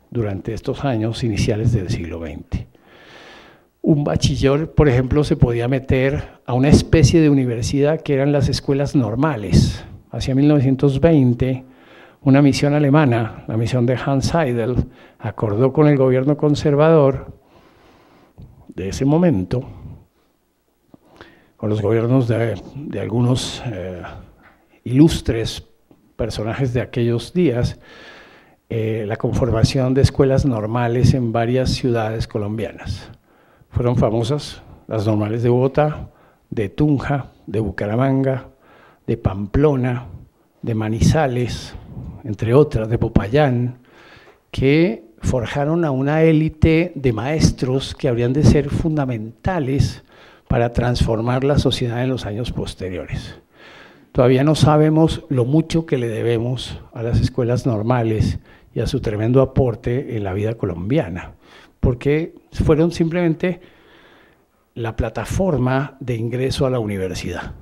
durante 0.09 0.53
estos 0.53 0.83
años 0.83 1.23
iniciales 1.23 1.71
del 1.71 1.89
siglo 1.89 2.19
XX. 2.19 2.65
Un 3.81 4.03
bachiller, 4.03 4.71
por 4.71 4.87
ejemplo, 4.87 5.23
se 5.23 5.35
podía 5.35 5.67
meter 5.67 6.39
a 6.45 6.53
una 6.53 6.69
especie 6.69 7.19
de 7.21 7.29
universidad 7.29 8.01
que 8.01 8.13
eran 8.13 8.31
las 8.31 8.47
escuelas 8.47 8.95
normales. 8.95 9.83
Hacia 10.11 10.35
1920, 10.35 11.65
una 12.21 12.41
misión 12.41 12.73
alemana, 12.75 13.43
la 13.47 13.57
misión 13.57 13.85
de 13.85 13.97
Hans 14.05 14.27
Seidel, 14.27 14.75
acordó 15.17 15.73
con 15.73 15.87
el 15.87 15.97
gobierno 15.97 16.37
conservador 16.37 17.33
de 18.67 18.89
ese 18.89 19.05
momento, 19.05 19.67
con 21.61 21.69
los 21.69 21.83
gobiernos 21.83 22.27
de, 22.27 22.59
algunos 22.99 23.61
eh, 23.67 24.01
ilustres 24.83 25.63
personajes 26.15 26.73
de 26.73 26.81
aquellos 26.81 27.33
días, 27.33 27.79
eh, 28.67 29.05
la 29.07 29.15
conformación 29.17 29.93
de 29.93 30.01
escuelas 30.01 30.43
normales 30.43 31.13
en 31.13 31.31
varias 31.31 31.69
ciudades 31.69 32.27
colombianas. 32.27 33.11
Fueron 33.69 33.95
famosas 33.95 34.63
las 34.87 35.05
normales 35.05 35.43
de 35.43 35.49
Bogotá, 35.49 36.09
de 36.49 36.67
Tunja, 36.69 37.31
de 37.45 37.59
Bucaramanga, 37.59 38.47
de 39.05 39.17
Pamplona, 39.17 40.07
de 40.63 40.73
Manizales, 40.73 41.75
entre 42.23 42.55
otras, 42.55 42.89
de 42.89 42.97
Popayán, 42.97 43.77
que 44.49 45.03
forjaron 45.19 45.85
a 45.85 45.91
una 45.91 46.23
élite 46.23 46.91
de 46.95 47.13
maestros 47.13 47.93
que 47.93 48.07
habrían 48.07 48.33
de 48.33 48.45
ser 48.45 48.71
fundamentales 48.71 50.03
para 50.51 50.73
transformar 50.73 51.45
la 51.45 51.57
sociedad 51.57 52.03
en 52.03 52.09
los 52.09 52.25
años 52.25 52.51
posteriores. 52.51 53.39
Todavía 54.11 54.43
no 54.43 54.53
sabemos 54.55 55.23
lo 55.29 55.45
mucho 55.45 55.85
que 55.85 55.97
le 55.97 56.09
debemos 56.09 56.77
a 56.91 57.03
las 57.03 57.21
escuelas 57.21 57.65
normales 57.65 58.37
y 58.75 58.81
a 58.81 58.87
su 58.87 58.99
tremendo 58.99 59.41
aporte 59.41 60.17
en 60.17 60.25
la 60.25 60.33
vida 60.33 60.55
colombiana, 60.55 61.35
porque 61.79 62.35
fueron 62.51 62.91
simplemente 62.91 63.61
la 64.75 64.97
plataforma 64.97 65.95
de 66.01 66.17
ingreso 66.17 66.65
a 66.65 66.69
la 66.69 66.79
universidad 66.79 67.53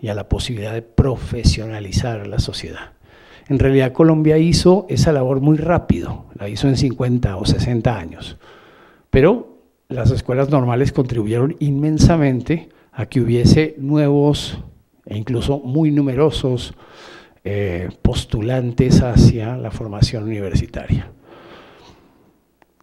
y 0.00 0.06
a 0.06 0.14
la 0.14 0.28
posibilidad 0.28 0.72
de 0.72 0.82
profesionalizar 0.82 2.28
la 2.28 2.38
sociedad. 2.38 2.92
En 3.48 3.58
realidad 3.58 3.92
Colombia 3.92 4.38
hizo 4.38 4.86
esa 4.88 5.10
labor 5.10 5.40
muy 5.40 5.56
rápido, 5.56 6.26
la 6.38 6.48
hizo 6.48 6.68
en 6.68 6.76
50 6.76 7.38
o 7.38 7.44
60 7.44 7.98
años, 7.98 8.38
pero 9.10 9.55
las 9.88 10.10
escuelas 10.10 10.50
normales 10.50 10.92
contribuyeron 10.92 11.56
inmensamente 11.60 12.68
a 12.92 13.06
que 13.06 13.20
hubiese 13.20 13.74
nuevos 13.78 14.58
e 15.04 15.16
incluso 15.16 15.58
muy 15.58 15.90
numerosos 15.90 16.74
eh, 17.44 17.90
postulantes 18.02 19.02
hacia 19.02 19.56
la 19.56 19.70
formación 19.70 20.24
universitaria. 20.24 21.12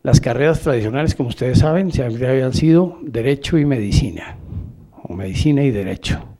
Las 0.03 0.21
carreras 0.21 0.61
tradicionales, 0.61 1.15
como 1.15 1.29
ustedes 1.29 1.59
saben, 1.59 1.91
siempre 1.91 2.27
habían 2.27 2.53
sido 2.53 2.97
Derecho 3.01 3.57
y 3.57 3.65
Medicina, 3.65 4.37
o 5.03 5.13
Medicina 5.13 5.63
y 5.63 5.71
Derecho. 5.71 6.33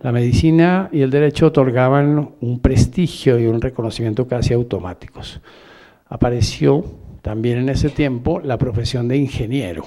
La 0.00 0.12
medicina 0.12 0.88
y 0.92 1.00
el 1.00 1.10
derecho 1.10 1.46
otorgaban 1.46 2.36
un 2.40 2.60
prestigio 2.60 3.38
y 3.38 3.46
un 3.46 3.60
reconocimiento 3.60 4.28
casi 4.28 4.54
automáticos. 4.54 5.40
Apareció 6.06 6.84
también 7.22 7.58
en 7.58 7.68
ese 7.68 7.90
tiempo 7.90 8.40
la 8.40 8.58
profesión 8.58 9.08
de 9.08 9.16
ingeniero, 9.16 9.84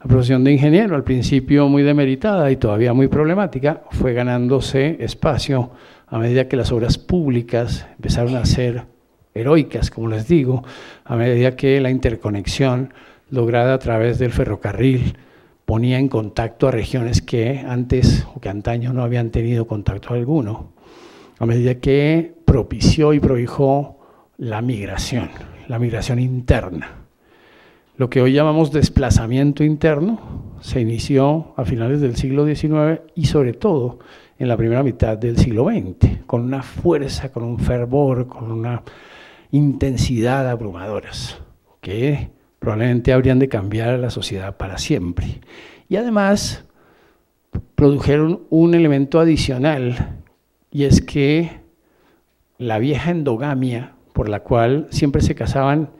la 0.00 0.06
profesión 0.06 0.44
de 0.44 0.52
ingeniero, 0.52 0.94
al 0.94 1.04
principio 1.04 1.68
muy 1.68 1.82
demeritada 1.82 2.50
y 2.50 2.56
todavía 2.56 2.92
muy 2.92 3.08
problemática, 3.08 3.82
fue 3.90 4.12
ganándose 4.12 4.96
espacio 5.00 5.70
a 6.06 6.18
medida 6.18 6.48
que 6.48 6.56
las 6.56 6.70
obras 6.70 6.98
públicas 6.98 7.86
empezaron 7.96 8.36
a 8.36 8.44
ser 8.44 8.84
heroicas, 9.34 9.90
como 9.90 10.08
les 10.08 10.28
digo, 10.28 10.64
a 11.04 11.16
medida 11.16 11.56
que 11.56 11.80
la 11.80 11.90
interconexión 11.90 12.92
lograda 13.30 13.74
a 13.74 13.78
través 13.78 14.18
del 14.18 14.32
ferrocarril 14.32 15.16
ponía 15.64 15.98
en 15.98 16.08
contacto 16.08 16.68
a 16.68 16.70
regiones 16.70 17.20
que 17.20 17.58
antes 17.66 18.26
o 18.34 18.40
que 18.40 18.48
antaño 18.48 18.92
no 18.92 19.02
habían 19.02 19.30
tenido 19.30 19.66
contacto 19.66 20.14
alguno, 20.14 20.72
a 21.38 21.46
medida 21.46 21.74
que 21.76 22.32
propició 22.44 23.12
y 23.12 23.20
prohijó 23.20 23.98
la 24.38 24.62
migración, 24.62 25.28
la 25.68 25.78
migración 25.78 26.18
interna 26.18 27.06
lo 27.96 28.10
que 28.10 28.20
hoy 28.20 28.34
llamamos 28.34 28.72
desplazamiento 28.72 29.64
interno 29.64 30.20
se 30.60 30.82
inició 30.82 31.54
a 31.56 31.64
finales 31.64 32.02
del 32.02 32.16
siglo 32.16 32.44
XIX 32.44 33.00
y 33.14 33.24
sobre 33.24 33.54
todo 33.54 34.00
en 34.38 34.48
la 34.48 34.56
primera 34.58 34.82
mitad 34.82 35.16
del 35.16 35.38
siglo 35.38 35.64
XX, 35.64 36.26
con 36.26 36.42
una 36.42 36.62
fuerza, 36.62 37.32
con 37.32 37.42
un 37.42 37.58
fervor, 37.58 38.26
con 38.26 38.52
una 38.52 38.82
intensidad 39.50 40.46
abrumadoras, 40.46 41.40
que 41.80 42.28
probablemente 42.58 43.14
habrían 43.14 43.38
de 43.38 43.48
cambiar 43.48 43.88
a 43.88 43.98
la 43.98 44.10
sociedad 44.10 44.58
para 44.58 44.76
siempre. 44.76 45.40
Y 45.88 45.96
además 45.96 46.66
produjeron 47.76 48.42
un 48.50 48.74
elemento 48.74 49.20
adicional, 49.20 50.18
y 50.70 50.84
es 50.84 51.00
que 51.00 51.60
la 52.58 52.78
vieja 52.78 53.10
endogamia 53.10 53.95
por 54.16 54.30
la 54.30 54.40
cual 54.40 54.86
siempre 54.88 55.20
se 55.20 55.34
casaban 55.34 55.90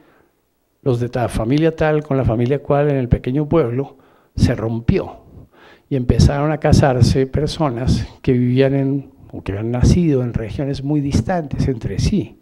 los 0.81 0.99
de 0.99 1.07
la 1.13 1.29
familia 1.29 1.75
tal 1.75 2.01
con 2.01 2.17
la 2.17 2.25
familia 2.25 2.63
cual 2.63 2.89
en 2.89 2.95
el 2.95 3.09
pequeño 3.09 3.47
pueblo 3.47 3.99
se 4.35 4.55
rompió 4.55 5.17
y 5.87 5.97
empezaron 5.97 6.51
a 6.51 6.57
casarse 6.57 7.27
personas 7.27 8.07
que 8.23 8.33
vivían 8.33 8.73
en 8.73 9.11
o 9.31 9.43
que 9.43 9.51
habían 9.51 9.69
nacido 9.69 10.23
en 10.23 10.33
regiones 10.33 10.83
muy 10.83 10.99
distantes 10.99 11.67
entre 11.67 11.99
sí. 11.99 12.39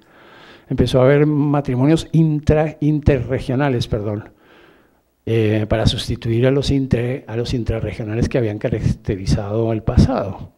Empezó 0.70 1.02
a 1.02 1.04
haber 1.04 1.26
matrimonios 1.26 2.08
intra, 2.14 2.78
interregionales, 2.80 3.90
perdón, 3.90 4.30
eh, 5.26 5.66
para 5.68 5.88
sustituir 5.88 6.48
a 6.48 6.52
los, 6.52 6.72
a 6.72 7.36
los 7.36 7.54
intrarregionales 7.54 8.30
que 8.30 8.38
habían 8.38 8.60
caracterizado 8.60 9.74
el 9.74 9.84
pasado. 9.84 10.54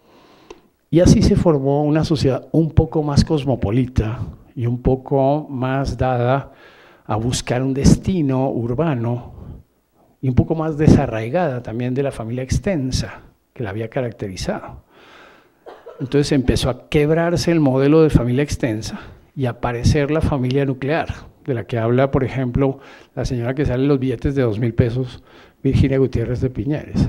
Y 0.91 0.99
así 0.99 1.23
se 1.23 1.35
formó 1.35 1.83
una 1.85 2.03
sociedad 2.03 2.49
un 2.51 2.69
poco 2.69 3.01
más 3.01 3.25
cosmopolita 3.25 4.19
y 4.57 4.65
un 4.65 4.81
poco 4.81 5.45
más 5.51 5.99
dada 5.99 6.51
a 7.05 7.15
buscar 7.15 7.61
un 7.61 7.75
destino 7.75 8.49
urbano 8.49 9.33
y 10.19 10.29
un 10.29 10.33
poco 10.33 10.55
más 10.55 10.79
desarraigada 10.79 11.61
también 11.61 11.93
de 11.93 12.01
la 12.01 12.11
familia 12.11 12.41
extensa 12.41 13.21
que 13.53 13.61
la 13.61 13.69
había 13.69 13.91
caracterizado. 13.91 14.81
Entonces 15.99 16.31
empezó 16.31 16.71
a 16.71 16.89
quebrarse 16.89 17.51
el 17.51 17.59
modelo 17.59 18.01
de 18.01 18.09
familia 18.09 18.41
extensa 18.41 18.99
y 19.35 19.45
a 19.45 19.51
aparecer 19.51 20.09
la 20.09 20.21
familia 20.21 20.65
nuclear, 20.65 21.13
de 21.45 21.53
la 21.53 21.65
que 21.65 21.77
habla, 21.77 22.09
por 22.09 22.23
ejemplo, 22.23 22.79
la 23.15 23.25
señora 23.25 23.53
que 23.53 23.65
sale 23.65 23.85
los 23.85 23.99
billetes 23.99 24.33
de 24.33 24.41
dos 24.41 24.57
mil 24.57 24.73
pesos, 24.73 25.23
Virginia 25.61 25.99
Gutiérrez 25.99 26.41
de 26.41 26.49
Piñeres, 26.49 27.07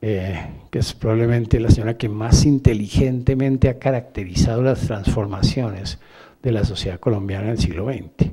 eh, 0.00 0.48
que 0.70 0.78
es 0.78 0.94
probablemente 0.94 1.60
la 1.60 1.68
señora 1.68 1.98
que 1.98 2.08
más 2.08 2.46
inteligentemente 2.46 3.68
ha 3.68 3.78
caracterizado 3.78 4.62
las 4.62 4.80
transformaciones 4.80 5.98
de 6.42 6.52
la 6.52 6.64
sociedad 6.64 6.98
colombiana 6.98 7.46
en 7.46 7.50
el 7.50 7.58
siglo 7.58 7.86
XX. 7.86 8.30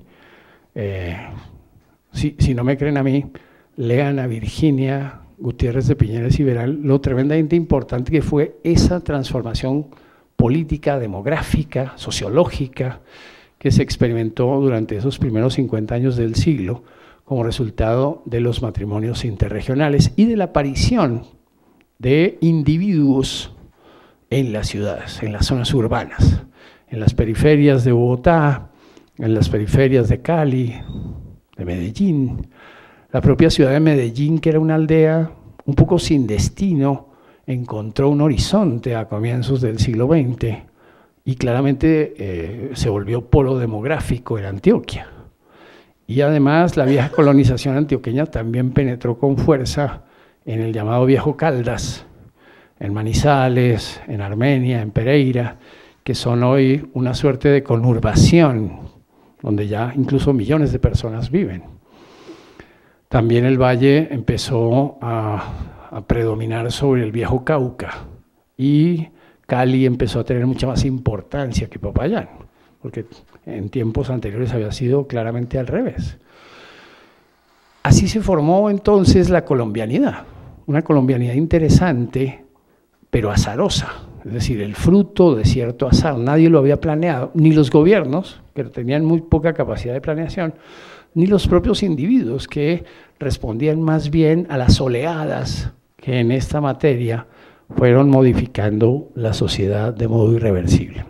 Eh, 0.76 1.18
si, 2.14 2.54
no 2.54 2.64
me 2.64 2.78
creen 2.78 2.98
a 2.98 3.04
mí, 3.04 3.26
lean 3.76 4.20
a 4.20 4.28
Virginia 4.28 5.22
Gutiérrez 5.38 5.88
de 5.88 5.96
Piñeres 5.96 6.40
y 6.40 6.44
verán 6.44 6.82
lo 6.84 7.00
tremendamente 7.02 7.56
importante 7.56 8.12
que 8.12 8.22
fue 8.22 8.58
esa 8.64 9.02
transformación 9.02 9.88
política, 10.36 11.00
demográfica, 11.00 11.94
sociológica 11.96 13.02
que 13.58 13.72
se 13.72 13.84
experimentó 13.84 14.60
durante 14.60 14.98
esos 14.98 15.20
primeros 15.20 15.56
50 15.56 15.96
años 15.96 16.16
del 16.16 16.36
siglo 16.36 16.84
como 17.26 17.44
resultado 17.44 18.22
de 18.26 18.40
los 18.40 18.62
matrimonios 18.62 19.26
interregionales 19.26 20.14
y 20.16 20.26
de 20.26 20.38
la 20.38 20.46
aparición 20.46 21.24
de 22.00 22.38
individuos 22.42 23.54
en 24.30 24.54
las 24.54 24.68
ciudades, 24.68 25.22
en 25.24 25.34
las 25.34 25.48
zonas 25.48 25.74
urbanas, 25.74 26.44
en 26.90 27.00
las 27.00 27.14
periferias 27.14 27.84
de 27.84 27.92
Bogotá, 27.92 28.70
en 29.18 29.34
las 29.34 29.50
periferias 29.50 30.10
de 30.10 30.22
Cali, 30.22 30.76
de 31.56 31.66
Medellín. 31.66 32.48
La 33.12 33.22
propia 33.22 33.50
ciudad 33.50 33.72
de 33.72 33.80
Medellín, 33.80 34.40
que 34.40 34.50
era 34.50 34.60
una 34.60 34.76
aldea 34.76 35.32
un 35.66 35.76
poco 35.76 36.00
sin 36.00 36.28
destino, 36.28 37.10
encontró 37.46 38.10
un 38.10 38.22
horizonte 38.22 38.96
a 38.96 39.08
comienzos 39.08 39.62
del 39.62 39.80
siglo 39.80 40.08
XX 40.08 40.58
y 41.26 41.36
claramente 41.36 42.14
eh, 42.18 42.72
se 42.74 42.90
volvió 42.90 43.30
polo 43.30 43.58
demográfico 43.58 44.38
en 44.38 44.46
Antioquia. 44.46 45.10
Y 46.06 46.22
además 46.22 46.78
la 46.78 46.86
vieja 46.86 47.10
colonización 47.10 47.76
antioqueña 47.76 48.26
también 48.28 48.72
penetró 48.72 49.18
con 49.18 49.38
fuerza 49.38 50.04
en 50.46 50.62
el 50.62 50.72
llamado 50.72 51.06
Viejo 51.06 51.36
Caldas, 51.36 52.06
en 52.80 52.94
Manizales, 52.94 54.02
en 54.08 54.22
Armenia, 54.22 54.82
en 54.82 54.92
Pereira, 54.92 55.58
que 56.08 56.16
son 56.16 56.42
hoy 56.44 56.90
una 56.94 57.14
suerte 57.14 57.50
de 57.50 57.64
conurbación 57.64 58.80
donde 59.42 59.68
ya 59.68 59.92
incluso 59.94 60.32
millones 60.32 60.72
de 60.72 60.80
personas 60.80 61.30
viven. 61.30 61.64
También 63.10 63.44
el 63.44 63.62
valle 63.62 64.08
empezó 64.10 64.98
a, 65.02 66.04
predominar 66.08 66.72
sobre 66.72 67.04
el 67.04 67.12
viejo 67.12 67.44
Cauca 67.44 68.06
y 68.56 69.10
Cali 69.48 69.86
empezó 69.86 70.22
a 70.22 70.24
tener 70.24 70.48
mucha 70.48 70.66
más 70.66 70.86
importancia 70.86 71.70
que 71.70 71.78
Popayán. 71.78 72.30
porque 72.82 73.06
en 73.46 73.68
tiempos 73.68 74.10
anteriores 74.10 74.54
había 74.54 74.72
sido 74.72 75.08
claramente 75.08 75.60
al 75.60 75.68
revés. 75.68 76.20
Así 77.84 78.08
se 78.08 78.22
formó 78.22 78.70
entonces 78.70 79.30
la 79.30 79.44
colombianidad, 79.44 80.24
una 80.68 80.84
colombianidad 80.84 81.34
interesante, 81.34 82.46
pero 83.10 83.30
azarosa, 83.30 84.07
es 84.28 84.34
decir, 84.34 84.62
el 84.62 84.76
fruto 84.76 85.36
de 85.36 85.46
cierto 85.46 85.88
azar. 85.88 86.18
Nadie 86.18 86.50
lo 86.50 86.60
había 86.60 86.82
planeado, 86.82 87.32
ni 87.34 87.54
los 87.54 87.72
gobiernos, 87.72 88.42
que 88.54 88.66
tenían 88.66 89.06
muy 89.06 89.22
poca 89.22 89.54
capacidad 89.54 89.94
de 89.94 90.02
planeación, 90.02 90.54
ni 91.14 91.28
los 91.28 91.48
propios 91.48 91.82
individuos, 91.82 92.48
que 92.48 92.84
respondían 93.20 93.82
más 93.82 94.10
bien 94.10 94.46
a 94.50 94.58
las 94.58 94.80
oleadas 94.82 95.72
que 95.96 96.20
en 96.20 96.32
esta 96.32 96.62
materia 96.62 97.28
fueron 97.76 98.10
modificando 98.10 99.10
la 99.16 99.34
sociedad 99.34 99.94
de 99.94 100.08
modo 100.08 100.34
irreversible. 100.34 101.06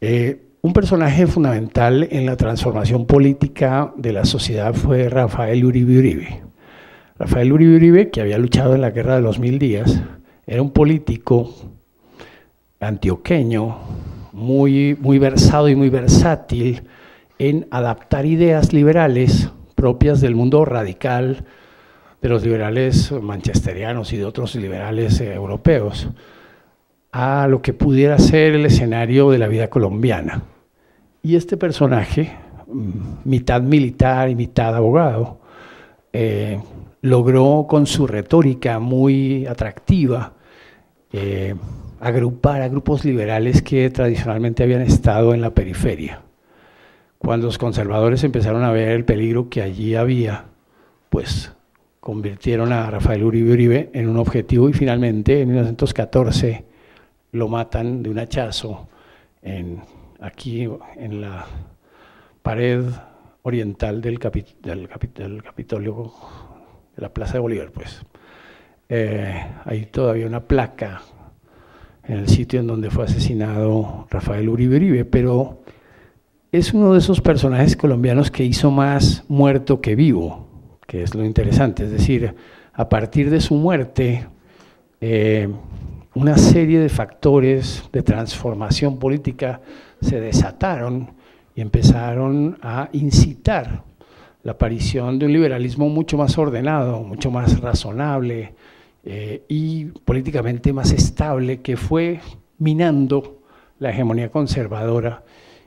Eh, 0.00 0.42
un 0.62 0.72
personaje 0.72 1.26
fundamental 1.26 2.08
en 2.10 2.26
la 2.26 2.36
transformación 2.36 3.06
política 3.06 3.92
de 3.96 4.12
la 4.12 4.24
sociedad 4.24 4.74
fue 4.74 5.08
Rafael 5.08 5.64
Uribe 5.64 5.98
Uribe. 5.98 6.42
Rafael 7.18 7.52
Uribe 7.52 7.76
Uribe, 7.76 8.10
que 8.10 8.20
había 8.20 8.38
luchado 8.38 8.74
en 8.74 8.80
la 8.80 8.90
guerra 8.90 9.16
de 9.16 9.22
los 9.22 9.38
mil 9.38 9.58
días, 9.58 10.02
era 10.46 10.62
un 10.62 10.70
político 10.70 11.54
antioqueño, 12.80 13.78
muy, 14.32 14.96
muy 15.00 15.18
versado 15.18 15.68
y 15.68 15.76
muy 15.76 15.88
versátil 15.88 16.82
en 17.38 17.66
adaptar 17.70 18.26
ideas 18.26 18.72
liberales 18.72 19.50
propias 19.74 20.20
del 20.20 20.34
mundo 20.34 20.64
radical, 20.64 21.44
de 22.20 22.28
los 22.28 22.42
liberales 22.42 23.12
manchesterianos 23.12 24.12
y 24.12 24.16
de 24.16 24.24
otros 24.24 24.54
liberales 24.54 25.20
eh, 25.20 25.34
europeos, 25.34 26.08
a 27.12 27.46
lo 27.48 27.62
que 27.62 27.74
pudiera 27.74 28.18
ser 28.18 28.54
el 28.54 28.66
escenario 28.66 29.30
de 29.30 29.38
la 29.38 29.46
vida 29.46 29.68
colombiana. 29.68 30.42
Y 31.22 31.36
este 31.36 31.56
personaje, 31.56 32.32
mm, 32.66 32.90
mitad 33.24 33.62
militar 33.62 34.28
y 34.30 34.34
mitad 34.34 34.74
abogado, 34.74 35.38
eh, 36.16 36.60
logró 37.02 37.66
con 37.68 37.86
su 37.86 38.06
retórica 38.06 38.78
muy 38.78 39.46
atractiva 39.46 40.34
eh, 41.12 41.56
agrupar 41.98 42.62
a 42.62 42.68
grupos 42.68 43.04
liberales 43.04 43.62
que 43.62 43.90
tradicionalmente 43.90 44.62
habían 44.62 44.82
estado 44.82 45.34
en 45.34 45.40
la 45.40 45.50
periferia. 45.50 46.22
Cuando 47.18 47.46
los 47.46 47.58
conservadores 47.58 48.22
empezaron 48.22 48.62
a 48.62 48.70
ver 48.70 48.90
el 48.90 49.04
peligro 49.04 49.48
que 49.48 49.60
allí 49.60 49.96
había, 49.96 50.44
pues 51.10 51.52
convirtieron 51.98 52.72
a 52.72 52.88
Rafael 52.90 53.24
Uribe 53.24 53.52
Uribe 53.52 53.90
en 53.92 54.08
un 54.08 54.18
objetivo 54.18 54.68
y 54.68 54.72
finalmente 54.72 55.40
en 55.40 55.48
1914 55.48 56.64
lo 57.32 57.48
matan 57.48 58.04
de 58.04 58.10
un 58.10 58.20
hachazo 58.20 58.86
en, 59.42 59.80
aquí 60.20 60.68
en 60.96 61.20
la 61.20 61.44
pared 62.42 62.84
oriental 63.44 64.00
del, 64.00 64.18
del, 64.62 64.88
del 65.14 65.42
Capitolio 65.42 66.12
de 66.96 67.02
la 67.02 67.12
Plaza 67.12 67.34
de 67.34 67.38
Bolívar, 67.40 67.70
pues. 67.70 68.02
Eh, 68.88 69.46
hay 69.64 69.86
todavía 69.86 70.26
una 70.26 70.46
placa 70.46 71.02
en 72.04 72.18
el 72.18 72.28
sitio 72.28 72.60
en 72.60 72.66
donde 72.66 72.90
fue 72.90 73.04
asesinado 73.04 74.06
Rafael 74.10 74.48
Uribe 74.48 74.76
Uribe, 74.76 75.04
pero 75.04 75.62
es 76.52 76.72
uno 76.72 76.92
de 76.92 76.98
esos 76.98 77.20
personajes 77.20 77.76
colombianos 77.76 78.30
que 78.30 78.44
hizo 78.44 78.70
más 78.70 79.24
muerto 79.28 79.80
que 79.80 79.94
vivo, 79.94 80.48
que 80.86 81.02
es 81.02 81.14
lo 81.14 81.24
interesante, 81.24 81.84
es 81.84 81.90
decir, 81.90 82.34
a 82.72 82.88
partir 82.88 83.30
de 83.30 83.40
su 83.40 83.54
muerte, 83.54 84.26
eh, 85.00 85.48
una 86.14 86.38
serie 86.38 86.80
de 86.80 86.88
factores 86.88 87.84
de 87.92 88.02
transformación 88.02 88.98
política 88.98 89.60
se 90.00 90.20
desataron 90.20 91.14
y 91.54 91.60
empezaron 91.60 92.58
a 92.62 92.88
incitar 92.92 93.84
la 94.42 94.52
aparición 94.52 95.18
de 95.18 95.26
un 95.26 95.32
liberalismo 95.32 95.88
mucho 95.88 96.18
más 96.18 96.36
ordenado, 96.36 97.00
mucho 97.02 97.30
más 97.30 97.60
razonable 97.60 98.54
eh, 99.04 99.42
y 99.48 99.86
políticamente 99.86 100.72
más 100.72 100.92
estable 100.92 101.60
que 101.60 101.76
fue 101.76 102.20
minando 102.58 103.40
la 103.78 103.90
hegemonía 103.90 104.30
conservadora 104.30 105.22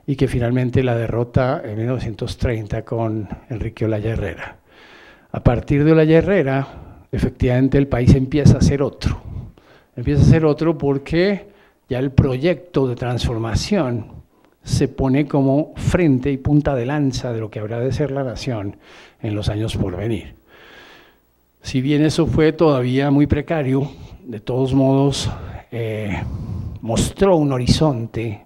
y 0.05 0.15
que 0.15 0.27
finalmente 0.27 0.83
la 0.83 0.95
derrota 0.95 1.61
en 1.65 1.77
1930 1.77 2.83
con 2.83 3.27
Enrique 3.49 3.85
Olaya 3.85 4.11
Herrera. 4.11 4.57
A 5.31 5.43
partir 5.43 5.83
de 5.83 5.91
Olaya 5.91 6.19
Herrera, 6.19 6.67
efectivamente 7.11 7.77
el 7.77 7.87
país 7.87 8.15
empieza 8.15 8.57
a 8.57 8.61
ser 8.61 8.81
otro. 8.81 9.21
Empieza 9.95 10.21
a 10.21 10.25
ser 10.25 10.45
otro 10.45 10.77
porque 10.77 11.47
ya 11.89 11.99
el 11.99 12.11
proyecto 12.11 12.87
de 12.87 12.95
transformación 12.95 14.16
se 14.67 14.89
pone 14.89 15.25
como 15.27 15.71
frente 15.77 16.29
y 16.29 16.35
punta 16.35 16.75
de 16.75 16.85
lanza 16.85 17.31
de 17.31 17.39
lo 17.39 17.49
que 17.49 17.59
habrá 17.59 17.79
de 17.79 17.93
ser 17.93 18.11
la 18.11 18.25
nación 18.25 18.75
en 19.21 19.33
los 19.33 19.47
años 19.47 19.77
por 19.77 19.95
venir. 19.95 20.35
Si 21.61 21.79
bien 21.79 22.03
eso 22.03 22.27
fue 22.27 22.51
todavía 22.51 23.09
muy 23.09 23.27
precario, 23.27 23.89
de 24.25 24.41
todos 24.41 24.73
modos 24.73 25.31
eh, 25.71 26.21
mostró 26.81 27.37
un 27.37 27.53
horizonte 27.53 28.45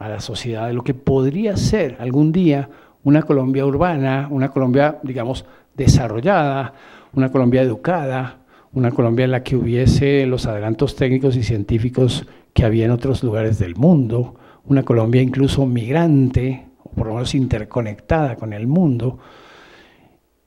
a 0.00 0.08
la 0.08 0.18
sociedad 0.18 0.66
de 0.66 0.72
lo 0.72 0.82
que 0.82 0.94
podría 0.94 1.56
ser 1.56 1.96
algún 2.00 2.32
día 2.32 2.68
una 3.04 3.22
Colombia 3.22 3.64
urbana, 3.64 4.26
una 4.28 4.48
Colombia, 4.48 4.98
digamos, 5.04 5.44
desarrollada, 5.76 6.74
una 7.12 7.30
Colombia 7.30 7.62
educada, 7.62 8.40
una 8.72 8.90
Colombia 8.90 9.24
en 9.24 9.30
la 9.30 9.44
que 9.44 9.54
hubiese 9.54 10.26
los 10.26 10.46
adelantos 10.46 10.96
técnicos 10.96 11.36
y 11.36 11.44
científicos 11.44 12.26
que 12.54 12.64
había 12.64 12.86
en 12.86 12.90
otros 12.90 13.22
lugares 13.22 13.60
del 13.60 13.76
mundo, 13.76 14.34
una 14.70 14.84
Colombia 14.84 15.20
incluso 15.20 15.66
migrante, 15.66 16.66
o 16.82 16.90
por 16.90 17.08
lo 17.08 17.14
menos 17.14 17.34
interconectada 17.34 18.36
con 18.36 18.52
el 18.52 18.66
mundo. 18.66 19.18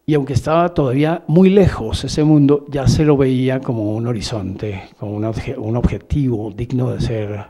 Y 0.05 0.15
aunque 0.15 0.33
estaba 0.33 0.73
todavía 0.73 1.23
muy 1.27 1.49
lejos 1.49 2.03
ese 2.03 2.23
mundo, 2.23 2.65
ya 2.69 2.87
se 2.87 3.05
lo 3.05 3.17
veía 3.17 3.59
como 3.59 3.93
un 3.95 4.07
horizonte, 4.07 4.83
como 4.97 5.15
un, 5.15 5.75
objetivo 5.77 6.51
digno 6.51 6.91
de 6.91 7.01
ser 7.01 7.45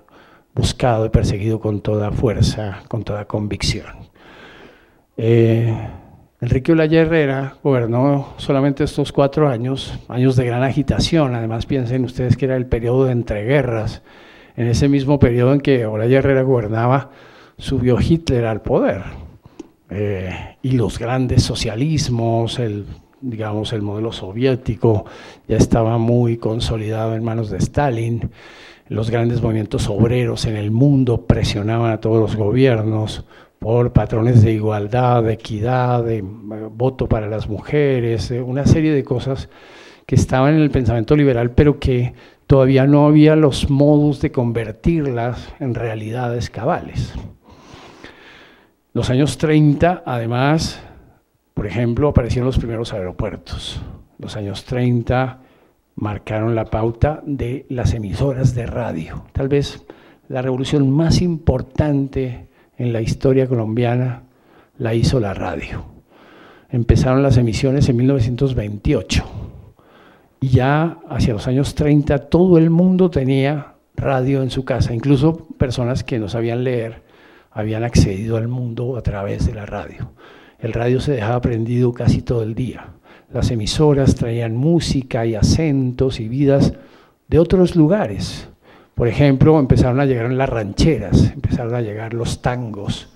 buscado 0.54 1.06
y 1.06 1.10
perseguido 1.10 1.60
con 1.60 1.82
toda 1.82 2.12
fuerza, 2.12 2.84
con 2.88 3.04
toda 3.04 3.26
convicción. 3.26 3.94
Eh, 5.18 5.76
Enrique 6.42 6.72
Olaya 6.72 7.02
Herrera 7.02 7.56
gobernó 7.64 8.34
solamente 8.38 8.84
estos 8.84 9.12
cuatro 9.12 9.48
años, 9.48 10.00
años 10.08 10.36
de 10.36 10.46
gran 10.46 10.64
agitación, 10.64 11.36
además 11.36 11.66
piensen 11.66 12.04
ustedes 12.04 12.36
que 12.36 12.46
era 12.46 12.56
el 12.56 12.66
periodo 12.66 13.06
de 13.06 13.14
entreguerras, 13.14 14.04
en 14.56 14.68
ese 14.68 14.88
mismo 14.88 15.20
periodo 15.20 15.54
en 15.54 15.62
que 15.62 15.86
Olaya 15.86 16.20
Herrera 16.20 16.44
gobernaba, 16.44 17.12
subió 17.58 17.98
Hitler 18.00 18.46
al 18.46 18.62
poder. 18.62 19.02
Eh, 19.90 20.58
y 20.62 20.72
los 20.72 20.98
grandes 20.98 21.44
socialismos, 21.44 22.60
el, 22.60 22.86
digamos, 23.22 23.74
el 23.74 23.82
modelo 23.82 24.12
soviético 24.12 25.06
ya 25.48 25.58
estaba 25.58 25.98
muy 25.98 26.38
consolidado 26.38 27.16
en 27.16 27.24
manos 27.24 27.50
de 27.50 27.58
Stalin. 27.58 28.32
Los 28.90 29.10
grandes 29.10 29.42
movimientos 29.42 29.88
obreros 29.90 30.46
en 30.46 30.56
el 30.56 30.72
mundo 30.72 31.26
presionaban 31.26 31.92
a 31.92 32.00
todos 32.00 32.20
los 32.20 32.36
gobiernos 32.36 33.26
por 33.60 33.94
patrones 33.94 34.44
de 34.44 34.52
igualdad, 34.52 35.24
de 35.24 35.34
equidad, 35.34 36.04
de 36.04 36.18
eh, 36.18 36.24
voto 36.72 37.08
para 37.08 37.28
las 37.28 37.48
mujeres, 37.48 38.32
una 38.32 38.66
serie 38.66 38.92
de 38.92 39.04
cosas 39.04 39.50
que 40.06 40.16
estaban 40.16 40.56
en 40.56 40.62
el 40.62 40.70
pensamiento 40.70 41.16
liberal, 41.16 41.52
pero 41.52 41.80
que 41.80 42.14
todavía 42.54 42.86
no 42.86 43.08
había 43.08 43.36
los 43.36 43.72
modos 43.72 44.22
de 44.22 44.32
convertirlas 44.32 45.56
en 45.60 45.74
realidades 45.74 46.52
cabales. 46.52 47.12
Los 48.94 49.10
años 49.10 49.40
30, 49.40 50.04
además, 50.06 50.80
por 51.56 51.66
ejemplo, 51.66 52.10
aparecieron 52.10 52.46
los 52.46 52.60
primeros 52.60 52.94
aeropuertos. 52.94 53.82
Los 54.20 54.36
años 54.36 54.66
30 54.66 55.40
marcaron 55.96 56.54
la 56.54 56.66
pauta 56.66 57.24
de 57.26 57.66
las 57.70 57.96
emisoras 57.96 58.54
de 58.54 58.68
radio. 58.68 59.26
Tal 59.32 59.48
vez 59.48 59.84
la 60.30 60.44
revolución 60.44 60.92
más 60.92 61.24
importante 61.24 62.50
en 62.78 62.94
la 62.94 63.02
historia 63.02 63.48
colombiana 63.48 64.26
la 64.78 64.94
hizo 64.94 65.20
la 65.20 65.34
radio. 65.34 65.86
Empezaron 66.70 67.24
las 67.24 67.38
emisiones 67.38 67.90
en 67.90 67.98
1928 67.98 69.43
y 70.44 70.50
ya 70.50 70.98
hacia 71.08 71.32
los 71.32 71.48
años 71.48 71.74
30 71.74 72.28
todo 72.28 72.58
el 72.58 72.70
mundo 72.70 73.10
tenía 73.10 73.76
radio 73.96 74.44
en 74.44 74.50
su 74.50 74.66
casa, 74.66 74.94
incluso 74.94 75.48
personas 75.58 76.04
que 76.04 76.20
no 76.20 76.28
sabían 76.28 76.66
leer 76.66 77.02
habían 77.50 77.86
accedido 77.86 78.36
al 78.36 78.50
mundo 78.50 78.98
a 78.98 79.02
través 79.02 79.46
de 79.46 79.54
la 79.54 79.66
radio. 79.66 80.12
El 80.60 80.74
radio 80.74 81.00
se 81.00 81.14
dejaba 81.14 81.40
prendido 81.40 81.94
casi 81.94 82.24
todo 82.24 82.44
el 82.44 82.56
día. 82.56 82.88
Las 83.32 83.52
emisoras 83.52 84.16
traían 84.16 84.58
música 84.58 85.26
y 85.26 85.36
acentos 85.36 86.20
y 86.20 86.28
vidas 86.28 86.74
de 87.30 87.40
otros 87.40 87.78
lugares. 87.78 88.50
Por 88.96 89.08
ejemplo, 89.08 89.58
empezaron 89.58 90.02
a 90.02 90.06
llegar 90.06 90.30
las 90.30 90.50
rancheras, 90.50 91.32
empezaron 91.32 91.74
a 91.74 91.80
llegar 91.80 92.14
los 92.14 92.42
tangos, 92.42 93.08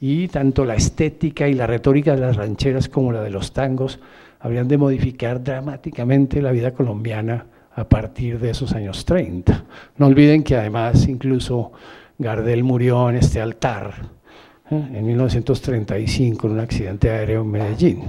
y 0.00 0.26
tanto 0.26 0.64
la 0.64 0.74
estética 0.74 1.46
y 1.46 1.54
la 1.54 1.68
retórica 1.68 2.16
de 2.16 2.22
las 2.22 2.36
rancheras 2.36 2.88
como 2.88 3.12
la 3.12 3.22
de 3.22 3.30
los 3.30 3.52
tangos 3.52 4.00
habrían 4.44 4.68
de 4.68 4.76
modificar 4.76 5.42
dramáticamente 5.42 6.42
la 6.42 6.52
vida 6.52 6.74
colombiana 6.74 7.46
a 7.74 7.88
partir 7.88 8.38
de 8.38 8.50
esos 8.50 8.74
años 8.74 9.06
30. 9.06 9.64
No 9.96 10.06
olviden 10.06 10.42
que 10.42 10.54
además 10.54 11.08
incluso 11.08 11.72
Gardel 12.18 12.62
murió 12.62 13.08
en 13.08 13.16
este 13.16 13.40
altar 13.40 13.94
¿eh? 14.70 14.88
en 14.92 15.06
1935 15.06 16.46
en 16.46 16.52
un 16.52 16.60
accidente 16.60 17.08
aéreo 17.08 17.40
en 17.40 17.50
Medellín, 17.50 18.02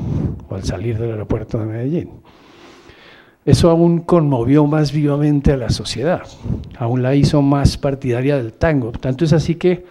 o 0.49 0.55
al 0.55 0.63
salir 0.65 0.97
del 0.97 1.11
aeropuerto 1.11 1.57
de 1.57 1.67
Medellín. 1.67 2.09
Eso 3.45 3.69
aún 3.69 3.99
conmovió 3.99 4.67
más 4.67 4.91
vivamente 4.91 5.53
a 5.53 5.57
la 5.57 5.69
sociedad, 5.69 6.23
aún 6.77 7.01
la 7.01 7.15
hizo 7.15 7.41
más 7.41 7.77
partidaria 7.77 8.36
del 8.36 8.51
tango. 8.51 8.91
Tanto 8.91 9.23
es 9.23 9.31
así 9.31 9.55
que 9.55 9.86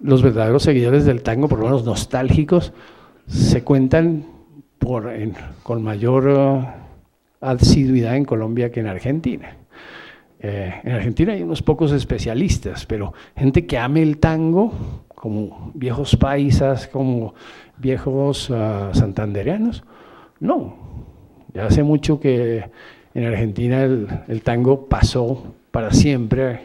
los 0.00 0.20
verdaderos 0.20 0.64
seguidores 0.64 1.06
del 1.06 1.22
tango, 1.22 1.48
por 1.48 1.60
lo 1.60 1.64
menos 1.64 1.86
nostálgicos, 1.86 2.74
se 3.26 3.64
cuentan 3.64 4.36
por, 4.88 5.12
con 5.64 5.82
mayor 5.82 6.28
uh, 6.28 6.64
asiduidad 7.42 8.16
en 8.16 8.24
Colombia 8.24 8.72
que 8.72 8.80
en 8.80 8.86
Argentina. 8.86 9.54
Eh, 10.40 10.80
en 10.82 10.92
Argentina 10.92 11.34
hay 11.34 11.42
unos 11.42 11.60
pocos 11.60 11.92
especialistas, 11.92 12.86
pero 12.86 13.12
gente 13.36 13.66
que 13.66 13.76
ame 13.76 14.00
el 14.00 14.16
tango, 14.16 14.72
como 15.14 15.72
viejos 15.74 16.16
paisas, 16.16 16.88
como 16.88 17.34
viejos 17.76 18.48
uh, 18.48 18.94
santandereanos, 18.94 19.84
no. 20.40 20.76
Ya 21.52 21.66
hace 21.66 21.82
mucho 21.82 22.18
que 22.18 22.64
en 23.12 23.26
Argentina 23.26 23.82
el 23.82 24.42
tango 24.42 24.88
pasó 24.88 25.54
para 25.70 25.92
siempre 25.92 26.60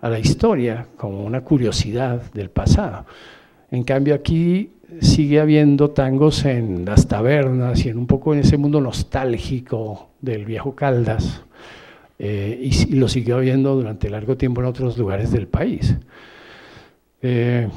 a 0.00 0.08
la 0.08 0.18
historia 0.18 0.88
como 0.96 1.24
una 1.24 1.42
curiosidad 1.42 2.32
del 2.32 2.50
pasado. 2.50 3.06
En 3.70 3.84
cambio 3.84 4.16
aquí 4.16 4.73
sigue 5.00 5.40
habiendo 5.40 5.90
tangos 5.90 6.44
en 6.44 6.84
las 6.84 7.08
tabernas 7.08 7.84
y 7.84 7.88
en 7.88 7.98
un 7.98 8.06
poco 8.06 8.34
en 8.34 8.40
ese 8.40 8.56
mundo 8.56 8.80
nostálgico 8.80 10.10
del 10.20 10.44
viejo 10.44 10.74
Caldas, 10.74 11.42
eh, 12.18 12.58
y, 12.62 12.94
lo 12.94 13.08
siguió 13.08 13.36
habiendo 13.36 13.74
durante 13.74 14.08
largo 14.08 14.36
tiempo 14.36 14.60
en 14.60 14.66
otros 14.66 14.96
lugares 14.96 15.30
del 15.30 15.48
país. 15.48 15.96
Eh, 17.22 17.68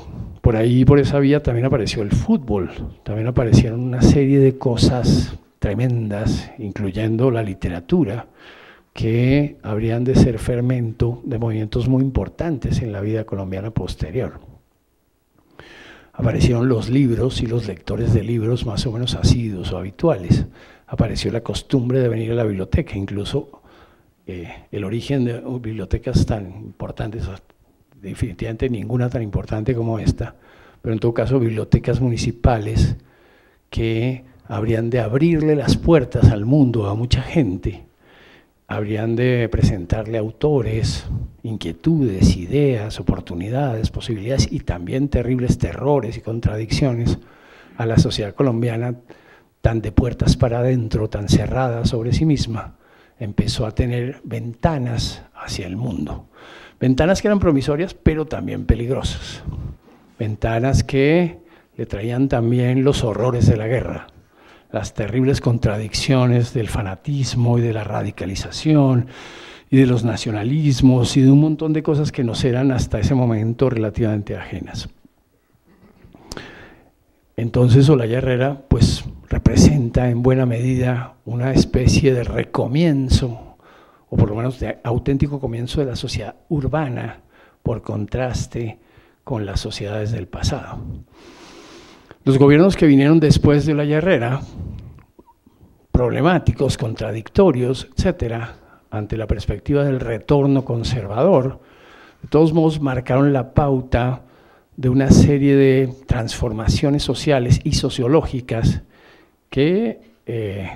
por 0.41 0.55
ahí, 0.55 0.85
por 0.85 0.99
esa 0.99 1.19
vía, 1.19 1.41
también 1.41 1.65
apareció 1.65 2.03
el 2.03 2.11
fútbol, 2.11 2.69
también 3.03 3.27
aparecieron 3.27 3.79
una 3.79 4.01
serie 4.01 4.39
de 4.39 4.57
cosas 4.57 5.37
tremendas, 5.59 6.51
incluyendo 6.59 7.31
la 7.31 7.43
literatura, 7.43 8.27
que 8.93 9.57
habrían 9.63 10.03
de 10.03 10.15
ser 10.15 10.39
fermento 10.39 11.21
de 11.23 11.37
movimientos 11.37 11.87
muy 11.87 12.03
importantes 12.03 12.81
en 12.81 12.91
la 12.91 13.01
vida 13.01 13.25
colombiana 13.25 13.71
posterior. 13.71 14.46
Aparecieron 16.17 16.67
los 16.67 16.89
libros 16.89 17.41
y 17.43 17.45
los 17.45 17.67
lectores 17.67 18.11
de 18.11 18.23
libros 18.23 18.65
más 18.65 18.87
o 18.87 18.91
menos 18.91 19.13
asiduos 19.13 19.71
o 19.71 19.77
habituales. 19.77 20.47
Apareció 20.87 21.31
la 21.31 21.41
costumbre 21.41 21.99
de 21.99 22.09
venir 22.09 22.31
a 22.31 22.35
la 22.35 22.43
biblioteca, 22.43 22.97
incluso 22.97 23.61
eh, 24.25 24.65
el 24.71 24.83
origen 24.83 25.25
de 25.25 25.39
bibliotecas 25.61 26.25
tan 26.25 26.47
importantes, 26.47 27.29
definitivamente 28.01 28.67
ninguna 28.67 29.09
tan 29.09 29.21
importante 29.21 29.75
como 29.75 29.99
esta, 29.99 30.33
pero 30.81 30.93
en 30.93 30.99
todo 30.99 31.13
caso 31.13 31.39
bibliotecas 31.39 32.01
municipales 32.01 32.95
que 33.69 34.25
habrían 34.47 34.89
de 34.89 35.01
abrirle 35.01 35.55
las 35.55 35.77
puertas 35.77 36.31
al 36.31 36.45
mundo 36.45 36.87
a 36.87 36.95
mucha 36.95 37.21
gente 37.21 37.87
habrían 38.67 39.15
de 39.15 39.47
presentarle 39.49 40.17
autores, 40.17 41.05
inquietudes, 41.47 42.35
ideas, 42.35 42.99
oportunidades, 42.99 43.89
posibilidades 43.89 44.51
y 44.51 44.59
también 44.59 45.07
terribles 45.07 45.57
terrores 45.57 46.17
y 46.17 46.21
contradicciones 46.21 47.17
a 47.77 47.85
la 47.85 47.97
sociedad 47.97 48.35
colombiana 48.35 48.95
tan 49.61 49.81
de 49.81 49.91
puertas 49.91 50.35
para 50.35 50.59
adentro, 50.59 51.09
tan 51.09 51.29
cerrada 51.29 51.85
sobre 51.85 52.13
sí 52.13 52.25
misma, 52.25 52.75
empezó 53.19 53.65
a 53.65 53.71
tener 53.71 54.21
ventanas 54.23 55.23
hacia 55.33 55.67
el 55.67 55.77
mundo. 55.77 56.27
Ventanas 56.79 57.21
que 57.21 57.27
eran 57.27 57.39
promisorias, 57.39 57.93
pero 57.93 58.25
también 58.25 58.65
peligrosas. 58.65 59.43
Ventanas 60.19 60.83
que 60.83 61.37
le 61.75 61.85
traían 61.85 62.27
también 62.27 62.83
los 62.83 63.03
horrores 63.03 63.47
de 63.47 63.57
la 63.57 63.67
guerra, 63.67 64.07
las 64.71 64.93
terribles 64.93 65.41
contradicciones 65.41 66.53
del 66.53 66.67
fanatismo 66.67 67.57
y 67.57 67.61
de 67.61 67.73
la 67.73 67.83
radicalización 67.83 69.07
y 69.69 69.77
de 69.77 69.85
los 69.85 70.03
nacionalismos 70.03 71.17
y 71.17 71.21
de 71.21 71.31
un 71.31 71.41
montón 71.41 71.73
de 71.73 71.83
cosas 71.83 72.11
que 72.11 72.23
nos 72.23 72.43
eran 72.43 72.71
hasta 72.71 72.99
ese 72.99 73.15
momento 73.15 73.69
relativamente 73.69 74.35
ajenas. 74.35 74.89
Entonces 77.35 77.89
Olaya 77.89 78.17
Herrera 78.17 78.63
pues 78.67 79.03
representa 79.29 80.09
en 80.09 80.23
buena 80.23 80.45
medida 80.45 81.15
una 81.25 81.51
especie 81.51 82.13
de 82.13 82.23
recomienzo, 82.23 83.57
o 84.09 84.15
por 84.15 84.29
lo 84.29 84.35
menos 84.35 84.59
de 84.59 84.79
auténtico 84.83 85.39
comienzo 85.39 85.81
de 85.81 85.87
la 85.87 85.95
sociedad 85.95 86.35
urbana, 86.49 87.21
por 87.61 87.81
contraste 87.81 88.79
con 89.23 89.45
las 89.45 89.59
sociedades 89.59 90.11
del 90.11 90.27
pasado. 90.27 90.79
Los 92.23 92.37
gobiernos 92.37 92.75
que 92.75 92.87
vinieron 92.87 93.19
después 93.19 93.65
de 93.65 93.73
la 93.73 93.83
Herrera, 93.83 94.41
problemáticos, 95.91 96.77
contradictorios, 96.77 97.89
etcétera, 97.95 98.55
ante 98.89 99.17
la 99.17 99.27
perspectiva 99.27 99.83
del 99.83 99.99
retorno 99.99 100.63
conservador, 100.65 101.59
de 102.21 102.27
todos 102.29 102.53
modos 102.53 102.81
marcaron 102.81 103.33
la 103.33 103.53
pauta 103.53 104.23
de 104.75 104.89
una 104.89 105.09
serie 105.09 105.55
de 105.55 105.93
transformaciones 106.05 107.03
sociales 107.03 107.59
y 107.63 107.73
sociológicas 107.73 108.83
que 109.49 109.99
eh, 110.25 110.69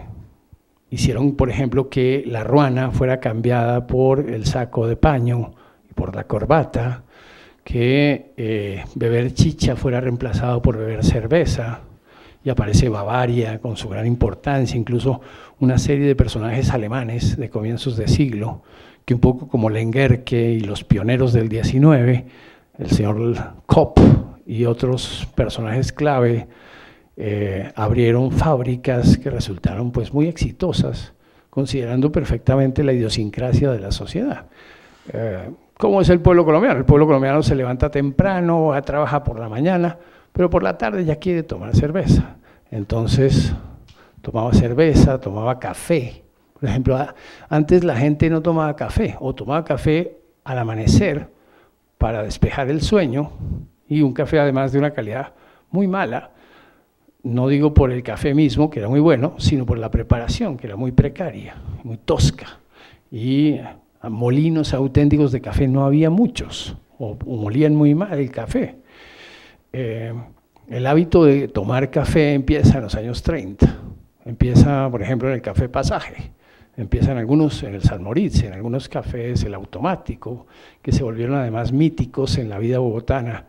hicieron, 0.89 1.36
por 1.36 1.49
ejemplo, 1.49 1.89
que 1.89 2.24
la 2.26 2.43
ruana 2.43 2.91
fuera 2.91 3.20
cambiada 3.20 3.88
por 3.88 4.30
el 4.30 4.45
saco 4.45 4.88
de 4.88 4.95
paño 4.95 5.53
y 5.89 5.93
por 5.93 6.16
la 6.16 6.26
corbata, 6.26 7.03
que 7.64 8.34
eh, 8.38 8.84
beber 8.95 9.34
chicha 9.34 9.76
fuera 9.76 10.01
reemplazado 10.01 10.62
por 10.62 10.78
beber 10.78 11.03
cerveza, 11.03 11.82
y 12.44 12.50
aparece 12.50 12.89
Bavaria 12.89 13.60
con 13.60 13.78
su 13.78 13.88
gran 13.89 14.08
importancia, 14.08 14.78
incluso 14.78 15.22
una 15.60 15.78
serie 15.78 16.08
de 16.08 16.16
personajes 16.16 16.72
alemanes 16.72 17.38
de 17.38 17.50
comienzos 17.50 17.98
de 17.98 18.08
siglo, 18.08 18.64
que 19.06 19.14
un 19.14 19.20
poco 19.20 19.48
como 19.48 19.70
Lengerke 19.70 20.52
y 20.52 20.62
los 20.62 20.84
pioneros 20.84 21.34
del 21.34 21.50
19, 21.50 22.26
el 22.80 22.89
señor 22.89 23.54
Kopp 23.66 24.00
y 24.46 24.66
otros 24.66 25.28
personajes 25.36 25.94
clave, 25.94 26.48
eh, 27.18 27.72
abrieron 27.76 28.32
fábricas 28.32 29.18
que 29.18 29.30
resultaron 29.30 29.92
pues 29.92 30.14
muy 30.14 30.28
exitosas, 30.28 31.14
considerando 31.50 32.12
perfectamente 32.12 32.84
la 32.84 32.94
idiosincrasia 32.94 33.72
de 33.72 33.80
la 33.80 33.92
sociedad. 33.92 34.46
Eh, 35.14 35.50
¿Cómo 35.78 36.02
es 36.02 36.10
el 36.10 36.22
pueblo 36.22 36.46
colombiano? 36.46 36.80
El 36.80 36.86
pueblo 36.86 37.06
colombiano 37.06 37.44
se 37.44 37.56
levanta 37.56 37.89
temprano, 37.89 38.68
va 38.68 38.78
a 38.78 38.82
trabajar 38.82 39.24
por 39.24 39.39
la 39.39 39.50
mañana, 39.50 39.98
pero 40.34 40.50
por 40.50 40.64
la 40.64 40.78
tarde 40.78 41.06
ya 41.06 41.18
quiere 41.18 41.44
tomar 41.44 41.76
cerveza. 41.76 42.38
Entonces, 42.70 43.54
tomaba 44.22 44.54
cerveza, 44.54 45.20
tomaba 45.20 45.60
café. 45.60 46.24
Por 46.60 46.70
ejemplo, 46.70 46.98
antes 47.50 47.84
la 47.84 47.96
gente 47.96 48.30
no 48.30 48.42
tomaba 48.42 48.76
café, 48.76 49.18
o 49.20 49.34
tomaba 49.34 49.66
café 49.66 50.18
al 50.44 50.60
amanecer 50.60 51.28
para 51.98 52.24
despejar 52.24 52.70
el 52.70 52.82
sueño, 52.82 53.32
y 53.88 54.02
un 54.02 54.14
café 54.14 54.40
además 54.40 54.72
de 54.72 54.80
una 54.80 54.92
calidad 54.92 55.34
muy 55.70 55.88
mala, 55.88 56.32
no 57.24 57.48
digo 57.48 57.74
por 57.74 57.92
el 57.92 58.04
café 58.04 58.34
mismo, 58.34 58.70
que 58.70 58.80
era 58.80 58.90
muy 58.90 59.00
bueno, 59.00 59.36
sino 59.38 59.66
por 59.66 59.78
la 59.78 59.92
preparación, 59.92 60.58
que 60.58 60.68
era 60.68 60.76
muy 60.76 60.92
precaria, 60.92 61.56
muy 61.84 61.98
tosca. 61.98 62.60
Y 63.12 63.58
molinos 64.04 64.74
auténticos 64.74 65.32
de 65.32 65.42
café 65.42 65.68
no 65.68 65.86
había 65.86 66.10
muchos, 66.10 66.78
o, 66.98 67.18
molían 67.26 67.76
muy 67.76 67.96
mal 67.96 68.18
el 68.18 68.32
café. 68.32 68.78
Eh, 69.74 70.14
el 70.70 70.88
hábito 70.88 71.26
de 71.26 71.48
tomar 71.48 71.90
café 71.92 72.34
empieza 72.34 72.78
en 72.78 72.84
los 72.84 72.96
años 72.96 73.24
30, 73.24 73.80
empieza, 74.26 74.90
por 74.90 75.02
ejemplo, 75.02 75.28
en 75.30 75.36
el 75.36 75.42
café 75.42 75.70
pasaje, 75.70 76.32
empieza 76.78 77.12
en 77.12 77.18
algunos, 77.18 77.64
en 77.64 77.76
el 77.76 77.82
San 77.82 78.04
Moritz, 78.04 78.44
en 78.44 78.54
algunos 78.54 78.88
cafés, 78.88 79.44
el 79.44 79.54
automático, 79.54 80.48
que 80.82 80.92
se 80.92 81.04
volvieron 81.04 81.36
además 81.36 81.72
míticos 81.72 82.38
en 82.38 82.50
la 82.50 82.60
vida 82.60 82.80
bogotana, 82.80 83.48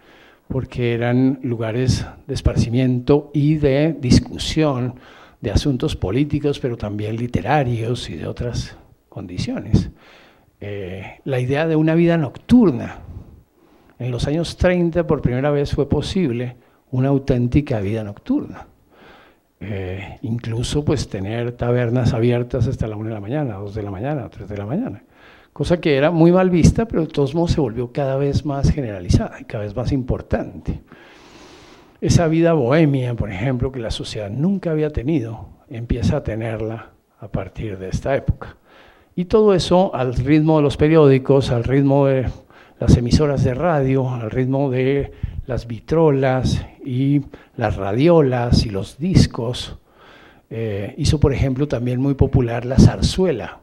porque 0.48 0.94
eran 0.94 1.38
lugares 1.42 2.06
de 2.26 2.34
esparcimiento 2.34 3.30
y 3.32 3.56
de 3.56 3.96
discusión 3.98 4.96
de 5.40 5.50
asuntos 5.50 5.96
políticos, 5.96 6.60
pero 6.60 6.76
también 6.76 7.16
literarios 7.16 8.08
y 8.10 8.16
de 8.16 8.26
otras 8.26 8.76
condiciones. 9.08 9.90
Eh, 10.60 11.18
la 11.24 11.40
idea 11.40 11.66
de 11.66 11.74
una 11.74 11.94
vida 11.94 12.16
nocturna. 12.16 13.01
En 14.02 14.10
los 14.10 14.26
años 14.26 14.56
30 14.56 15.06
por 15.06 15.22
primera 15.22 15.52
vez 15.52 15.76
fue 15.76 15.88
posible 15.88 16.56
una 16.90 17.10
auténtica 17.10 17.78
vida 17.78 18.02
nocturna. 18.02 18.66
Eh, 19.60 20.18
incluso 20.22 20.84
pues 20.84 21.08
tener 21.08 21.52
tabernas 21.52 22.12
abiertas 22.12 22.66
hasta 22.66 22.88
la 22.88 22.96
1 22.96 23.10
de 23.10 23.14
la 23.14 23.20
mañana, 23.20 23.54
2 23.58 23.76
de 23.76 23.82
la 23.84 23.92
mañana, 23.92 24.28
3 24.28 24.48
de 24.48 24.56
la 24.56 24.66
mañana. 24.66 25.04
Cosa 25.52 25.80
que 25.80 25.96
era 25.96 26.10
muy 26.10 26.32
mal 26.32 26.50
vista, 26.50 26.86
pero 26.86 27.02
de 27.02 27.12
todos 27.12 27.32
modos 27.36 27.52
se 27.52 27.60
volvió 27.60 27.92
cada 27.92 28.16
vez 28.16 28.44
más 28.44 28.72
generalizada 28.72 29.40
y 29.40 29.44
cada 29.44 29.62
vez 29.62 29.76
más 29.76 29.92
importante. 29.92 30.80
Esa 32.00 32.26
vida 32.26 32.54
bohemia, 32.54 33.14
por 33.14 33.30
ejemplo, 33.30 33.70
que 33.70 33.78
la 33.78 33.92
sociedad 33.92 34.30
nunca 34.30 34.72
había 34.72 34.90
tenido, 34.90 35.46
empieza 35.70 36.16
a 36.16 36.24
tenerla 36.24 36.90
a 37.20 37.28
partir 37.28 37.78
de 37.78 37.90
esta 37.90 38.16
época. 38.16 38.56
Y 39.14 39.26
todo 39.26 39.54
eso 39.54 39.94
al 39.94 40.14
ritmo 40.14 40.56
de 40.56 40.64
los 40.64 40.76
periódicos, 40.76 41.52
al 41.52 41.62
ritmo 41.62 42.06
de 42.06 42.26
las 42.82 42.96
emisoras 42.96 43.44
de 43.44 43.54
radio 43.54 44.12
al 44.12 44.28
ritmo 44.28 44.68
de 44.68 45.12
las 45.46 45.68
vitrolas 45.68 46.66
y 46.84 47.20
las 47.56 47.76
radiolas 47.76 48.66
y 48.66 48.70
los 48.70 48.98
discos. 48.98 49.78
Eh, 50.50 50.92
hizo, 50.98 51.20
por 51.20 51.32
ejemplo, 51.32 51.68
también 51.68 52.00
muy 52.00 52.14
popular 52.14 52.64
la 52.64 52.76
zarzuela. 52.80 53.60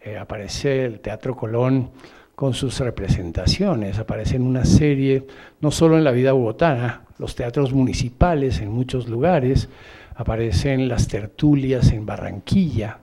Eh, 0.00 0.16
aparece 0.16 0.86
el 0.86 1.00
Teatro 1.00 1.36
Colón 1.36 1.90
con 2.34 2.54
sus 2.54 2.80
representaciones, 2.80 3.98
aparece 3.98 4.36
en 4.36 4.42
una 4.44 4.64
serie, 4.64 5.26
no 5.60 5.70
solo 5.70 5.98
en 5.98 6.04
la 6.04 6.12
vida 6.12 6.32
bogotana, 6.32 7.02
los 7.18 7.34
teatros 7.34 7.74
municipales 7.74 8.62
en 8.62 8.70
muchos 8.70 9.08
lugares, 9.08 9.68
aparecen 10.14 10.88
las 10.88 11.06
tertulias 11.06 11.92
en 11.92 12.06
Barranquilla, 12.06 13.00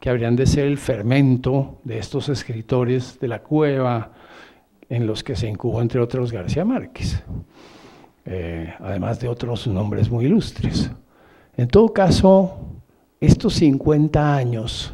que 0.00 0.10
habrían 0.10 0.34
de 0.34 0.46
ser 0.46 0.64
el 0.64 0.78
fermento 0.78 1.78
de 1.84 1.98
estos 1.98 2.28
escritores 2.28 3.20
de 3.20 3.28
la 3.28 3.38
cueva, 3.38 4.14
en 4.90 5.06
los 5.06 5.24
que 5.24 5.36
se 5.36 5.48
incubó, 5.48 5.80
entre 5.80 6.00
otros, 6.00 6.32
García 6.32 6.64
Márquez, 6.64 7.22
eh, 8.26 8.74
además 8.80 9.20
de 9.20 9.28
otros 9.28 9.66
nombres 9.68 10.10
muy 10.10 10.26
ilustres. 10.26 10.90
En 11.56 11.68
todo 11.68 11.92
caso, 11.92 12.58
estos 13.20 13.54
50 13.54 14.36
años, 14.36 14.92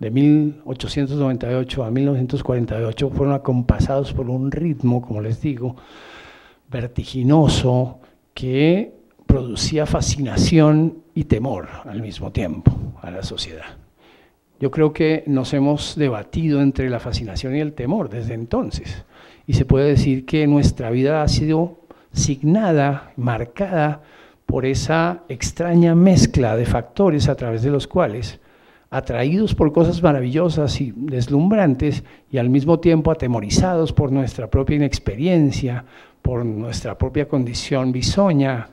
de 0.00 0.10
1898 0.10 1.84
a 1.84 1.90
1948, 1.90 3.10
fueron 3.10 3.34
acompasados 3.34 4.12
por 4.12 4.28
un 4.28 4.50
ritmo, 4.50 5.00
como 5.00 5.22
les 5.22 5.40
digo, 5.40 5.76
vertiginoso, 6.68 8.00
que 8.34 8.92
producía 9.26 9.86
fascinación 9.86 11.02
y 11.14 11.24
temor 11.24 11.68
al 11.84 12.02
mismo 12.02 12.32
tiempo 12.32 12.72
a 13.00 13.10
la 13.10 13.22
sociedad. 13.22 13.76
Yo 14.58 14.70
creo 14.70 14.92
que 14.92 15.22
nos 15.26 15.54
hemos 15.54 15.96
debatido 15.96 16.60
entre 16.60 16.90
la 16.90 16.98
fascinación 16.98 17.54
y 17.56 17.60
el 17.60 17.74
temor 17.74 18.08
desde 18.08 18.34
entonces. 18.34 19.04
Y 19.46 19.54
se 19.54 19.64
puede 19.64 19.88
decir 19.88 20.26
que 20.26 20.46
nuestra 20.46 20.90
vida 20.90 21.22
ha 21.22 21.28
sido 21.28 21.80
signada, 22.12 23.12
marcada 23.16 24.02
por 24.46 24.64
esa 24.64 25.22
extraña 25.28 25.94
mezcla 25.94 26.56
de 26.56 26.66
factores 26.66 27.28
a 27.28 27.34
través 27.36 27.62
de 27.62 27.70
los 27.70 27.86
cuales, 27.86 28.40
atraídos 28.90 29.54
por 29.54 29.72
cosas 29.72 30.02
maravillosas 30.02 30.80
y 30.80 30.92
deslumbrantes 30.96 32.04
y 32.30 32.38
al 32.38 32.48
mismo 32.48 32.80
tiempo 32.80 33.10
atemorizados 33.10 33.92
por 33.92 34.12
nuestra 34.12 34.48
propia 34.48 34.76
inexperiencia, 34.76 35.84
por 36.22 36.44
nuestra 36.44 36.96
propia 36.96 37.28
condición 37.28 37.92
bisoña, 37.92 38.68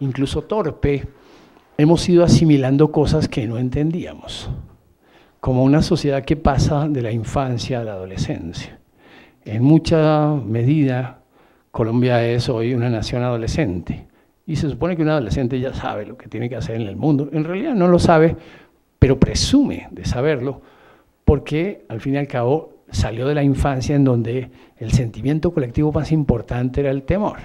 incluso 0.00 0.42
torpe, 0.42 1.06
hemos 1.78 2.08
ido 2.08 2.24
asimilando 2.24 2.92
cosas 2.92 3.28
que 3.28 3.46
no 3.46 3.58
entendíamos 3.58 4.50
como 5.42 5.64
una 5.64 5.82
sociedad 5.82 6.24
que 6.24 6.36
pasa 6.36 6.86
de 6.88 7.02
la 7.02 7.10
infancia 7.10 7.80
a 7.80 7.84
la 7.84 7.94
adolescencia. 7.94 8.78
En 9.44 9.62
mucha 9.64 10.34
medida, 10.34 11.22
Colombia 11.70 12.24
es 12.24 12.48
hoy 12.48 12.74
una 12.74 12.90
nación 12.90 13.22
adolescente. 13.22 14.06
Y 14.46 14.56
se 14.56 14.68
supone 14.68 14.96
que 14.96 15.02
un 15.02 15.08
adolescente 15.08 15.58
ya 15.58 15.72
sabe 15.72 16.06
lo 16.06 16.16
que 16.16 16.28
tiene 16.28 16.48
que 16.48 16.56
hacer 16.56 16.76
en 16.76 16.86
el 16.86 16.96
mundo. 16.96 17.28
En 17.32 17.44
realidad 17.44 17.74
no 17.74 17.88
lo 17.88 17.98
sabe, 17.98 18.36
pero 18.98 19.18
presume 19.18 19.88
de 19.90 20.04
saberlo, 20.04 20.62
porque 21.24 21.84
al 21.88 22.00
fin 22.00 22.14
y 22.14 22.18
al 22.18 22.28
cabo 22.28 22.84
salió 22.90 23.26
de 23.26 23.34
la 23.34 23.42
infancia 23.42 23.96
en 23.96 24.04
donde 24.04 24.50
el 24.76 24.92
sentimiento 24.92 25.52
colectivo 25.52 25.92
más 25.92 26.12
importante 26.12 26.80
era 26.80 26.90
el 26.90 27.02
temor. 27.02 27.38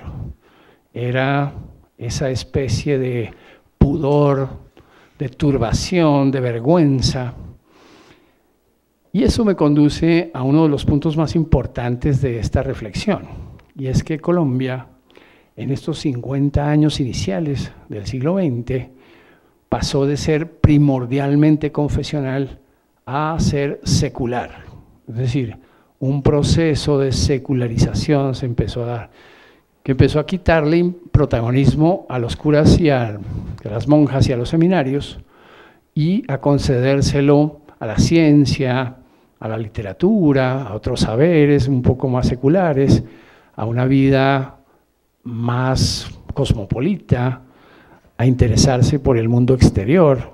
Era 0.93 1.53
esa 1.97 2.29
especie 2.29 2.99
de 2.99 3.31
pudor, 3.77 4.49
de 5.17 5.29
turbación, 5.29 6.29
de 6.31 6.41
vergüenza, 6.41 7.33
y 9.17 9.23
eso 9.23 9.43
me 9.43 9.55
conduce 9.55 10.29
a 10.31 10.43
uno 10.43 10.61
de 10.61 10.69
los 10.69 10.85
puntos 10.85 11.17
más 11.17 11.33
importantes 11.35 12.21
de 12.21 12.37
esta 12.37 12.61
reflexión, 12.61 13.23
y 13.75 13.87
es 13.87 14.03
que 14.03 14.19
Colombia, 14.19 14.89
en 15.55 15.71
estos 15.71 15.97
50 16.01 16.69
años 16.69 16.99
iniciales 16.99 17.71
del 17.89 18.05
siglo 18.05 18.37
XX, 18.37 18.89
pasó 19.69 20.05
de 20.05 20.17
ser 20.17 20.59
primordialmente 20.59 21.71
confesional 21.71 22.59
a 23.07 23.35
ser 23.39 23.81
secular. 23.85 24.65
Es 25.07 25.15
decir, 25.15 25.57
un 25.99 26.21
proceso 26.21 26.99
de 26.99 27.11
secularización 27.11 28.35
se 28.35 28.45
empezó 28.45 28.83
a 28.83 28.85
dar, 28.85 29.09
que 29.81 29.93
empezó 29.93 30.19
a 30.19 30.27
quitarle 30.27 30.93
protagonismo 31.11 32.05
a 32.07 32.19
los 32.19 32.35
curas 32.35 32.79
y 32.79 32.91
a, 32.91 33.15
a 33.15 33.67
las 33.67 33.87
monjas 33.87 34.29
y 34.29 34.33
a 34.33 34.37
los 34.37 34.49
seminarios 34.49 35.17
y 35.95 36.23
a 36.31 36.37
concedérselo 36.37 37.61
a 37.79 37.87
la 37.87 37.97
ciencia, 37.97 38.97
a 39.39 39.47
la 39.47 39.57
literatura, 39.57 40.63
a 40.63 40.73
otros 40.73 41.01
saberes 41.01 41.67
un 41.67 41.81
poco 41.81 42.07
más 42.07 42.27
seculares, 42.27 43.03
a 43.55 43.65
una 43.65 43.85
vida 43.85 44.59
más 45.23 46.09
cosmopolita, 46.33 47.41
a 48.17 48.25
interesarse 48.25 48.99
por 48.99 49.17
el 49.17 49.29
mundo 49.29 49.53
exterior, 49.53 50.31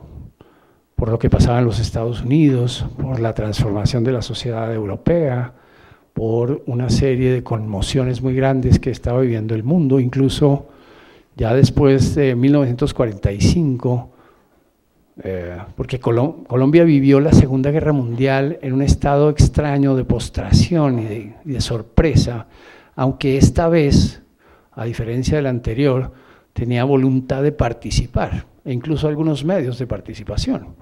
por 0.95 1.09
lo 1.09 1.19
que 1.19 1.29
pasaba 1.29 1.59
en 1.59 1.65
los 1.65 1.79
Estados 1.79 2.21
Unidos, 2.21 2.85
por 3.01 3.19
la 3.19 3.33
transformación 3.33 4.03
de 4.03 4.13
la 4.13 4.21
sociedad 4.21 4.73
europea, 4.73 5.53
por 6.13 6.63
una 6.67 6.89
serie 6.89 7.31
de 7.31 7.43
conmociones 7.43 8.21
muy 8.21 8.35
grandes 8.35 8.79
que 8.79 8.91
estaba 8.91 9.21
viviendo 9.21 9.55
el 9.55 9.63
mundo, 9.63 9.99
incluso 9.99 10.67
ya 11.35 11.53
después 11.53 12.13
de 12.15 12.35
1945, 12.35 14.11
eh, 15.21 15.57
porque 15.75 15.99
Colombia 15.99 16.83
vivió 16.83 17.19
la 17.19 17.33
Segunda 17.33 17.69
Guerra 17.69 17.93
Mundial 17.93 18.57
en 18.61 18.73
un 18.73 18.81
estado 18.81 19.29
extraño 19.29 19.95
de 19.95 20.05
postración 20.05 20.99
y 20.99 21.33
de, 21.43 21.61
sorpresa, 21.61 22.47
aunque 22.95 23.37
esta 23.37 23.69
vez, 23.69 24.23
a 24.71 24.85
diferencia 24.85 25.35
de 25.35 25.43
la 25.43 25.49
anterior, 25.49 26.11
tenía 26.53 26.83
voluntad 26.83 27.43
de 27.43 27.51
participar, 27.51 28.45
e 28.65 28.73
incluso 28.73 29.07
algunos 29.07 29.45
medios 29.45 29.77
de 29.77 29.85
participación. 29.85 30.75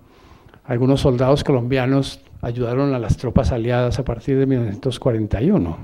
Algunos 0.63 1.01
soldados 1.01 1.43
colombianos 1.43 2.21
ayudaron 2.41 2.93
a 2.93 2.99
las 2.99 3.17
tropas 3.17 3.51
aliadas 3.51 3.99
a 3.99 4.05
partir 4.05 4.37
de 4.37 4.45
1941 4.45 5.77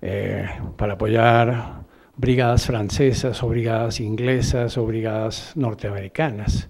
eh, 0.00 0.48
para 0.76 0.92
apoyar 0.92 1.87
brigadas 2.18 2.66
francesas 2.66 3.42
o 3.42 3.48
brigadas 3.48 4.00
inglesas 4.00 4.76
o 4.76 4.84
brigadas 4.84 5.52
norteamericanas. 5.54 6.68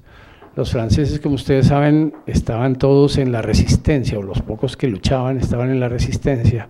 Los 0.55 0.72
franceses, 0.72 1.20
como 1.20 1.36
ustedes 1.36 1.68
saben, 1.68 2.14
estaban 2.26 2.76
todos 2.76 3.16
en 3.18 3.32
la 3.32 3.42
resistencia, 3.42 4.18
o 4.18 4.22
los 4.22 4.42
pocos 4.42 4.76
que 4.76 4.88
luchaban 4.88 5.38
estaban 5.38 5.70
en 5.70 5.80
la 5.80 5.88
resistencia, 5.88 6.68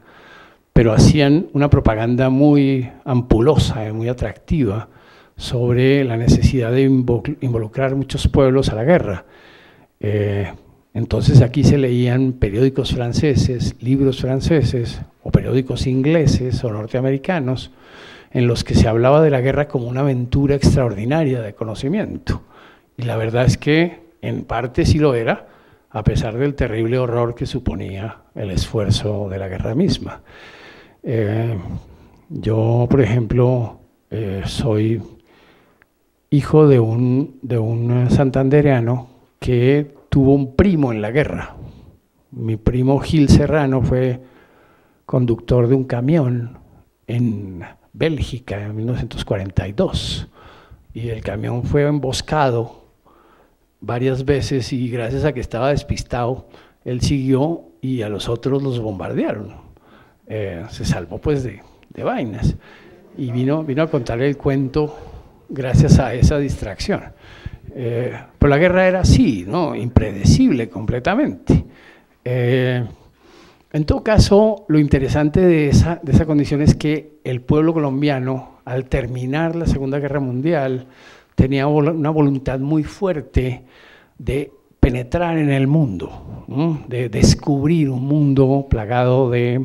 pero 0.73 0.93
hacían 0.93 1.49
una 1.55 1.69
propaganda 1.69 2.31
muy 2.31 2.89
ampulosa 3.05 3.89
y 3.89 3.93
muy 3.93 4.09
atractiva 4.09 4.89
sobre 5.37 6.05
la 6.05 6.17
necesidad 6.17 6.71
de 6.71 6.83
involucrar 6.83 7.95
muchos 7.97 8.29
pueblos 8.29 8.69
a 8.69 8.77
la 8.77 8.85
guerra. 8.85 9.25
Eh, 10.01 10.53
entonces 10.95 11.43
aquí 11.43 11.65
se 11.65 11.79
leían 11.79 12.33
periódicos 12.35 12.93
franceses, 12.93 13.75
libros 13.81 14.21
franceses 14.21 15.01
o 15.23 15.31
periódicos 15.31 15.87
ingleses 15.87 16.63
o 16.63 16.73
norteamericanos, 16.73 17.73
en 18.31 18.47
los 18.47 18.65
que 18.65 18.75
se 18.75 18.89
hablaba 18.89 19.23
de 19.23 19.31
la 19.31 19.41
guerra 19.41 19.69
como 19.69 19.87
una 19.87 20.01
aventura 20.01 20.55
extraordinaria 20.55 21.41
de 21.41 21.55
conocimiento. 21.55 22.43
Y 22.97 23.03
la 23.03 23.17
verdad 23.17 23.45
es 23.45 23.57
que 23.59 24.01
en 24.21 24.45
parte 24.45 24.85
sí 24.85 24.99
lo 24.99 25.15
era, 25.15 25.49
a 25.91 26.05
pesar 26.05 26.37
del 26.37 26.55
terrible 26.55 26.99
horror 26.99 27.35
que 27.35 27.47
suponía 27.47 28.23
el 28.35 28.51
esfuerzo 28.51 29.29
de 29.29 29.39
la 29.39 29.49
guerra 29.49 29.75
misma. 29.75 30.21
Eh, 31.03 31.57
yo, 32.29 32.87
por 32.91 33.01
ejemplo, 33.01 33.81
eh, 34.11 34.43
soy 34.45 35.01
hijo 36.31 36.69
de 36.69 36.79
un, 36.79 37.39
de 37.43 37.59
un 37.59 38.11
santandereano 38.11 39.09
que 39.39 39.95
tuvo 40.09 40.35
un 40.35 40.55
primo 40.55 40.93
en 40.93 41.01
la 41.01 41.11
guerra. 41.11 41.57
Mi 42.31 42.57
primo 42.57 42.99
Gil 43.01 43.29
Serrano 43.29 43.83
fue 43.83 44.21
conductor 45.07 45.69
de 45.69 45.75
un 45.75 45.85
camión 45.85 46.59
en 47.07 47.65
Bélgica 47.99 48.63
en 48.63 48.77
1942 48.77 50.29
y 50.95 51.09
el 51.09 51.21
camión 51.21 51.65
fue 51.65 51.83
emboscado 51.83 52.85
varias 53.81 54.25
veces 54.25 54.73
y 54.73 54.89
gracias 54.89 55.25
a 55.25 55.33
que 55.33 55.41
estaba 55.41 55.71
despistado, 55.71 56.49
él 56.85 57.01
siguió 57.01 57.63
y 57.81 58.03
a 58.03 58.09
los 58.09 58.29
otros 58.29 58.63
los 58.63 58.79
bombardearon. 58.81 59.55
Eh, 60.29 60.65
se 60.71 60.85
salvó 60.85 61.19
pues 61.19 61.43
de, 61.43 61.61
vainas 62.03 62.55
y 63.17 63.33
vino, 63.33 63.65
vino 63.65 63.83
a 63.83 63.91
contarle 63.91 64.29
el 64.29 64.37
cuento 64.37 64.97
gracias 65.49 65.99
a 65.99 66.15
esa 66.15 66.39
distracción. 66.39 67.03
Eh, 67.75 68.17
pero 68.39 68.51
la 68.51 68.59
guerra 68.59 68.87
era 68.87 69.01
así, 69.01 69.45
¿no? 69.47 69.75
impredecible 69.75 70.69
completamente. 70.69 71.65
Eh, 72.25 72.85
en 73.73 73.85
todo 73.85 74.03
caso, 74.03 74.65
lo 74.69 74.79
interesante 74.79 75.41
de 75.41 75.69
esa, 75.69 76.01
de 76.03 76.13
esa 76.13 76.27
condición 76.27 76.63
es 76.63 76.75
que 76.75 77.19
el 77.25 77.43
pueblo 77.43 77.75
colombiano, 77.75 78.61
al 78.65 78.87
terminar 78.87 79.57
la 79.57 79.67
Segunda 79.67 79.99
Guerra 79.99 80.21
Mundial, 80.21 80.87
tenía 81.35 81.67
una 81.67 82.11
voluntad 82.11 82.59
muy 82.59 82.83
fuerte 82.83 83.65
de 84.19 84.53
penetrar 84.81 85.39
en 85.39 85.51
el 85.51 85.67
mundo, 85.67 86.45
de 86.89 87.09
descubrir 87.09 87.91
un 87.91 88.05
mundo 88.05 88.67
plagado 88.69 89.31
de 89.31 89.65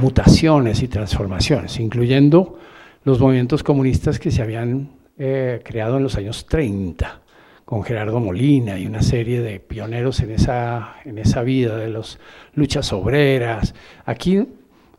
mutaciones 0.00 0.82
y 0.82 0.88
transformaciones, 0.88 1.78
incluyendo 1.80 2.58
los 3.04 3.20
movimientos 3.20 3.62
comunistas 3.62 4.18
que 4.18 4.30
se 4.30 4.40
habían 4.40 4.90
eh, 5.18 5.60
creado 5.64 5.96
en 5.96 6.04
los 6.04 6.16
años 6.16 6.46
30, 6.46 7.20
con 7.64 7.82
Gerardo 7.82 8.20
Molina 8.20 8.78
y 8.78 8.86
una 8.86 9.02
serie 9.02 9.40
de 9.40 9.60
pioneros 9.60 10.20
en 10.20 10.30
esa, 10.30 10.96
en 11.04 11.18
esa 11.18 11.42
vida 11.42 11.76
de 11.76 11.88
las 11.88 12.18
luchas 12.54 12.92
obreras. 12.92 13.74
Aquí 14.04 14.46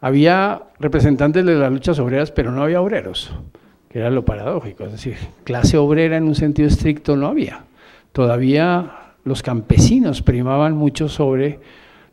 había 0.01 0.63
representantes 0.79 1.45
de 1.45 1.55
las 1.55 1.71
luchas 1.71 1.99
obreras, 1.99 2.31
pero 2.31 2.51
no 2.51 2.63
había 2.63 2.81
obreros, 2.81 3.33
que 3.89 3.99
era 3.99 4.09
lo 4.09 4.25
paradójico, 4.25 4.85
es 4.85 4.93
decir, 4.93 5.15
clase 5.43 5.77
obrera 5.77 6.17
en 6.17 6.23
un 6.25 6.35
sentido 6.35 6.67
estricto 6.67 7.15
no 7.15 7.27
había. 7.27 7.65
Todavía 8.11 8.91
los 9.23 9.41
campesinos 9.43 10.21
primaban 10.21 10.75
mucho 10.75 11.09
sobre 11.09 11.59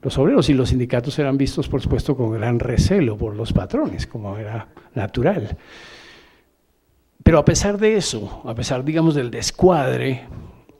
los 0.02 0.18
obreros 0.18 0.48
y 0.50 0.54
los 0.54 0.70
sindicatos 0.70 1.18
eran 1.18 1.38
vistos, 1.38 1.68
por 1.68 1.80
supuesto, 1.80 2.16
con 2.16 2.32
gran 2.32 2.58
recelo 2.58 3.16
por 3.16 3.36
los 3.36 3.52
patrones, 3.52 4.06
como 4.06 4.36
era 4.36 4.66
natural. 4.94 5.56
Pero 7.22 7.38
a 7.38 7.44
pesar 7.44 7.78
de 7.78 7.96
eso, 7.96 8.42
a 8.44 8.54
pesar, 8.54 8.84
digamos, 8.84 9.14
del 9.14 9.30
descuadre, 9.30 10.22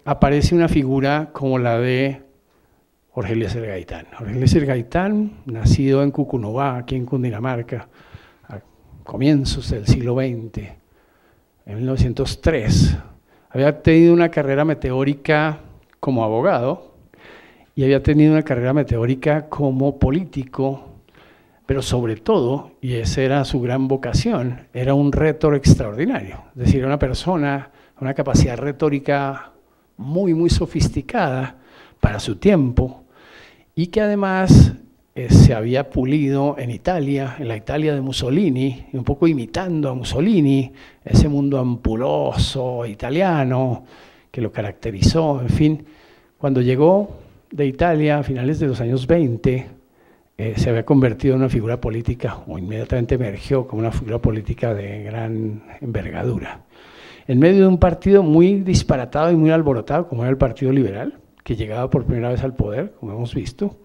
aparece 0.04 0.54
una 0.54 0.68
figura 0.68 1.30
como 1.32 1.58
la 1.58 1.78
de 1.78 2.22
Jorge 3.10 3.34
Eliezer 3.34 3.66
Gaitán. 3.66 4.06
Jorge 4.16 4.32
Eliezer 4.34 4.66
Gaitán, 4.66 5.32
nacido 5.46 6.02
en 6.02 6.10
Cucunobá, 6.10 6.78
aquí 6.78 6.96
en 6.96 7.06
Cundinamarca, 7.06 7.88
a 8.48 8.60
comienzos 9.04 9.70
del 9.70 9.86
siglo 9.86 10.14
XX, 10.14 10.68
en 11.66 11.76
1903, 11.76 12.96
había 13.50 13.82
tenido 13.82 14.12
una 14.12 14.30
carrera 14.30 14.64
meteórica 14.64 15.60
como 16.00 16.24
abogado, 16.24 16.92
y 17.74 17.84
había 17.84 18.02
tenido 18.02 18.32
una 18.32 18.42
carrera 18.42 18.72
meteórica 18.72 19.48
como 19.48 19.98
político, 19.98 20.91
pero 21.72 21.80
sobre 21.80 22.16
todo, 22.16 22.72
y 22.82 22.96
esa 22.96 23.22
era 23.22 23.44
su 23.46 23.58
gran 23.62 23.88
vocación, 23.88 24.68
era 24.74 24.92
un 24.92 25.10
retor 25.10 25.54
extraordinario, 25.54 26.44
es 26.50 26.66
decir, 26.66 26.84
una 26.84 26.98
persona, 26.98 27.70
una 27.98 28.12
capacidad 28.12 28.58
retórica 28.58 29.52
muy, 29.96 30.34
muy 30.34 30.50
sofisticada 30.50 31.56
para 31.98 32.20
su 32.20 32.36
tiempo, 32.36 33.04
y 33.74 33.86
que 33.86 34.02
además 34.02 34.74
eh, 35.14 35.30
se 35.30 35.54
había 35.54 35.88
pulido 35.88 36.56
en 36.58 36.70
Italia, 36.70 37.36
en 37.38 37.48
la 37.48 37.56
Italia 37.56 37.94
de 37.94 38.02
Mussolini, 38.02 38.84
un 38.92 39.04
poco 39.04 39.26
imitando 39.26 39.88
a 39.88 39.94
Mussolini, 39.94 40.74
ese 41.02 41.30
mundo 41.30 41.58
ampuloso 41.58 42.84
italiano 42.84 43.86
que 44.30 44.42
lo 44.42 44.52
caracterizó, 44.52 45.40
en 45.40 45.48
fin, 45.48 45.86
cuando 46.36 46.60
llegó 46.60 47.16
de 47.50 47.64
Italia 47.64 48.18
a 48.18 48.22
finales 48.22 48.60
de 48.60 48.66
los 48.66 48.78
años 48.82 49.06
20 49.06 49.80
eh, 50.42 50.54
se 50.56 50.70
había 50.70 50.84
convertido 50.84 51.34
en 51.34 51.42
una 51.42 51.48
figura 51.48 51.80
política, 51.80 52.38
o 52.48 52.58
inmediatamente 52.58 53.14
emergió 53.14 53.68
como 53.68 53.78
una 53.78 53.92
figura 53.92 54.18
política 54.18 54.74
de 54.74 55.04
gran 55.04 55.62
envergadura. 55.80 56.62
En 57.28 57.38
medio 57.38 57.60
de 57.60 57.68
un 57.68 57.78
partido 57.78 58.24
muy 58.24 58.54
disparatado 58.62 59.30
y 59.30 59.36
muy 59.36 59.50
alborotado, 59.50 60.08
como 60.08 60.22
era 60.22 60.30
el 60.30 60.38
Partido 60.38 60.72
Liberal, 60.72 61.20
que 61.44 61.54
llegaba 61.54 61.88
por 61.88 62.04
primera 62.04 62.30
vez 62.30 62.42
al 62.42 62.54
poder, 62.56 62.92
como 62.98 63.12
hemos 63.12 63.32
visto, 63.36 63.76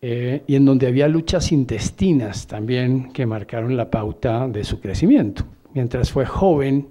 eh, 0.00 0.42
y 0.46 0.54
en 0.54 0.64
donde 0.64 0.86
había 0.86 1.06
luchas 1.06 1.52
intestinas 1.52 2.46
también 2.46 3.12
que 3.12 3.26
marcaron 3.26 3.76
la 3.76 3.90
pauta 3.90 4.48
de 4.48 4.64
su 4.64 4.80
crecimiento. 4.80 5.44
Mientras 5.74 6.10
fue 6.10 6.24
joven, 6.24 6.88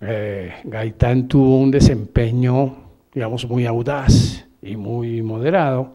eh, 0.00 0.52
Gaitán 0.62 1.26
tuvo 1.26 1.58
un 1.58 1.72
desempeño, 1.72 2.76
digamos, 3.12 3.48
muy 3.48 3.66
audaz, 3.66 4.46
y 4.62 4.76
muy 4.76 5.22
moderado, 5.22 5.94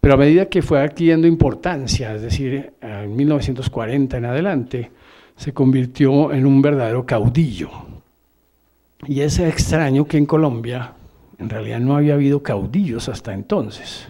pero 0.00 0.14
a 0.14 0.16
medida 0.16 0.46
que 0.46 0.62
fue 0.62 0.80
adquiriendo 0.80 1.26
importancia, 1.26 2.14
es 2.14 2.22
decir, 2.22 2.72
en 2.80 3.16
1940 3.16 4.16
en 4.16 4.24
adelante, 4.24 4.90
se 5.36 5.52
convirtió 5.52 6.32
en 6.32 6.46
un 6.46 6.62
verdadero 6.62 7.04
caudillo. 7.04 7.70
Y 9.06 9.20
es 9.20 9.38
extraño 9.38 10.06
que 10.06 10.16
en 10.16 10.26
Colombia 10.26 10.92
en 11.38 11.50
realidad 11.50 11.80
no 11.80 11.96
había 11.96 12.14
habido 12.14 12.42
caudillos 12.42 13.08
hasta 13.08 13.34
entonces. 13.34 14.08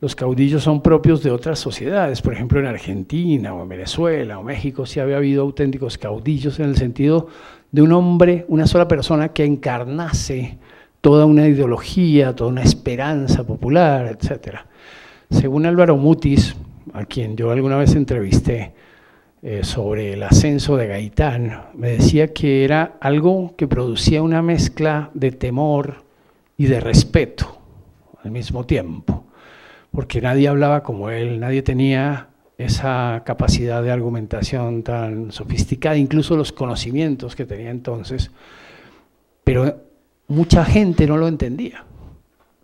Los 0.00 0.14
caudillos 0.14 0.62
son 0.62 0.82
propios 0.82 1.22
de 1.22 1.30
otras 1.30 1.58
sociedades, 1.58 2.20
por 2.20 2.34
ejemplo 2.34 2.60
en 2.60 2.66
Argentina 2.66 3.54
o 3.54 3.62
en 3.62 3.68
Venezuela 3.68 4.38
o 4.38 4.42
México 4.42 4.84
sí 4.86 5.00
había 5.00 5.16
habido 5.16 5.42
auténticos 5.42 5.96
caudillos 5.98 6.58
en 6.60 6.66
el 6.66 6.76
sentido 6.76 7.28
de 7.72 7.82
un 7.82 7.92
hombre, 7.92 8.44
una 8.48 8.66
sola 8.66 8.88
persona 8.88 9.30
que 9.30 9.44
encarnase 9.44 10.58
toda 11.00 11.24
una 11.24 11.46
ideología, 11.46 12.34
toda 12.34 12.50
una 12.50 12.62
esperanza 12.62 13.46
popular, 13.46 14.06
etc. 14.06 14.58
Según 15.30 15.66
Álvaro 15.66 15.96
Mutis, 15.96 16.54
a 16.92 17.04
quien 17.04 17.36
yo 17.36 17.50
alguna 17.50 17.76
vez 17.76 17.94
entrevisté 17.94 18.72
eh, 19.42 19.64
sobre 19.64 20.12
el 20.12 20.22
ascenso 20.22 20.76
de 20.76 20.86
Gaitán, 20.86 21.62
me 21.74 21.90
decía 21.90 22.32
que 22.32 22.64
era 22.64 22.96
algo 23.00 23.54
que 23.56 23.66
producía 23.66 24.22
una 24.22 24.40
mezcla 24.40 25.10
de 25.14 25.32
temor 25.32 26.04
y 26.56 26.66
de 26.66 26.80
respeto 26.80 27.58
al 28.22 28.30
mismo 28.30 28.64
tiempo, 28.66 29.24
porque 29.90 30.20
nadie 30.20 30.48
hablaba 30.48 30.82
como 30.82 31.10
él, 31.10 31.40
nadie 31.40 31.62
tenía 31.62 32.28
esa 32.56 33.22
capacidad 33.26 33.82
de 33.82 33.90
argumentación 33.90 34.82
tan 34.82 35.32
sofisticada, 35.32 35.96
incluso 35.96 36.36
los 36.36 36.52
conocimientos 36.52 37.36
que 37.36 37.44
tenía 37.44 37.70
entonces, 37.70 38.30
pero 39.44 39.76
mucha 40.28 40.64
gente 40.64 41.06
no 41.06 41.16
lo 41.16 41.28
entendía. 41.28 41.84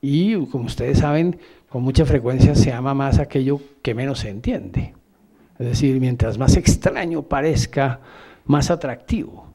Y 0.03 0.35
como 0.47 0.65
ustedes 0.65 0.99
saben, 0.99 1.39
con 1.69 1.83
mucha 1.83 2.05
frecuencia 2.05 2.57
se 2.57 2.73
ama 2.73 2.93
más 2.93 3.21
aquello 3.21 3.61
que 3.83 3.95
menos 3.95 4.19
se 4.19 4.29
entiende. 4.29 4.95
Es 5.59 5.67
decir, 5.67 6.01
mientras 6.01 6.37
más 6.39 6.57
extraño 6.57 7.23
parezca, 7.23 8.01
más 8.45 8.71
atractivo. 8.71 9.47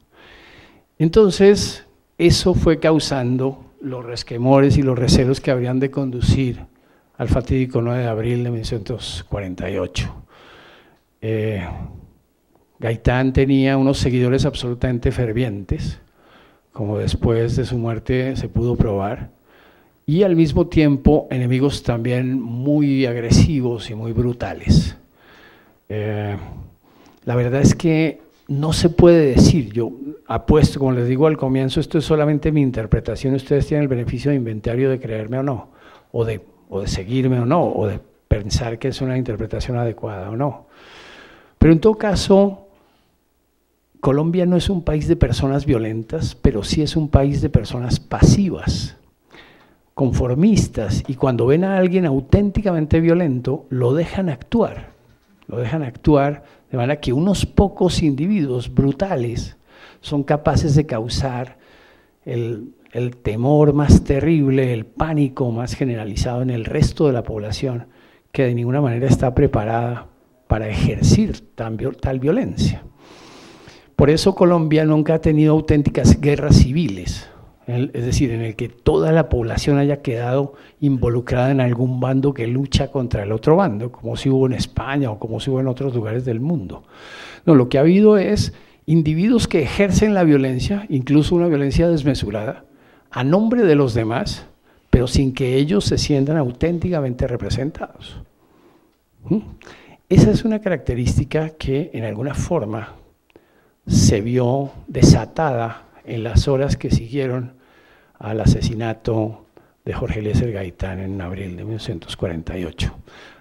Entonces, 0.98 1.84
eso 2.16 2.54
fue 2.54 2.80
causando 2.80 3.66
los 3.80 4.04
resquemores 4.04 4.78
y 4.78 4.82
los 4.82 4.98
recelos 4.98 5.40
que 5.40 5.50
habrían 5.50 5.78
de 5.80 5.90
conducir 5.90 6.64
al 7.18 7.28
fatídico 7.28 7.82
9 7.82 8.02
de 8.02 8.08
abril 8.08 8.44
de 8.44 8.50
1948. 8.50 10.14
Eh, 11.20 11.68
Gaitán 12.78 13.32
tenía 13.32 13.76
unos 13.76 13.98
seguidores 13.98 14.46
absolutamente 14.46 15.12
fervientes, 15.12 16.00
como 16.72 16.96
después 16.96 17.56
de 17.56 17.66
su 17.66 17.76
muerte 17.76 18.34
se 18.36 18.48
pudo 18.48 18.76
probar, 18.76 19.30
y 20.08 20.22
al 20.22 20.36
mismo 20.36 20.68
tiempo 20.68 21.28
enemigos 21.30 21.82
también 21.82 22.40
muy 22.40 23.04
agresivos 23.04 23.90
y 23.90 23.94
muy 23.94 24.12
brutales. 24.12 24.96
Eh, 25.90 26.34
la 27.26 27.36
verdad 27.36 27.60
es 27.60 27.74
que 27.74 28.22
no 28.46 28.72
se 28.72 28.88
puede 28.88 29.34
decir, 29.34 29.70
yo 29.70 29.92
apuesto, 30.26 30.78
como 30.78 30.92
les 30.92 31.08
digo 31.08 31.26
al 31.26 31.36
comienzo, 31.36 31.78
esto 31.78 31.98
es 31.98 32.06
solamente 32.06 32.50
mi 32.52 32.62
interpretación, 32.62 33.34
ustedes 33.34 33.66
tienen 33.66 33.82
el 33.82 33.88
beneficio 33.88 34.30
de 34.30 34.38
inventario 34.38 34.88
de 34.88 34.98
creerme 34.98 35.40
o 35.40 35.42
no, 35.42 35.68
o 36.10 36.24
de, 36.24 36.40
o 36.70 36.80
de 36.80 36.88
seguirme 36.88 37.38
o 37.40 37.44
no, 37.44 37.66
o 37.66 37.86
de 37.86 38.00
pensar 38.28 38.78
que 38.78 38.88
es 38.88 39.02
una 39.02 39.18
interpretación 39.18 39.76
adecuada 39.76 40.30
o 40.30 40.36
no. 40.36 40.68
Pero 41.58 41.74
en 41.74 41.80
todo 41.80 41.96
caso, 41.96 42.66
Colombia 44.00 44.46
no 44.46 44.56
es 44.56 44.70
un 44.70 44.84
país 44.84 45.06
de 45.06 45.16
personas 45.16 45.66
violentas, 45.66 46.34
pero 46.34 46.62
sí 46.62 46.80
es 46.80 46.96
un 46.96 47.10
país 47.10 47.42
de 47.42 47.50
personas 47.50 48.00
pasivas, 48.00 48.97
conformistas, 49.98 51.02
y 51.08 51.14
cuando 51.16 51.44
ven 51.44 51.64
a 51.64 51.76
alguien 51.76 52.06
auténticamente 52.06 53.00
violento, 53.00 53.66
lo 53.68 53.94
dejan 53.94 54.28
actuar, 54.28 54.92
lo 55.48 55.58
dejan 55.58 55.82
actuar 55.82 56.44
de 56.70 56.76
manera 56.76 57.00
que 57.00 57.12
unos 57.12 57.44
pocos 57.44 58.00
individuos 58.04 58.72
brutales 58.72 59.56
son 60.00 60.22
capaces 60.22 60.76
de 60.76 60.86
causar 60.86 61.58
el, 62.24 62.74
el 62.92 63.16
temor 63.16 63.72
más 63.72 64.04
terrible, 64.04 64.72
el 64.72 64.86
pánico 64.86 65.50
más 65.50 65.74
generalizado 65.74 66.42
en 66.42 66.50
el 66.50 66.64
resto 66.64 67.08
de 67.08 67.14
la 67.14 67.24
población, 67.24 67.88
que 68.30 68.44
de 68.44 68.54
ninguna 68.54 68.80
manera 68.80 69.08
está 69.08 69.34
preparada 69.34 70.06
para 70.46 70.68
ejercer 70.68 71.40
tal 71.50 72.20
violencia. 72.20 72.84
Por 73.96 74.10
eso 74.10 74.36
Colombia 74.36 74.84
nunca 74.84 75.14
ha 75.14 75.20
tenido 75.20 75.54
auténticas 75.54 76.20
guerras 76.20 76.54
civiles, 76.54 77.28
es 77.68 78.04
decir, 78.06 78.30
en 78.30 78.40
el 78.40 78.56
que 78.56 78.70
toda 78.70 79.12
la 79.12 79.28
población 79.28 79.76
haya 79.76 80.00
quedado 80.00 80.54
involucrada 80.80 81.50
en 81.50 81.60
algún 81.60 82.00
bando 82.00 82.32
que 82.32 82.46
lucha 82.46 82.90
contra 82.90 83.24
el 83.24 83.32
otro 83.32 83.56
bando, 83.56 83.92
como 83.92 84.16
si 84.16 84.30
hubo 84.30 84.46
en 84.46 84.54
España 84.54 85.10
o 85.10 85.18
como 85.18 85.38
si 85.38 85.50
hubo 85.50 85.60
en 85.60 85.68
otros 85.68 85.94
lugares 85.94 86.24
del 86.24 86.40
mundo. 86.40 86.84
No, 87.44 87.54
lo 87.54 87.68
que 87.68 87.76
ha 87.76 87.82
habido 87.82 88.16
es 88.16 88.54
individuos 88.86 89.48
que 89.48 89.62
ejercen 89.62 90.14
la 90.14 90.24
violencia, 90.24 90.86
incluso 90.88 91.34
una 91.34 91.46
violencia 91.46 91.88
desmesurada, 91.90 92.64
a 93.10 93.22
nombre 93.22 93.62
de 93.62 93.74
los 93.74 93.92
demás, 93.92 94.46
pero 94.88 95.06
sin 95.06 95.34
que 95.34 95.56
ellos 95.56 95.84
se 95.84 95.98
sientan 95.98 96.38
auténticamente 96.38 97.26
representados. 97.26 98.16
¿Mm? 99.28 99.40
Esa 100.08 100.30
es 100.30 100.46
una 100.46 100.60
característica 100.60 101.50
que 101.50 101.90
en 101.92 102.04
alguna 102.04 102.32
forma 102.32 102.94
se 103.86 104.22
vio 104.22 104.70
desatada 104.86 105.82
en 106.06 106.24
las 106.24 106.48
horas 106.48 106.78
que 106.78 106.90
siguieron 106.90 107.57
al 108.18 108.40
asesinato 108.40 109.44
de 109.84 109.92
Jorge 109.94 110.20
Eliezer 110.20 110.52
Gaitán 110.52 111.00
en 111.00 111.20
abril 111.20 111.56
de 111.56 111.64
1948. 111.64 112.94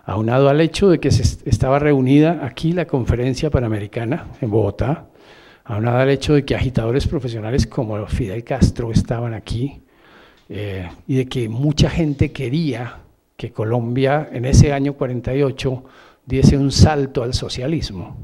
Aunado 0.06 0.50
al 0.50 0.62
hecho 0.62 0.90
de 0.90 1.00
que 1.00 1.12
se 1.12 1.50
estaba 1.50 1.80
reunida 1.80 2.46
aquí 2.46 2.72
la 2.72 2.86
Conferencia 2.86 3.50
Panamericana 3.50 4.28
en 4.40 4.50
Bogotá, 4.50 5.08
aunado 5.66 5.98
al 5.98 6.10
hecho 6.10 6.34
de 6.34 6.46
que 6.46 6.56
agitadores 6.56 7.08
profesionales 7.08 7.68
como 7.68 8.06
Fidel 8.08 8.44
Castro 8.44 8.92
estaban 8.92 9.34
aquí 9.34 9.82
eh, 10.48 10.90
y 11.08 11.16
de 11.16 11.26
que 11.26 11.50
mucha 11.50 11.90
gente 11.90 12.32
quería 12.32 13.00
que 13.36 13.52
Colombia 13.52 14.30
en 14.32 14.46
ese 14.46 14.72
año 14.72 14.94
48 14.94 15.84
diese 16.26 16.58
un 16.58 16.72
salto 16.72 17.24
al 17.24 17.34
socialismo, 17.34 18.18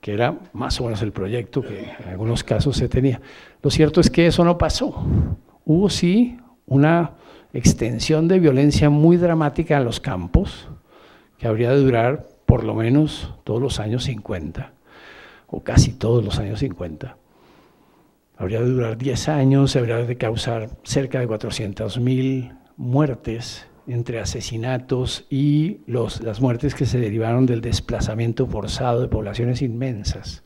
que 0.00 0.12
era 0.12 0.38
más 0.52 0.80
o 0.80 0.84
menos 0.84 1.02
el 1.02 1.12
proyecto 1.12 1.62
que 1.62 1.92
en 2.02 2.08
algunos 2.08 2.42
casos 2.44 2.76
se 2.76 2.88
tenía. 2.88 3.20
Lo 3.62 3.70
cierto 3.70 4.00
es 4.00 4.10
que 4.10 4.26
eso 4.26 4.44
no 4.44 4.56
pasó. 4.56 5.04
Hubo 5.68 5.90
sí 5.90 6.38
una 6.64 7.10
extensión 7.52 8.26
de 8.26 8.40
violencia 8.40 8.88
muy 8.88 9.18
dramática 9.18 9.76
en 9.76 9.84
los 9.84 10.00
campos, 10.00 10.66
que 11.36 11.46
habría 11.46 11.72
de 11.72 11.76
durar 11.76 12.26
por 12.46 12.64
lo 12.64 12.74
menos 12.74 13.34
todos 13.44 13.60
los 13.60 13.78
años 13.78 14.04
50, 14.04 14.72
o 15.46 15.62
casi 15.62 15.92
todos 15.92 16.24
los 16.24 16.38
años 16.38 16.60
50. 16.60 17.18
Habría 18.38 18.60
de 18.60 18.70
durar 18.70 18.96
10 18.96 19.28
años, 19.28 19.76
habría 19.76 19.98
de 19.98 20.16
causar 20.16 20.70
cerca 20.84 21.20
de 21.20 21.28
400.000 21.28 22.56
muertes 22.78 23.66
entre 23.86 24.20
asesinatos 24.20 25.26
y 25.28 25.80
los, 25.86 26.22
las 26.22 26.40
muertes 26.40 26.74
que 26.74 26.86
se 26.86 26.98
derivaron 26.98 27.44
del 27.44 27.60
desplazamiento 27.60 28.46
forzado 28.46 29.02
de 29.02 29.08
poblaciones 29.08 29.60
inmensas. 29.60 30.44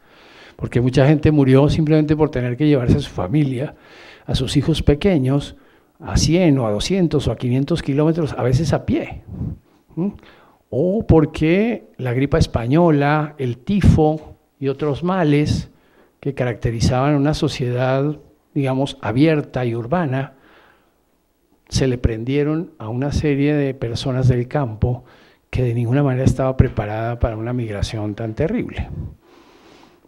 Porque 0.56 0.80
mucha 0.80 1.06
gente 1.06 1.30
murió 1.30 1.68
simplemente 1.68 2.16
por 2.16 2.30
tener 2.32 2.56
que 2.56 2.66
llevarse 2.66 2.96
a 2.96 3.00
su 3.00 3.10
familia, 3.10 3.76
a 4.26 4.34
sus 4.34 4.56
hijos 4.56 4.82
pequeños, 4.82 5.56
a 6.00 6.16
100 6.16 6.58
o 6.58 6.66
a 6.66 6.70
200 6.70 7.26
o 7.26 7.32
a 7.32 7.36
500 7.36 7.82
kilómetros, 7.82 8.34
a 8.36 8.42
veces 8.42 8.72
a 8.72 8.86
pie. 8.86 9.22
O 10.70 11.06
porque 11.06 11.90
la 11.98 12.12
gripa 12.12 12.38
española, 12.38 13.34
el 13.38 13.58
tifo 13.58 14.36
y 14.58 14.68
otros 14.68 15.04
males 15.04 15.70
que 16.20 16.34
caracterizaban 16.34 17.14
una 17.14 17.34
sociedad, 17.34 18.18
digamos, 18.54 18.96
abierta 19.00 19.64
y 19.64 19.74
urbana, 19.74 20.34
se 21.68 21.88
le 21.88 21.98
prendieron 21.98 22.72
a 22.78 22.88
una 22.88 23.12
serie 23.12 23.54
de 23.54 23.74
personas 23.74 24.28
del 24.28 24.46
campo 24.46 25.04
que 25.50 25.62
de 25.62 25.74
ninguna 25.74 26.02
manera 26.02 26.24
estaba 26.24 26.56
preparada 26.56 27.18
para 27.18 27.36
una 27.36 27.52
migración 27.52 28.14
tan 28.14 28.34
terrible. 28.34 28.88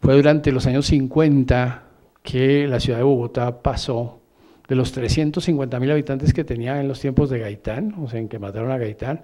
Fue 0.01 0.15
durante 0.15 0.53
los 0.53 0.67
años 0.67 0.87
50 0.87 1.84
que 2.25 2.67
la 2.67 2.81
ciudad 2.81 2.99
de 2.99 3.05
Bogotá 3.05 3.63
pasó 3.63 4.23
de 4.67 4.75
los 4.75 4.93
350 4.93 5.79
mil 5.79 5.91
habitantes 5.91 6.33
que 6.33 6.43
tenía 6.43 6.81
en 6.81 6.89
los 6.89 6.99
tiempos 6.99 7.29
de 7.29 7.39
Gaitán, 7.39 7.95
o 8.03 8.09
sea, 8.09 8.19
en 8.19 8.29
que 8.29 8.39
mataron 8.39 8.71
a 8.71 8.79
Gaitán, 8.79 9.23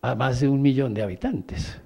a 0.00 0.14
más 0.14 0.38
de 0.38 0.48
un 0.48 0.62
millón 0.62 0.94
de 0.94 1.02
habitantes. 1.02 1.80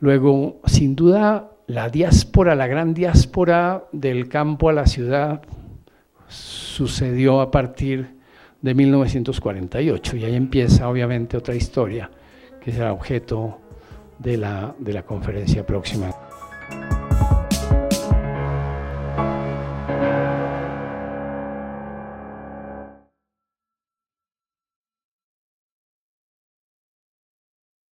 Luego, 0.00 0.62
sin 0.64 0.96
duda, 0.96 1.50
la 1.66 1.90
diáspora, 1.90 2.54
la 2.54 2.66
gran 2.66 2.94
diáspora 2.94 3.84
del 3.92 4.30
campo 4.30 4.70
a 4.70 4.72
la 4.72 4.86
ciudad 4.86 5.42
sucedió 6.26 7.42
a 7.42 7.50
partir 7.50 8.16
de 8.62 8.74
1948 8.74 10.16
y 10.16 10.24
ahí 10.24 10.34
empieza 10.36 10.88
obviamente 10.88 11.36
otra 11.36 11.54
historia 11.54 12.10
que 12.64 12.72
será 12.72 12.94
objeto 12.94 13.58
de 14.18 14.38
la, 14.38 14.74
de 14.78 14.94
la 14.94 15.02
conferencia 15.02 15.66
próxima. 15.66 16.25